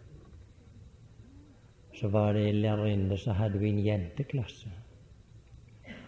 Så 2.00 2.08
var 2.08 2.34
det 2.34 2.48
en 2.50 2.62
lærerinne 2.62 3.18
som 3.18 3.36
hadde 3.36 3.60
vi 3.60 3.70
en 3.70 3.84
jenteklasse. 3.84 4.72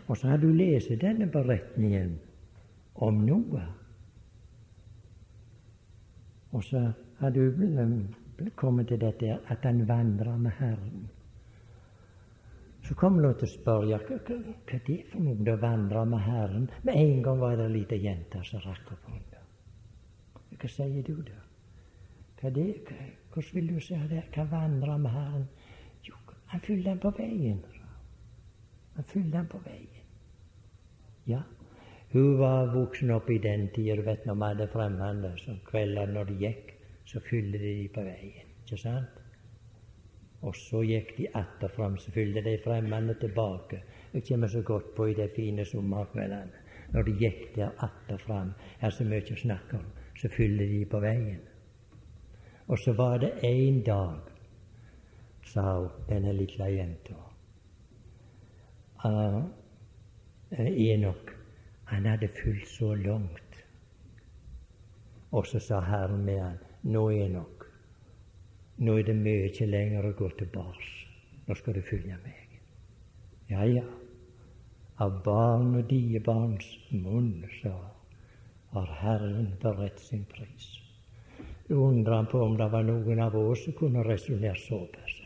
Og 0.07 0.17
så 0.17 0.27
hadde 0.27 0.47
du 0.47 0.53
lest 0.53 0.91
denne 1.01 1.27
beretningen 1.31 2.19
om 2.95 3.23
Noah. 3.25 3.67
Og 6.51 6.63
så 6.63 6.91
hadde 7.19 7.49
du 7.49 8.49
kommet 8.55 8.87
til 8.87 9.01
dette 9.01 9.39
at 9.51 9.65
han 9.65 9.87
vandrer 9.87 10.37
med 10.37 10.51
Herren. 10.59 11.07
Så 12.85 12.93
kom 12.93 13.17
du 13.17 13.31
til 13.33 13.47
å 13.47 13.49
spørre 13.49 13.97
hva, 13.97 14.17
det 14.69 14.77
er 14.77 15.07
for 15.09 15.25
noe 15.25 15.53
å 15.55 15.57
vandre 15.57 16.03
med 16.05 16.21
Herren. 16.21 16.67
Med 16.85 16.99
en 17.01 17.23
gang 17.25 17.39
var 17.41 17.57
det 17.57 17.65
ei 17.65 17.73
lita 17.79 17.97
jente 17.97 18.43
som 18.45 18.61
rakk 18.61 18.91
opp 18.93 19.07
hånda. 19.09 19.41
Hva 20.53 20.69
sier 20.69 21.01
du 21.07 21.15
da? 21.25 21.39
Hva 22.39 22.51
det, 22.53 22.67
hvordan 23.33 23.55
vil 23.57 23.71
du 23.73 23.79
si 23.81 23.97
det? 24.11 24.21
Hva 24.35 24.45
vandre 24.51 24.99
med 25.01 25.17
Herren? 25.17 25.47
Jo, 26.05 26.13
han 26.53 26.61
fyller 26.61 26.91
den 26.91 27.01
på 27.01 27.13
veien. 27.17 27.63
Han 28.95 29.09
fyller 29.09 29.39
den 29.39 29.49
på 29.49 29.63
veien. 29.65 29.94
Ja, 31.25 31.41
hun 32.11 32.37
var 32.39 32.73
voksen 32.73 33.11
opp 33.11 33.29
i 33.29 33.37
den 33.41 33.67
tida, 33.73 33.95
du 33.95 34.05
vet 34.05 34.25
når 34.25 34.35
vi 34.35 34.49
hadde 34.51 34.67
fremmede, 34.71 35.31
så 35.41 35.55
kvelder 35.67 36.11
når 36.13 36.29
de 36.29 36.35
gikk, 36.43 36.73
så 37.05 37.19
fylte 37.19 37.59
de 37.59 37.87
på 37.93 38.03
veien. 38.05 38.51
Ikke 38.65 38.77
sant? 38.81 39.21
Og 40.45 40.55
så 40.55 40.83
gikk 40.85 41.15
de 41.17 41.27
atter 41.33 41.73
fram, 41.73 41.97
så 41.97 42.13
fylte 42.13 42.43
de 42.45 42.57
fremmede 42.63 43.17
tilbake. 43.19 43.81
Jeg 44.13 44.23
kommer 44.29 44.47
så 44.47 44.61
godt 44.61 44.93
på 44.95 45.09
i 45.09 45.17
de 45.17 45.27
fine 45.35 45.65
sommerkveldene. 45.65 46.63
Når 46.93 47.03
de 47.03 47.17
gikk 47.19 47.43
der 47.55 47.73
atter 47.83 48.17
fram, 48.21 48.53
her 48.79 48.93
så 48.93 49.03
mye 49.03 49.25
å 49.25 49.41
snakke 49.41 49.79
om, 49.81 49.85
så 50.21 50.29
fyller 50.29 50.69
de 50.69 50.85
på 50.85 51.01
veien. 51.01 51.41
Og 52.67 52.79
så 52.79 52.93
var 52.93 53.17
det 53.21 53.33
en 53.43 53.81
dag, 53.83 54.29
sa 55.45 55.65
hun, 55.79 55.89
denne 56.09 56.33
lille 56.33 56.69
jenta 56.73 57.17
uh, 59.05 59.43
Enok, 60.51 61.31
han 61.85 62.05
hadde 62.05 62.27
fulgt 62.27 62.67
så 62.67 62.95
langt. 62.95 63.63
Og 65.31 65.47
så 65.47 65.59
sa 65.59 65.79
Herren 65.81 66.25
med 66.25 66.39
han, 66.41 66.59
nå 66.83 67.09
Enok, 67.11 67.65
nå 68.77 68.97
er 68.99 69.09
det 69.09 69.15
mye 69.15 69.67
lenger 69.67 70.05
å 70.05 70.15
gå 70.17 70.29
til 70.37 70.51
bars. 70.53 70.91
Nå 71.47 71.55
skal 71.55 71.77
du 71.77 71.81
følge 71.81 72.17
meg. 72.23 72.59
Ja, 73.49 73.65
ja. 73.65 73.85
Av 75.01 75.19
barn 75.25 75.75
og 75.75 75.89
diebarns 75.89 76.69
munn, 76.91 77.43
sa 77.61 77.75
har 78.75 78.87
Herren 79.01 79.53
beredt 79.61 79.99
sin 79.99 80.25
pris. 80.25 80.81
Undrer 81.69 82.15
han 82.15 82.27
på 82.27 82.41
om 82.43 82.57
det 82.57 82.67
var 82.71 82.83
noen 82.83 83.19
av 83.23 83.35
oss 83.39 83.63
som 83.63 83.73
kunne 83.73 84.03
resonnert 84.03 84.59
såpass. 84.59 85.21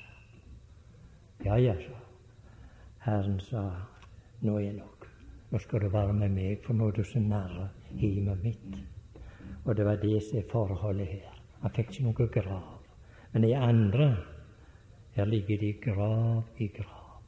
Ja, 1.45 1.57
ja, 1.57 1.73
sa 1.73 1.97
Herren 2.99 3.39
sa, 3.39 3.63
nå 4.45 4.59
er 4.59 4.73
nok. 4.77 4.98
Nå 5.49 5.59
skal 5.59 5.81
du 5.81 5.89
være 5.89 6.13
med 6.13 6.29
meg, 6.29 6.59
for 6.61 6.77
nå 6.77 6.87
er 6.89 6.99
du 6.99 7.03
så 7.03 7.19
nær 7.19 7.55
hjemmet 7.97 8.43
mitt. 8.43 8.75
Og 9.65 9.75
det 9.77 9.85
var 9.85 9.97
det 10.01 10.19
som 10.23 10.37
er 10.37 10.51
forholdet 10.51 11.07
her. 11.09 11.39
Han 11.61 11.73
fikk 11.75 11.93
ikke 11.93 12.05
noe 12.05 12.27
grav. 12.33 12.75
Men 13.33 13.45
de 13.45 13.55
andre, 13.57 14.09
her 15.15 15.25
ligger 15.25 15.57
de 15.57 15.71
grav 15.81 16.61
i 16.61 16.67
grav. 16.73 17.21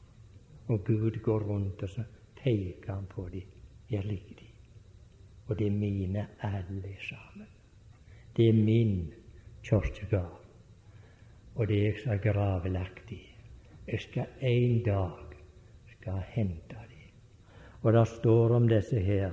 Og 0.68 0.84
Gud 0.86 1.18
går 1.22 1.48
rundt, 1.48 1.82
og 1.82 1.88
så 1.88 2.04
peker 2.38 2.94
han 2.94 3.06
på 3.10 3.26
dem. 3.32 3.50
Her 3.90 4.06
ligger 4.06 4.38
de. 4.38 4.48
Og 5.46 5.58
det 5.58 5.66
er 5.66 5.74
mine 5.76 6.26
alle 6.40 6.94
sammen. 7.08 7.50
Det 8.36 8.48
er 8.48 8.52
min 8.52 9.12
kirkegård. 9.62 10.38
Og 11.54 11.68
det 11.68 11.78
er 11.78 11.84
jeg 11.84 11.98
som 12.00 12.14
har 12.14 12.22
gravlagt 12.32 13.10
de. 13.10 13.18
Jeg 13.86 14.00
skal 14.00 14.26
en 14.40 14.82
dag 14.82 15.36
skal 15.90 16.22
hente. 16.32 16.81
Og 17.82 17.92
det 17.92 18.08
står 18.08 18.54
om 18.56 18.68
disse 18.68 19.00
her. 19.00 19.32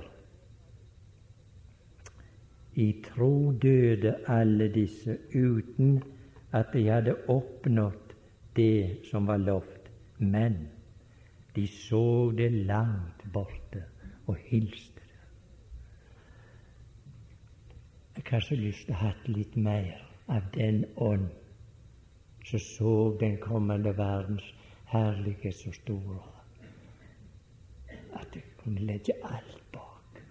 I 2.74 2.92
tro 3.04 3.52
døde 3.52 4.14
alle 4.26 4.68
disse 4.74 5.18
uten 5.34 6.02
at 6.52 6.72
de 6.72 6.86
hadde 6.88 7.16
oppnådd 7.28 8.14
det 8.56 9.06
som 9.10 9.26
var 9.26 9.36
lovt, 9.36 9.90
men 10.18 10.68
de 11.56 11.66
så 11.66 12.30
det 12.36 12.52
langt 12.52 13.32
borte 13.32 13.84
og 14.26 14.36
hilste 14.36 15.00
det. 15.00 15.06
Jeg 18.16 18.24
har 18.30 18.40
så 18.40 18.54
lyst 18.54 18.86
til 18.86 18.94
å 18.94 19.02
ha 19.02 19.12
litt 19.26 19.56
mer 19.56 20.02
av 20.28 20.50
den 20.54 20.84
ånd 20.96 21.30
som 22.46 22.62
så 22.62 22.94
den 23.20 23.38
kommende 23.42 23.92
verdens 23.98 24.46
herlighet 24.90 25.54
så 25.54 25.72
stor 25.72 26.29
at 28.14 28.34
du 28.34 28.40
kunne 28.62 28.80
legge 28.80 29.16
alt 29.24 29.62
bak. 29.72 30.22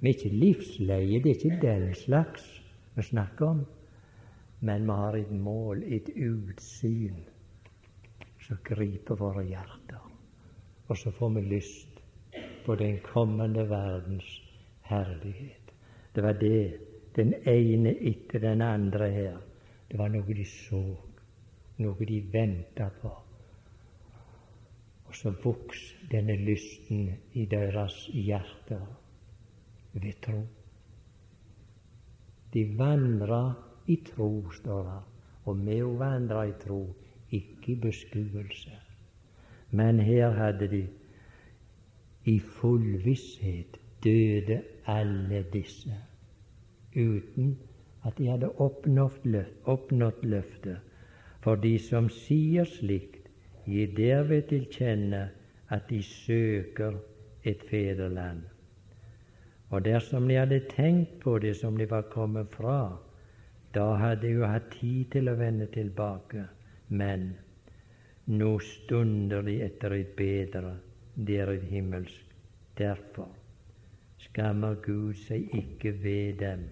Vi 0.00 0.10
er 0.10 0.14
ikke 0.14 0.36
livsleie, 0.36 1.22
det 1.22 1.30
er 1.30 1.44
ikke 1.44 1.60
den 1.62 1.94
slags 1.94 2.46
vi 2.94 3.02
snakker 3.02 3.46
om. 3.46 3.66
Men 4.60 4.84
vi 4.84 4.92
har 4.92 5.16
et 5.16 5.30
mål, 5.32 5.82
et 5.86 6.10
utsyn, 6.16 7.22
som 8.40 8.58
griper 8.64 9.16
våre 9.16 9.44
hjerter. 9.44 10.06
Og 10.88 10.98
så 10.98 11.10
får 11.10 11.28
vi 11.36 11.40
lyst 11.40 12.00
på 12.66 12.74
den 12.76 12.98
kommende 13.04 13.68
verdens 13.70 14.40
herlighet. 14.82 15.72
Det 16.14 16.22
var 16.22 16.32
det, 16.32 16.80
den 17.16 17.34
ene 17.46 17.94
etter 17.94 18.38
den 18.38 18.62
andre 18.62 19.10
her. 19.10 19.38
Det 19.90 19.98
var 19.98 20.08
noe 20.08 20.34
de 20.34 20.44
så, 20.44 20.82
noe 21.78 22.06
de 22.06 22.20
venta 22.32 22.90
på. 23.00 23.12
Og 25.10 25.16
så 25.18 25.32
voks 25.42 25.80
denne 26.10 26.36
lysten 26.38 27.08
i 27.34 27.44
deres 27.50 27.96
hjerter 28.14 28.84
ved 29.92 30.20
tro. 30.22 30.44
De 32.54 32.62
vandra 32.78 33.40
i 33.90 33.96
tro, 34.06 34.50
står 34.54 34.84
det. 34.86 35.00
Og 35.50 35.56
med 35.56 35.82
å 35.82 35.96
vandra 35.98 36.44
i 36.46 36.54
tro, 36.62 36.78
ikke 37.34 37.72
i 37.72 37.78
beskuelse. 37.82 38.76
Men 39.74 39.98
her 39.98 40.30
hadde 40.38 40.68
de 40.70 40.84
i 42.30 42.38
full 42.38 43.00
visshet 43.02 43.80
døde 44.04 44.60
alle 44.86 45.42
disse 45.50 45.96
uten 46.94 47.56
at 48.06 48.14
de 48.18 48.30
hadde 48.30 48.52
oppnådd 48.62 50.22
løftet. 50.22 50.78
For 51.42 51.58
de 51.58 51.78
som 51.82 52.06
sier 52.12 52.68
slikt, 52.68 53.19
gir 53.66 53.92
derved 53.96 54.48
til 54.48 54.66
kjenne 54.72 55.28
at 55.70 55.88
de 55.90 56.02
søker 56.02 56.96
et 57.44 57.62
fedreland. 57.70 58.42
Og 59.70 59.84
dersom 59.84 60.28
de 60.28 60.38
hadde 60.40 60.62
tenkt 60.70 61.20
på 61.20 61.38
det 61.38 61.56
som 61.56 61.76
de 61.78 61.86
var 61.90 62.08
kommet 62.10 62.50
fra, 62.54 62.96
da 63.74 63.92
hadde 63.94 64.26
de 64.26 64.32
jo 64.40 64.46
hatt 64.50 64.72
tid 64.74 65.12
til 65.12 65.30
å 65.30 65.36
vende 65.38 65.68
tilbake, 65.70 66.48
men 66.88 67.30
nå 68.26 68.56
stunder 68.58 69.46
de 69.46 69.60
etter 69.62 69.94
et 69.94 70.16
bedre, 70.18 70.74
deret 71.14 71.62
er 71.62 71.70
himmelsk. 71.70 72.26
Derfor 72.78 73.30
skammer 74.18 74.74
Gud 74.82 75.14
seg 75.26 75.54
ikke 75.54 75.92
ved 76.02 76.40
dem 76.42 76.68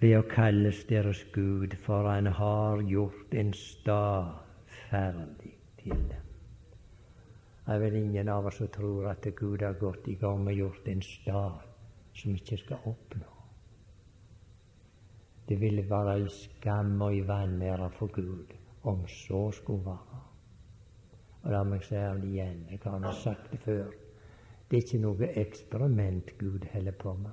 ved 0.00 0.18
å 0.18 0.24
kalles 0.28 0.82
deres 0.90 1.22
Gud, 1.32 1.72
for 1.84 2.04
han 2.08 2.28
har 2.38 2.82
gjort 2.84 3.32
en 3.32 3.52
stad 3.56 4.45
ferdig 4.90 5.54
til 5.78 5.96
dem. 6.10 6.26
Det 7.66 7.74
er 7.74 7.80
vel 7.82 7.96
ingen 7.98 8.28
av 8.30 8.46
oss 8.46 8.60
som 8.60 8.68
tror 8.70 9.08
at 9.10 9.26
Gud 9.36 9.62
har 9.62 9.78
gått 9.80 10.06
i 10.08 10.14
gang 10.14 10.44
med 10.44 10.54
gjort 10.54 10.86
en 10.88 11.02
stad 11.02 11.64
som 12.14 12.34
ikke 12.34 12.58
skal 12.60 12.84
oppnå. 12.86 13.32
Det 15.48 15.60
ville 15.60 15.82
være 15.90 16.20
i 16.20 16.28
skam 16.30 17.02
og 17.02 17.14
i 17.14 17.26
vanære 17.26 17.90
for 17.98 18.06
Gud 18.14 18.54
om 18.82 19.06
så 19.08 19.50
skulle 19.50 19.84
være. 19.84 20.22
Og 21.42 21.52
La 21.52 21.62
meg 21.62 21.84
si 21.86 21.94
det 21.94 22.30
igjen, 22.30 22.64
jeg 22.70 22.80
har 22.84 23.12
sagt 23.22 23.50
det 23.52 23.60
før. 23.62 23.90
Det 24.70 24.78
er 24.78 24.82
ikke 24.82 25.02
noe 25.02 25.28
eksperiment 25.42 26.32
Gud 26.38 26.66
holder 26.72 26.96
på 27.02 27.14
med. 27.14 27.30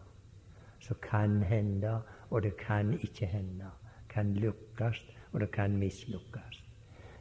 Så 0.79 0.93
kan 1.01 1.41
hende, 1.43 2.01
og 2.29 2.43
det 2.43 2.57
kan 2.57 2.93
ikke 2.93 3.25
hende. 3.25 3.71
Kan 4.09 4.33
lykkes, 4.33 5.05
og 5.31 5.39
det 5.39 5.51
kan 5.51 5.77
mislykkes. 5.77 6.62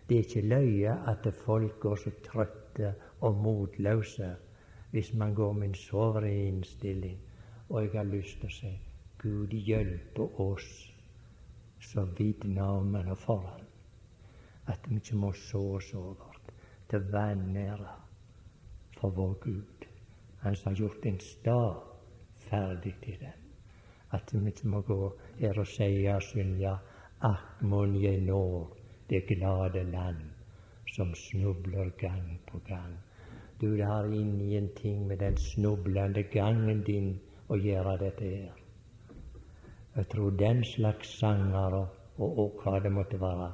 Det 0.08 0.16
er 0.16 0.24
ikke 0.26 0.48
løye 0.48 0.94
at 1.08 1.28
folk 1.44 1.80
går 1.80 1.96
så 1.96 2.10
trøtte 2.24 2.94
og 3.20 3.36
motløse 3.42 4.34
hvis 4.90 5.14
man 5.14 5.34
går 5.34 5.52
med 5.52 5.68
en 5.68 5.74
sovrig 5.74 6.48
innstilling. 6.48 7.18
Og 7.68 7.82
jeg 7.82 7.92
har 7.94 8.04
lyst 8.04 8.40
til 8.40 8.50
å 8.50 8.56
si 8.56 8.72
Gud 9.22 9.54
hjelpe 9.54 10.26
oss 10.42 10.68
som 11.80 12.10
vitner 12.18 12.80
om 12.82 12.94
henne 12.94 13.16
for 13.16 13.46
ham, 13.46 13.62
at 14.66 14.84
vi 14.88 14.98
ikke 15.00 15.16
må 15.16 15.32
så 15.32 15.62
oss 15.78 15.94
over 15.94 16.36
til 16.90 17.06
vanære 17.12 17.94
for 18.98 19.14
vår 19.16 19.32
Gud. 19.40 19.86
Han 20.42 20.56
som 20.56 20.72
har 20.72 20.82
gjort 20.82 21.06
en 21.06 21.20
stad 21.20 21.80
ferdig 22.48 22.94
til 23.02 23.16
den. 23.20 23.38
At 24.12 24.34
vi 24.34 24.46
ikke 24.50 24.68
må 24.68 24.80
gå 24.80 25.12
her 25.38 25.58
og 25.58 25.66
si 25.66 26.06
synge 26.20 26.76
Akk, 27.22 27.62
mon 27.62 27.94
jeg 28.02 28.20
når 28.26 28.81
det 29.12 29.26
glade 29.28 29.82
land 29.84 30.22
som 30.96 31.14
snubler 31.14 31.90
gang 32.00 32.38
på 32.46 32.58
gang. 32.68 32.96
Du, 33.60 33.76
det 33.76 33.84
har 33.84 34.04
ingenting 34.04 35.06
med 35.06 35.18
den 35.18 35.36
snublende 35.36 36.22
gangen 36.22 36.80
din 36.84 37.10
å 37.48 37.58
gjøre, 37.60 37.98
dette 38.00 38.24
her. 38.24 38.62
Jeg 39.96 40.08
tror 40.08 40.30
den 40.40 40.64
slags 40.64 41.12
sanger 41.18 41.76
og, 41.76 41.98
og, 42.16 42.38
og 42.38 42.64
hva 42.64 42.80
det 42.80 42.92
måtte 42.92 43.20
være, 43.20 43.50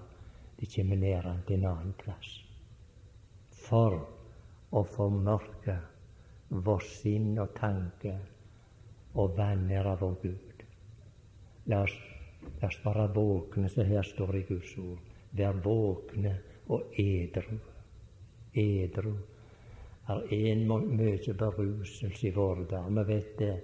de 0.60 0.70
kommer 0.76 1.02
ned 1.02 1.26
til 1.48 1.58
en 1.58 1.66
annen 1.72 1.92
plass. 1.98 2.30
For 3.66 3.98
å 4.70 4.84
formørke 4.94 5.74
vår 6.70 6.86
sinn 6.86 7.34
og 7.42 7.50
tanke 7.58 8.14
og 9.18 9.34
vanære 9.42 9.98
vår 10.06 10.16
Gud. 10.22 10.64
La 11.66 11.82
oss, 11.82 11.98
la 12.62 12.70
oss 12.70 12.82
være 12.86 13.10
våkne, 13.18 13.66
som 13.74 13.90
her 13.90 14.06
står 14.06 14.38
i 14.38 14.46
Guds 14.54 14.78
ord. 14.86 15.07
Vær 15.38 15.58
våkne 15.62 16.34
og 16.68 16.94
edru. 16.98 17.58
Edru 18.58 19.14
er 20.08 20.22
en 20.52 20.64
mye 20.68 21.34
beruselse 21.42 22.28
i 22.28 22.32
våre 22.34 22.64
dager. 22.70 22.94
Vi 22.96 23.04
vet 23.12 23.34
det. 23.38 23.56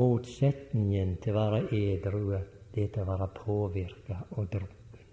Motsetningen 0.00 1.16
til 1.22 1.34
å 1.34 1.40
være 1.40 1.60
edru, 1.74 2.38
det 2.72 2.84
er 2.84 2.92
til 2.94 3.02
å 3.02 3.10
være 3.10 3.28
påvirka 3.34 4.20
og 4.38 4.48
drukken. 4.52 5.06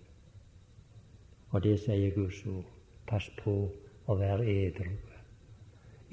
Og 1.52 1.64
det 1.64 1.78
sier 1.82 2.14
Guds 2.16 2.44
ord. 2.46 2.68
Pass 3.08 3.30
på 3.40 3.56
å 4.06 4.18
være 4.20 4.46
edru. 4.52 4.92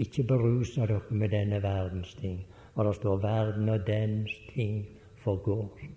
Ikke 0.00 0.24
beruse 0.26 0.80
dere 0.80 1.00
med 1.10 1.30
denne 1.30 1.60
verdens 1.62 2.14
ting. 2.18 2.44
Og 2.74 2.84
det 2.84 2.94
står 2.96 3.20
'verden 3.22 3.68
og 3.68 3.86
dens 3.86 4.32
ting 4.54 4.86
forgår'. 5.24 5.90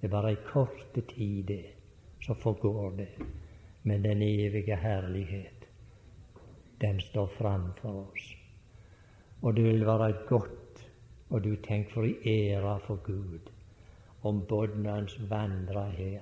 Det 0.00 0.06
er 0.06 0.08
bare 0.08 0.30
ei 0.30 0.36
kort 0.46 0.94
tid, 1.08 1.44
det, 1.48 1.79
så 2.20 2.34
forgår 2.34 2.90
det. 2.90 3.08
Men 3.82 4.04
den 4.04 4.22
evige 4.22 4.76
herlighet, 4.76 5.68
den 6.80 7.00
står 7.00 7.26
framfor 7.26 8.06
oss. 8.12 8.36
Og 9.42 9.56
det 9.56 9.64
vil 9.64 9.86
være 9.86 10.12
godt, 10.26 10.90
og 11.30 11.44
du 11.44 11.56
tenker 11.56 11.90
for 11.92 12.04
i 12.04 12.16
æra 12.24 12.78
for 12.78 12.96
Gud, 12.96 13.50
om 14.22 14.46
båndene 14.48 14.90
hans 14.90 15.30
vandrer 15.30 15.90
her 15.90 16.20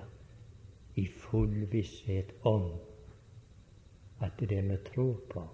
i 0.95 1.07
full 1.07 1.67
visshet 1.71 2.31
om 2.43 2.71
at 4.21 4.31
det 4.39 4.49
det 4.49 4.63
vi 4.69 4.77
tror 4.93 5.19
på, 5.33 5.47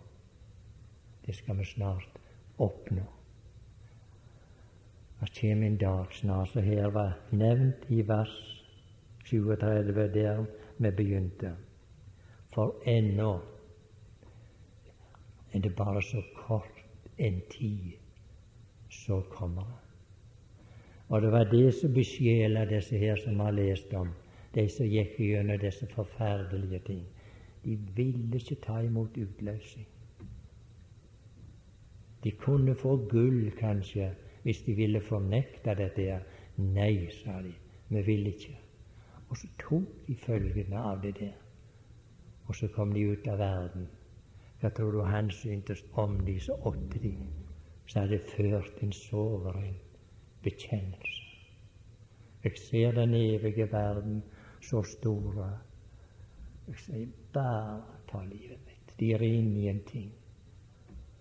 det 1.25 1.35
skal 1.35 1.57
vi 1.57 1.65
snart 1.65 2.19
oppnå. 2.57 3.03
Det 5.19 5.41
kommer 5.41 5.67
en 5.67 5.77
dag 5.77 6.05
snart, 6.11 6.49
så 6.49 6.59
her 6.59 6.87
var 6.87 7.17
nevnt 7.31 7.85
i 7.89 8.01
vers 8.07 8.54
37 9.25 10.13
der 10.13 10.45
vi 10.77 10.91
begynte. 10.91 11.55
For 12.53 12.75
ennå 12.85 13.39
er 15.53 15.59
det 15.59 15.75
bare 15.75 16.01
så 16.01 16.21
kort 16.35 16.85
en 17.17 17.41
tid, 17.49 17.91
så 18.89 19.21
kommer 19.29 19.61
det. 19.61 19.81
Og 21.09 21.21
det 21.21 21.31
var 21.31 21.43
det 21.43 21.73
som 21.73 21.93
besjela 21.93 22.65
disse 22.65 22.97
her 22.97 23.15
som 23.15 23.39
har 23.39 23.51
lest 23.51 23.93
om, 23.93 24.09
de 24.55 24.69
som 24.69 24.87
gikk 24.87 25.19
gjennom 25.19 25.59
disse 25.59 25.87
forferdelige 25.87 26.79
ting. 26.85 27.03
De 27.65 27.77
ville 27.95 28.37
ikke 28.37 28.55
ta 28.61 28.79
imot 28.81 29.17
utløsning. 29.17 29.87
De 32.23 32.31
kunne 32.31 32.75
få 32.75 32.97
gull, 33.09 33.51
kanskje, 33.51 34.11
hvis 34.43 34.61
de 34.61 34.73
ville 34.73 35.01
fornekte 35.01 35.75
dette. 35.77 36.21
Nei, 36.57 37.09
sa 37.11 37.41
de, 37.43 37.53
vi 37.89 38.01
vil 38.01 38.27
ikke. 38.27 38.64
Og 39.35 39.39
så 39.39 39.47
tok 39.59 39.87
de 40.07 40.13
følgene 40.15 40.79
av 40.79 41.01
det 41.03 41.09
der. 41.19 41.39
Og 42.47 42.55
så 42.55 42.67
kom 42.71 42.93
de 42.95 43.01
ut 43.03 43.25
av 43.27 43.41
verden. 43.41 43.87
Hva 44.61 44.69
tror 44.71 44.93
du 44.95 45.01
han 45.03 45.27
syntes 45.27 45.81
om 45.99 46.13
de 46.23 46.35
så 46.39 46.53
åtte 46.69 46.99
de? 47.03 47.09
Så 47.85 48.05
hadde 48.05 48.19
ført 48.29 48.77
en 48.85 48.93
soveren 48.95 49.73
bekjennelse. 50.45 51.25
Jeg 52.45 52.61
ser 52.61 52.95
den 52.95 53.13
evige 53.17 53.65
verden 53.73 54.21
så 54.63 54.83
store. 54.87 55.49
Jeg 56.67 56.79
sier 56.85 57.09
bare 57.33 57.81
ta 58.07 58.21
livet 58.29 58.61
mitt. 58.69 58.93
De 58.99 59.09
er 59.17 59.25
inne 59.27 59.65
i 59.65 59.67
en 59.73 59.81
ting. 59.89 60.13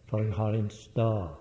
For 0.07 0.23
jeg 0.23 0.37
har 0.39 0.55
en 0.55 0.71
stad, 0.71 1.35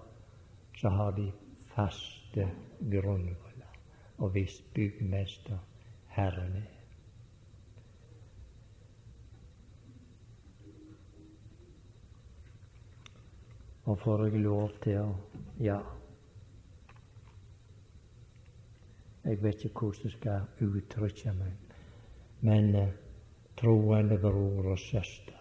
så 0.81 0.89
har 0.89 1.13
de 1.21 1.27
faste 1.75 2.49
grunnvoller. 2.95 3.77
Og 4.17 4.33
hvis 4.33 4.57
byggmester 4.73 5.61
Herren 6.13 6.55
er. 6.55 6.69
Og 13.83 13.99
får 13.99 14.25
jeg 14.25 14.43
lov 14.45 14.69
til 14.83 14.99
å 15.01 15.15
Ja. 15.59 15.81
Jeg 19.23 19.43
vet 19.43 19.65
ikke 19.65 19.79
hvordan 19.79 20.03
jeg 20.03 20.11
skal 20.11 20.67
uttrykke 20.67 21.33
meg, 21.33 21.75
men 22.41 22.75
eh, 22.75 22.89
troende 23.55 24.17
bror 24.19 24.73
og 24.73 24.79
søster 24.79 25.39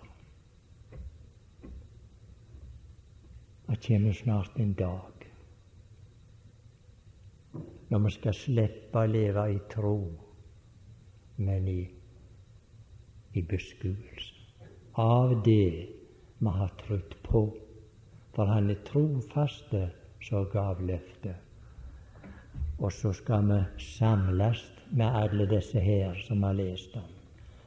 Det 3.69 3.79
kommer 3.87 4.13
snart 4.13 4.59
en 4.61 4.75
dag 4.75 5.13
når 7.89 7.99
vi 7.99 8.11
skal 8.11 8.35
slippe 8.37 9.01
å 9.01 9.09
leve 9.09 9.43
i 9.53 9.59
tro, 9.69 9.97
men 11.43 11.69
i, 11.69 11.81
i 13.33 13.43
beskuelse 13.43 14.43
av 14.95 15.43
det 15.43 15.89
vi 16.39 16.49
har 16.59 16.69
trodd 16.87 17.15
på. 17.23 17.43
For 18.33 18.49
han 18.49 18.71
er 18.71 18.81
trofaste 18.89 19.87
som 20.25 20.47
gav 20.53 20.81
løftet. 20.81 21.37
Og 22.79 22.93
så 22.93 23.13
skal 23.13 23.47
vi 23.49 23.59
samles 23.79 24.63
med 24.91 25.07
alle 25.07 25.47
disse 25.51 25.81
her 25.81 26.15
som 26.27 26.43
har 26.43 26.57
lest 26.57 26.97
om. 26.97 27.11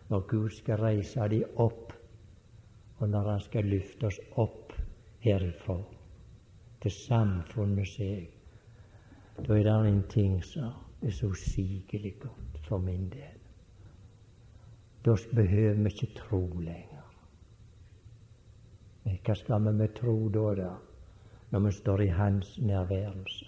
Når 0.10 0.26
Gud 0.30 0.50
skal 0.50 0.82
reise 0.82 1.28
de 1.30 1.44
opp, 1.56 1.94
og 2.98 3.10
når 3.10 3.30
Han 3.30 3.40
skal 3.40 3.66
løfte 3.66 4.08
oss 4.08 4.20
opp 4.36 4.74
herifra 5.20 5.80
til 6.82 6.92
samfunnet 6.92 7.88
seg, 7.88 8.30
da 9.48 9.58
er 9.58 9.64
det 9.64 9.90
en 9.90 10.04
ting 10.10 10.44
som 10.44 10.72
er 11.02 11.12
så 11.12 11.28
usigelig 11.28 12.14
godt 12.20 12.62
for 12.68 12.78
min 12.78 13.10
del. 13.10 13.45
Da 15.06 15.16
behøver 15.36 15.84
vi 15.84 15.92
ikke 15.94 16.14
tro 16.18 16.42
lenger. 16.60 17.04
Hva 19.06 19.36
skal 19.38 19.68
vi 19.68 19.74
med 19.78 19.94
tro 19.98 20.16
da, 20.34 20.46
da, 20.58 20.72
når 21.52 21.66
vi 21.66 21.72
står 21.72 22.02
i 22.02 22.08
Hans 22.18 22.56
nærværelse? 22.58 23.46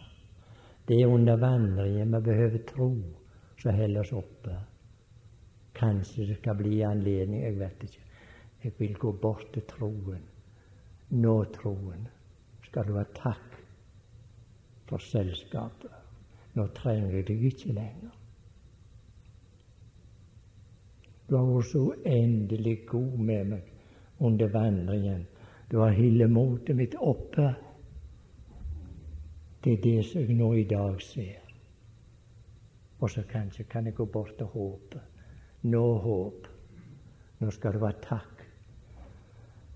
Det 0.87 1.01
er 1.01 1.07
under 1.09 1.35
vandringen 1.35 2.13
vi 2.13 2.21
behøver 2.29 2.63
tro 2.69 2.91
som 3.57 3.73
holder 3.73 4.01
oss 4.01 4.13
oppe. 4.13 4.59
Kanskje 5.77 6.27
det 6.29 6.37
skal 6.37 6.57
bli 6.61 6.81
anledning, 6.85 7.41
jeg 7.43 7.57
vet 7.59 7.83
ikke. 7.83 8.05
Jeg 8.63 8.73
vil 8.77 8.93
gå 8.97 9.11
bort 9.11 9.49
til 9.53 9.65
troen. 9.69 10.23
Nå 11.09 11.35
troen 11.57 12.07
skal 12.69 12.87
du 12.87 12.97
ha 12.97 13.05
takk 13.17 13.57
for 14.89 15.01
selskapet. 15.01 15.91
Nå 16.53 16.67
trenger 16.77 17.17
jeg 17.17 17.27
deg 17.27 17.49
ikke 17.51 17.75
lenger. 17.77 18.16
Du 21.27 21.35
har 21.35 21.47
vært 21.47 21.71
så 21.71 21.83
uendelig 21.91 22.77
god 22.89 23.17
med 23.19 23.51
meg 23.55 23.73
under 24.23 24.49
vandringen 24.51 25.25
du 25.71 25.77
har 25.77 25.91
holdt 25.91 26.31
motet 26.31 26.75
mitt 26.75 26.95
oppe. 26.95 27.49
Det 29.63 29.73
er 29.73 29.81
det 29.83 30.05
som 30.07 30.21
jeg 30.23 30.37
nå 30.39 30.53
i 30.55 30.63
dag 30.63 31.01
ser. 31.03 31.41
Og 32.99 33.11
så 33.11 33.23
kanskje 33.27 33.67
kan 33.67 33.85
jeg 33.85 33.97
gå 33.97 34.05
bort 34.05 34.39
og 34.41 34.53
håpe. 34.53 35.01
Nå 35.67 35.83
håp. 36.05 36.47
Nå 37.39 37.51
skal 37.51 37.75
det 37.75 37.81
være 37.83 38.03
takk 38.05 38.45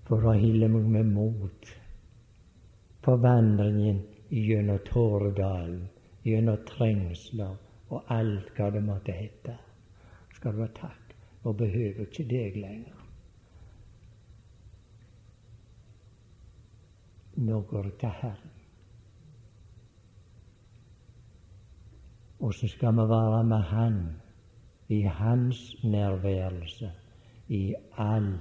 for 0.08 0.24
å 0.26 0.32
hylle 0.34 0.70
meg 0.72 0.88
med 0.96 1.12
mot 1.12 1.68
på 3.02 3.14
vandringen 3.22 4.00
gjennom 4.32 4.80
Tåredalen, 4.86 5.84
gjennom 6.24 6.64
trengsler 6.66 7.54
og 7.92 8.10
alt 8.10 8.50
hva 8.56 8.70
det 8.72 8.82
måtte 8.86 9.14
hete. 9.14 9.58
Skal 10.34 10.56
det 10.56 10.64
være 10.64 10.78
takk. 10.80 11.01
Nå 11.44 11.52
behøver 11.52 12.06
ikke 12.06 12.26
deg 12.30 12.56
lenger. 12.56 12.98
Nå 17.42 17.60
går 17.70 17.82
det 17.82 17.94
til 18.00 18.08
Herren. 18.20 18.50
Og 22.42 22.54
så 22.54 22.68
skal 22.68 22.94
vi 22.98 23.08
være 23.08 23.44
med 23.44 23.62
Han 23.72 24.00
i 24.88 25.00
Hans 25.02 25.84
nærværelse 25.84 26.92
i 27.48 27.74
all 27.96 28.38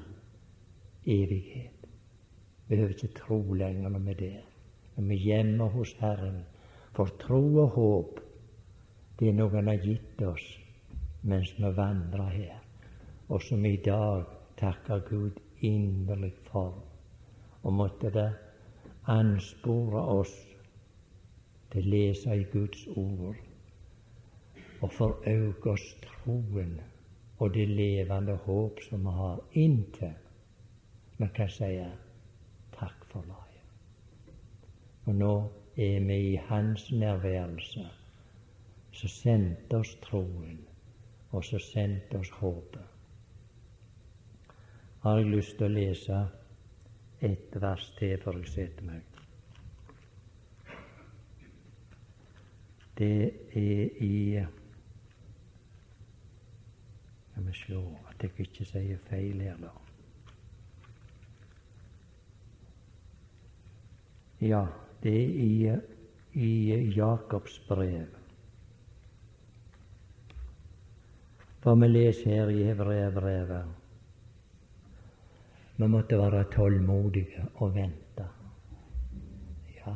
evighet. 1.05 1.87
Vi 2.67 2.75
behøver 2.75 2.89
ikke 2.89 3.13
tro 3.19 3.53
lenger 3.53 3.89
når 3.89 3.99
vi 3.99 4.11
er 4.11 4.15
der. 4.15 4.41
Når 4.95 5.03
vi 5.07 5.13
er 5.13 5.19
hjemme 5.19 5.69
hos 5.69 5.93
Herren. 5.93 6.43
For 6.91 7.05
tro 7.19 7.55
og 7.55 7.69
håp, 7.69 8.19
det 9.19 9.29
er 9.29 9.33
noe 9.33 9.49
Han 9.49 9.67
har 9.67 9.79
gitt 9.79 10.21
oss 10.27 10.47
mens 11.23 11.53
vi 11.57 11.69
vandrer 11.77 12.29
her, 12.33 12.60
og 13.31 13.41
som 13.41 13.65
i 13.65 13.75
dag 13.75 14.23
takker 14.59 14.99
Gud 15.07 15.39
inderlig 15.63 16.33
for. 16.51 16.73
Og 17.63 17.73
måtte 17.73 18.11
det 18.11 18.29
anspore 19.07 20.01
oss 20.19 20.33
til 21.71 21.85
å 21.85 21.91
lese 21.93 22.35
i 22.35 22.43
Guds 22.51 22.83
ord 22.99 23.39
og 24.81 24.91
forøke 24.97 25.71
oss 25.71 25.85
troen 26.03 26.75
og 27.39 27.53
det 27.55 27.69
levende 27.69 28.35
håp 28.45 28.81
som 28.89 29.07
vi 29.07 29.15
har, 29.21 29.39
inntil 29.53 30.13
vi 31.17 31.29
kan 31.35 31.49
si 31.53 31.71
takk 32.75 33.07
for 33.13 33.25
laget. 33.29 34.31
Og 35.05 35.15
nå 35.15 35.33
er 35.77 35.99
vi 36.05 36.17
i 36.33 36.39
Hans 36.49 36.91
nærværelse, 36.91 37.87
som 38.91 39.13
sendte 39.15 39.77
oss 39.77 39.95
troen, 40.03 40.59
og 41.31 41.45
som 41.45 41.61
sendte 41.71 42.19
oss 42.19 42.33
håpet. 42.41 42.90
Har 45.01 45.17
jeg 45.17 45.31
lyst 45.33 45.55
til 45.57 45.65
å 45.65 45.73
lese 45.73 46.17
et 47.25 47.55
vers 47.61 47.87
til 47.97 48.17
for 48.21 48.37
å 48.37 48.49
sette 48.49 48.85
meg. 48.85 49.01
Det 52.97 53.13
er 53.57 54.03
i 54.05 54.17
La 57.31 57.41
meg 57.41 57.55
se 57.57 57.81
at 58.11 58.27
jeg 58.27 58.45
ikke 58.45 58.67
sier 58.67 59.01
feil 59.07 59.41
her, 59.41 59.57
da. 59.57 59.71
Ja, 64.41 64.63
det 65.01 65.17
er 65.17 65.81
i, 66.37 66.45
i 66.45 66.93
Jakobs 66.93 67.57
brev. 67.65 68.09
For 71.61 71.77
vi 71.77 71.89
leser 71.89 72.35
her 72.35 72.53
i 72.53 72.65
Hebreabrevet 72.69 73.80
vi 75.81 75.87
måtte 75.87 76.17
være 76.17 76.43
tålmodige 76.53 77.47
og 77.55 77.75
vente. 77.75 78.25
Ja, 79.75 79.95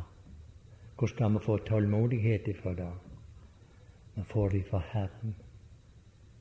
hvor 0.98 1.08
skal 1.08 1.34
vi 1.34 1.40
få 1.46 1.58
tålmodighet 1.58 2.48
ifra 2.48 2.74
da? 2.74 2.90
Vi 4.16 4.24
får 4.24 4.50
det 4.50 4.66
fra 4.70 4.82
Herren. 4.92 5.36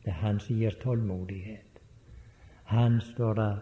Det 0.05 0.11
er 0.11 0.21
Han 0.23 0.41
som 0.41 0.57
gir 0.57 0.71
tålmodighet. 0.83 1.81
Han 2.65 3.01
står 3.01 3.35
der. 3.35 3.57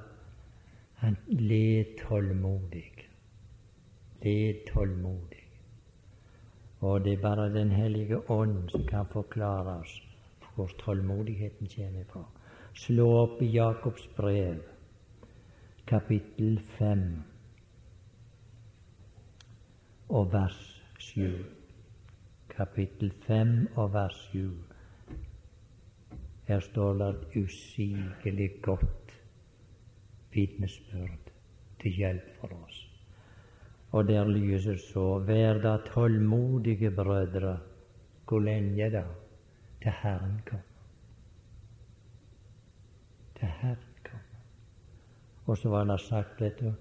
Han 0.95 1.17
led 1.27 1.99
tålmodig. 2.09 2.93
Led 4.23 4.67
tålmodig. 4.73 5.43
Og 6.81 7.05
det 7.05 7.13
er 7.13 7.23
bare 7.23 7.55
Den 7.55 7.71
hellige 7.71 8.31
ånd 8.31 8.69
som 8.71 8.87
kan 8.87 9.07
forklare 9.07 9.81
oss 9.81 10.03
hvor 10.55 10.71
tålmodigheten 10.79 11.69
kommer 11.75 12.05
fra. 12.05 12.25
Slå 12.75 13.07
opp 13.23 13.43
i 13.43 13.47
Jakobs 13.47 14.09
brev, 14.17 14.63
kapittel 15.87 16.61
fem 16.79 17.23
og 20.09 20.33
vers 20.33 20.61
sju. 20.99 21.31
Kapittel 22.53 23.13
fem 23.27 23.69
og 23.77 23.93
vers 23.95 24.17
sju. 24.31 24.51
Her 26.49 26.61
står 26.61 26.99
det 27.01 27.09
et 27.09 27.37
usigelig 27.45 28.51
godt 28.63 29.13
vitnesbyrd 30.33 31.31
til 31.83 32.01
hjelp 32.03 32.33
for 32.41 32.57
oss. 32.65 32.81
Og 33.93 34.09
der 34.09 34.29
lyser 34.29 34.77
så 34.81 35.19
Vær 35.19 35.61
da 35.61 35.77
tålmodige, 35.87 36.91
brødre. 36.91 37.59
Hvor 38.29 38.41
lenge 38.41 38.91
da? 38.91 39.05
Til 39.83 39.93
Herren 40.03 40.41
kommer. 40.47 40.65
Til 43.37 43.49
Herren. 43.49 43.92
Og 45.47 45.59
så 45.59 45.69
var 45.69 45.85
han 45.85 45.99
sagt, 45.99 46.41
vet 46.41 46.61
du, 46.61 46.73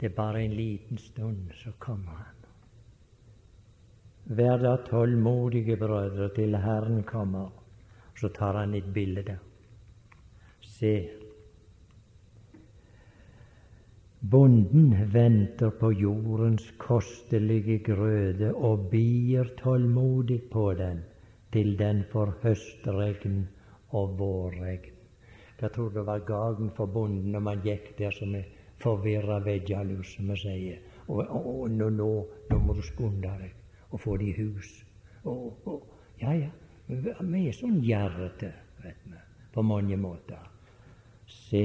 det 0.00 0.10
er 0.10 0.14
bare 0.16 0.42
en 0.42 0.54
liten 0.54 0.98
stund, 0.98 1.50
så 1.54 1.72
kommer 1.78 2.12
Han. 2.12 2.34
Vær 4.36 4.56
da 4.56 4.76
tålmodige, 4.84 5.76
brødre, 5.76 6.28
til 6.34 6.56
Herren 6.56 7.02
kommer. 7.02 7.48
Så 8.16 8.28
tar 8.28 8.58
han 8.58 8.74
et 8.74 8.92
bilde. 8.94 9.38
Se, 10.60 11.08
Bonden 14.20 15.12
venter 15.12 15.70
på 15.70 15.92
jordens 15.92 16.72
kostelige 16.78 17.78
grøde 17.86 18.50
og 18.54 18.88
bier 18.90 19.46
tålmodig 19.60 20.40
på 20.50 20.72
den 20.74 21.04
til 21.52 21.76
den 21.78 22.02
får 22.12 22.34
høstregn 22.42 23.44
og 23.94 24.18
vårregn. 24.18 24.97
Jeg 25.60 25.72
tror 25.74 25.90
det 25.90 26.06
var 26.06 26.24
gagen 26.26 26.70
for 26.76 26.86
bonden 26.86 27.32
når 27.34 27.44
man 27.50 27.62
gikk 27.64 27.92
der 27.98 28.14
som 28.14 28.34
er 28.38 28.46
forvirra 28.78 29.40
veggjalus, 29.42 30.14
som 30.14 30.30
vi 30.30 30.36
sier. 30.38 30.82
Og, 31.08 31.24
og, 31.24 31.46
og 31.54 31.70
nå, 31.70 31.88
nå, 31.90 32.08
nå, 32.50 32.58
må 32.62 32.76
du 32.78 32.82
skunde 32.86 33.32
deg 33.42 33.54
og 33.90 34.00
få 34.00 34.16
det 34.20 34.30
i 34.30 34.36
hus. 34.42 34.74
Og, 35.24 35.56
og, 35.66 35.86
ja, 36.20 36.34
ja, 36.36 36.50
vi 36.88 37.46
er 37.48 37.56
sånn 37.56 37.80
gjerrete, 37.82 38.52
vet 38.84 39.06
vi, 39.08 39.22
på 39.54 39.64
mange 39.66 39.98
måter. 39.98 40.44
Se, 41.28 41.64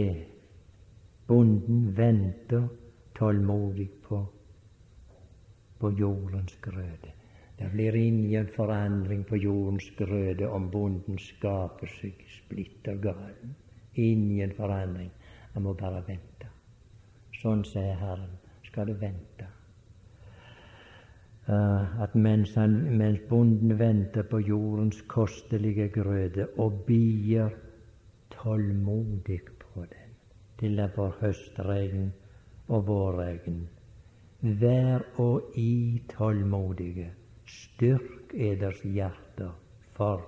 Bonden 1.28 1.94
venter 1.96 2.66
tålmodig 3.16 3.88
på, 4.04 4.18
på 5.80 5.92
jordens 5.96 6.58
grøde. 6.62 7.14
Det 7.58 7.70
blir 7.72 7.96
ingen 7.96 8.50
forandring 8.52 9.24
på 9.24 9.40
jordens 9.40 9.88
grøde 9.96 10.50
om 10.52 10.68
bonden 10.74 11.22
skaper 11.22 11.88
seg 11.96 12.20
splitter 12.28 13.00
galen. 13.00 13.54
Ingen 13.96 14.54
forandring. 14.58 15.12
Han 15.54 15.64
må 15.64 15.74
bare 15.74 16.04
vente. 16.08 16.50
Sånn 17.42 17.64
sier 17.68 18.00
Herren. 18.00 18.40
Skal 18.66 18.90
du 18.90 18.94
vente. 18.98 19.50
Uh, 21.44 22.02
at 22.02 22.16
mens, 22.16 22.56
han, 22.56 22.78
mens, 22.98 23.20
bonden 23.30 23.76
venter 23.80 24.24
på 24.24 24.40
jordens 24.40 25.02
kostelige 25.12 25.90
grøde 25.92 26.48
og 26.58 26.86
bier 26.88 27.52
tålmodig 28.32 29.42
på 29.60 29.84
den 29.84 30.04
til 30.60 30.78
den 30.78 30.92
får 30.96 31.18
høstregn 31.20 32.14
og 32.68 32.88
vårregn. 32.88 33.68
Vær 34.42 35.04
og 35.20 35.52
i 35.60 36.02
tålmodige, 36.12 37.10
styrk 37.44 38.32
eders 38.34 38.80
hjerter, 38.84 39.52
for 39.98 40.24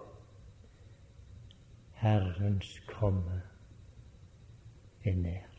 Herrens 2.04 2.80
komme 2.92 3.42
er 5.06 5.16
nær. 5.16 5.50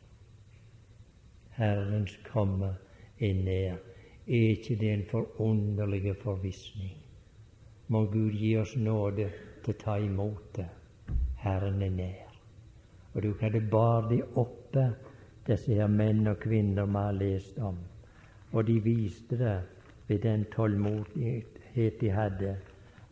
Herrens 1.56 2.18
komme 2.32 2.74
er 3.20 3.34
nær. 3.34 3.76
Er 4.26 4.48
ikke 4.50 4.76
det 4.76 4.92
en 4.92 5.04
forunderlig 5.10 6.16
forvissning? 6.22 6.96
Må 7.88 8.04
Gud 8.04 8.30
gi 8.30 8.56
oss 8.58 8.76
nåde 8.76 9.28
til 9.64 9.74
å 9.74 9.78
ta 9.78 9.96
imot 10.02 10.56
det. 10.56 10.66
Herren 11.42 11.82
er 11.82 11.92
nær. 11.94 12.32
Og 13.14 13.22
du 13.22 13.34
hadde 13.40 13.60
bar 13.70 14.08
de 14.10 14.20
oppe, 14.34 14.88
disse 15.46 15.78
her 15.78 15.86
menn 15.88 16.26
og 16.26 16.40
kvinner 16.42 16.90
vi 16.90 16.98
har 16.98 17.14
lest 17.20 17.58
om. 17.58 17.78
Og 18.52 18.66
de 18.66 18.80
viste 18.82 19.38
det 19.38 19.60
ved 20.08 20.18
den 20.22 20.44
tålmodighet 20.52 22.00
de 22.00 22.10
hadde. 22.10 22.56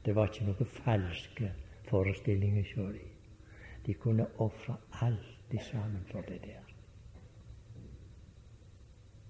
Det 0.05 0.15
var 0.17 0.29
ikke 0.29 0.51
noe 0.51 0.67
falske 0.83 1.53
forestillinger 1.89 2.67
hos 2.75 2.93
dem. 2.99 3.15
De 3.87 3.95
kunne 3.95 4.27
ofre 4.39 4.77
alt 5.01 5.34
sammen 5.63 6.05
for 6.11 6.21
det 6.21 6.41
der. 6.43 6.63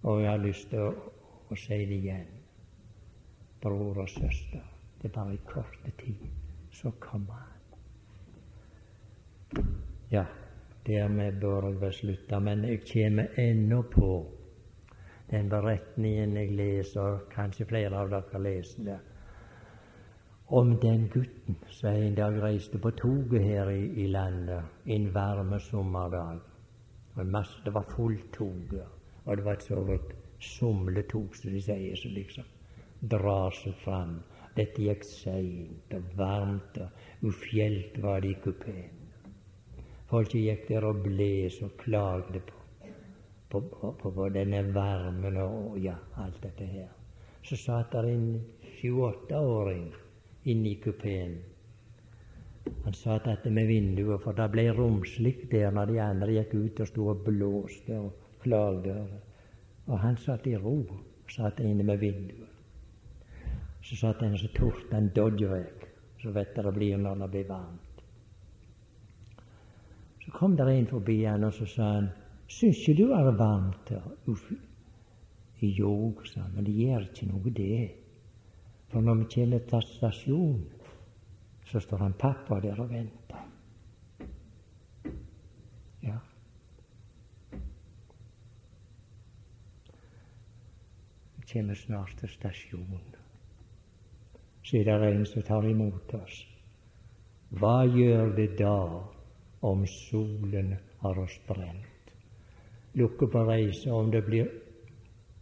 Og 0.03 0.23
jeg 0.23 0.31
har 0.31 0.39
lyst 0.39 0.69
til 0.69 0.79
å, 0.79 0.93
å 1.51 1.57
si 1.57 1.79
det 1.89 1.99
igjen. 1.99 2.31
Bror 3.63 4.03
og 4.03 4.09
søster, 4.09 4.61
det 5.01 5.09
er 5.09 5.15
bare 5.15 5.35
i 5.35 5.41
korte 5.49 5.91
tid, 5.99 6.27
så 6.73 6.91
kommer 7.01 7.35
han. 7.41 7.55
Ja. 10.13 10.25
Dermed 10.87 11.41
bør 11.41 11.71
jeg 11.71 11.81
vel 11.81 11.93
slutte, 11.97 12.41
men 12.45 12.65
jeg 12.69 12.83
kommer 12.85 13.39
ennå 13.41 13.79
på 13.89 14.09
den 15.31 15.49
beretningen 15.49 16.37
jeg 16.37 16.51
leser, 16.53 17.23
kanskje 17.33 17.65
flere 17.71 18.03
av 18.03 18.11
dere 18.13 18.41
leser 18.45 18.85
det, 18.85 18.99
om 20.47 20.77
den 20.81 21.09
gutten 21.09 21.57
som 21.71 21.89
en 21.89 22.15
dag 22.15 22.43
reiste 22.43 22.79
på 22.79 22.91
toget 22.91 23.43
her 23.43 23.71
i, 23.71 23.87
i 24.05 24.07
landet 24.07 24.63
en 24.87 25.07
varme 25.15 25.61
sommerdag. 25.61 26.41
Og 27.15 27.27
masse, 27.27 27.61
det 27.65 27.75
var 27.75 27.87
fullt 27.97 28.33
tog, 28.33 28.75
og 29.25 29.37
det 29.37 29.45
var 29.45 29.53
et 29.53 29.63
sånt 29.63 30.15
somletog, 30.41 31.37
som 31.37 31.53
de 31.53 31.63
sier, 31.63 31.97
som 31.97 32.13
liksom 32.13 32.51
drar 33.01 33.55
seg 33.55 33.77
fram. 33.85 34.19
Dette 34.57 34.83
gikk 34.83 35.07
seint 35.07 35.95
og 35.95 36.11
varmt, 36.19 36.77
og 36.83 37.31
ufjelt 37.31 37.97
var 38.03 38.21
det 38.21 38.35
i 38.35 38.41
kupeen. 38.45 39.01
Folket 40.11 40.45
gikk 40.45 40.69
der 40.69 40.85
og 40.91 41.01
bles 41.07 41.63
og 41.65 41.73
klagde 41.81 42.43
på 42.45 42.65
på, 43.55 43.61
på, 44.03 44.11
på 44.11 44.29
denne 44.35 44.63
varmen 44.75 45.37
og 45.39 45.79
ja, 45.79 45.95
alt 46.19 46.41
dette 46.43 46.67
her. 46.67 46.89
Så 47.47 47.57
satt 47.61 47.93
der 47.93 48.09
en 48.11 48.41
sju-åtteåring 48.81 49.93
inne 50.45 50.71
i 50.71 50.81
kupeen. 50.81 51.37
Han 52.85 52.93
satt 52.97 53.45
med 53.45 53.67
vinduet, 53.67 54.21
for 54.23 54.33
det 54.33 54.49
ble 54.53 54.69
romslig 54.73 55.37
der 55.51 55.73
når 55.73 55.93
de 55.93 56.01
andre 56.01 56.33
gikk 56.39 56.55
ut 56.55 56.81
og 56.81 56.89
sto 56.89 57.09
og 57.13 57.25
blåste 57.27 57.99
og 58.01 58.13
klagde. 58.45 58.97
Og 59.87 59.99
han 60.01 60.17
satt 60.17 60.47
i 60.49 60.57
ro, 60.57 60.79
satt 61.29 61.61
inne 61.61 61.85
med 61.85 62.01
vinduet. 62.01 62.51
Så 63.85 63.97
satt 64.01 64.23
han 64.25 64.39
så 64.41 64.49
torde 64.57 64.93
han 64.93 65.11
dodgerek, 65.17 65.89
så 66.23 66.33
vet 66.33 66.57
det 66.57 66.73
blir 66.73 66.97
når 66.97 67.25
det 67.25 67.31
blir 67.31 67.49
varmt. 67.49 68.05
Så 70.25 70.33
kom 70.33 70.57
det 70.57 70.69
en 70.73 70.87
forbi 70.89 71.19
han, 71.25 71.45
og 71.45 71.53
så 71.53 71.67
sa 71.69 71.91
han 71.99 72.13
Syns 72.49 72.83
ikke 72.83 72.95
du 72.99 73.13
er 73.17 73.31
varmt 73.37 73.89
her? 73.89 74.05
Jo, 75.65 76.13
sa 76.29 76.43
han, 76.43 76.53
men 76.57 76.67
det 76.67 76.75
gjør 76.77 77.07
ikke 77.07 77.29
noe, 77.31 77.53
det. 77.57 78.04
For 78.95 79.03
når 79.03 79.15
vi 79.15 79.25
kommer 79.35 79.59
til 79.59 79.83
stasjonen, 79.83 80.67
så 81.67 81.81
står 81.81 81.97
han 81.97 82.13
pappa 82.15 82.61
der 82.63 82.79
og 82.79 82.91
venter. 82.91 83.41
Ja. 86.03 86.19
Vi 91.37 91.43
kommer 91.53 91.75
snart 91.75 92.15
til 92.21 92.29
stasjonen. 92.29 93.17
Så 94.63 94.77
er 94.77 94.85
det 94.85 95.11
en 95.11 95.27
som 95.27 95.43
tar 95.43 95.67
imot 95.67 96.15
oss. 96.15 96.47
Hva 97.51 97.83
gjør 97.91 98.31
det 98.37 98.59
da 98.63 98.79
om 99.63 99.87
solen 99.91 100.77
har 101.03 101.19
oss 101.19 101.41
brent? 101.49 102.15
Lukker 102.95 103.27
på 103.27 103.43
reise, 103.51 103.91
om 103.91 104.15
det 104.15 104.23
blir 104.23 104.55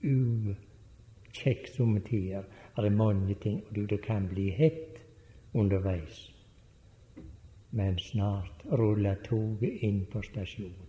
ukjekt 0.00 1.76
somme 1.76 2.00
tider. 2.00 2.48
Det 2.77 2.87
er 2.87 2.91
mange 2.91 3.35
ting, 3.35 3.64
og 3.70 3.91
det 3.91 4.01
kan 4.03 4.29
bli 4.29 4.51
hett 4.51 5.03
underveis. 5.55 6.31
Men 7.70 7.99
snart 7.99 8.64
ruller 8.73 9.20
toget 9.25 9.85
inn 9.85 10.07
på 10.12 10.23
stasjonen. 10.25 10.82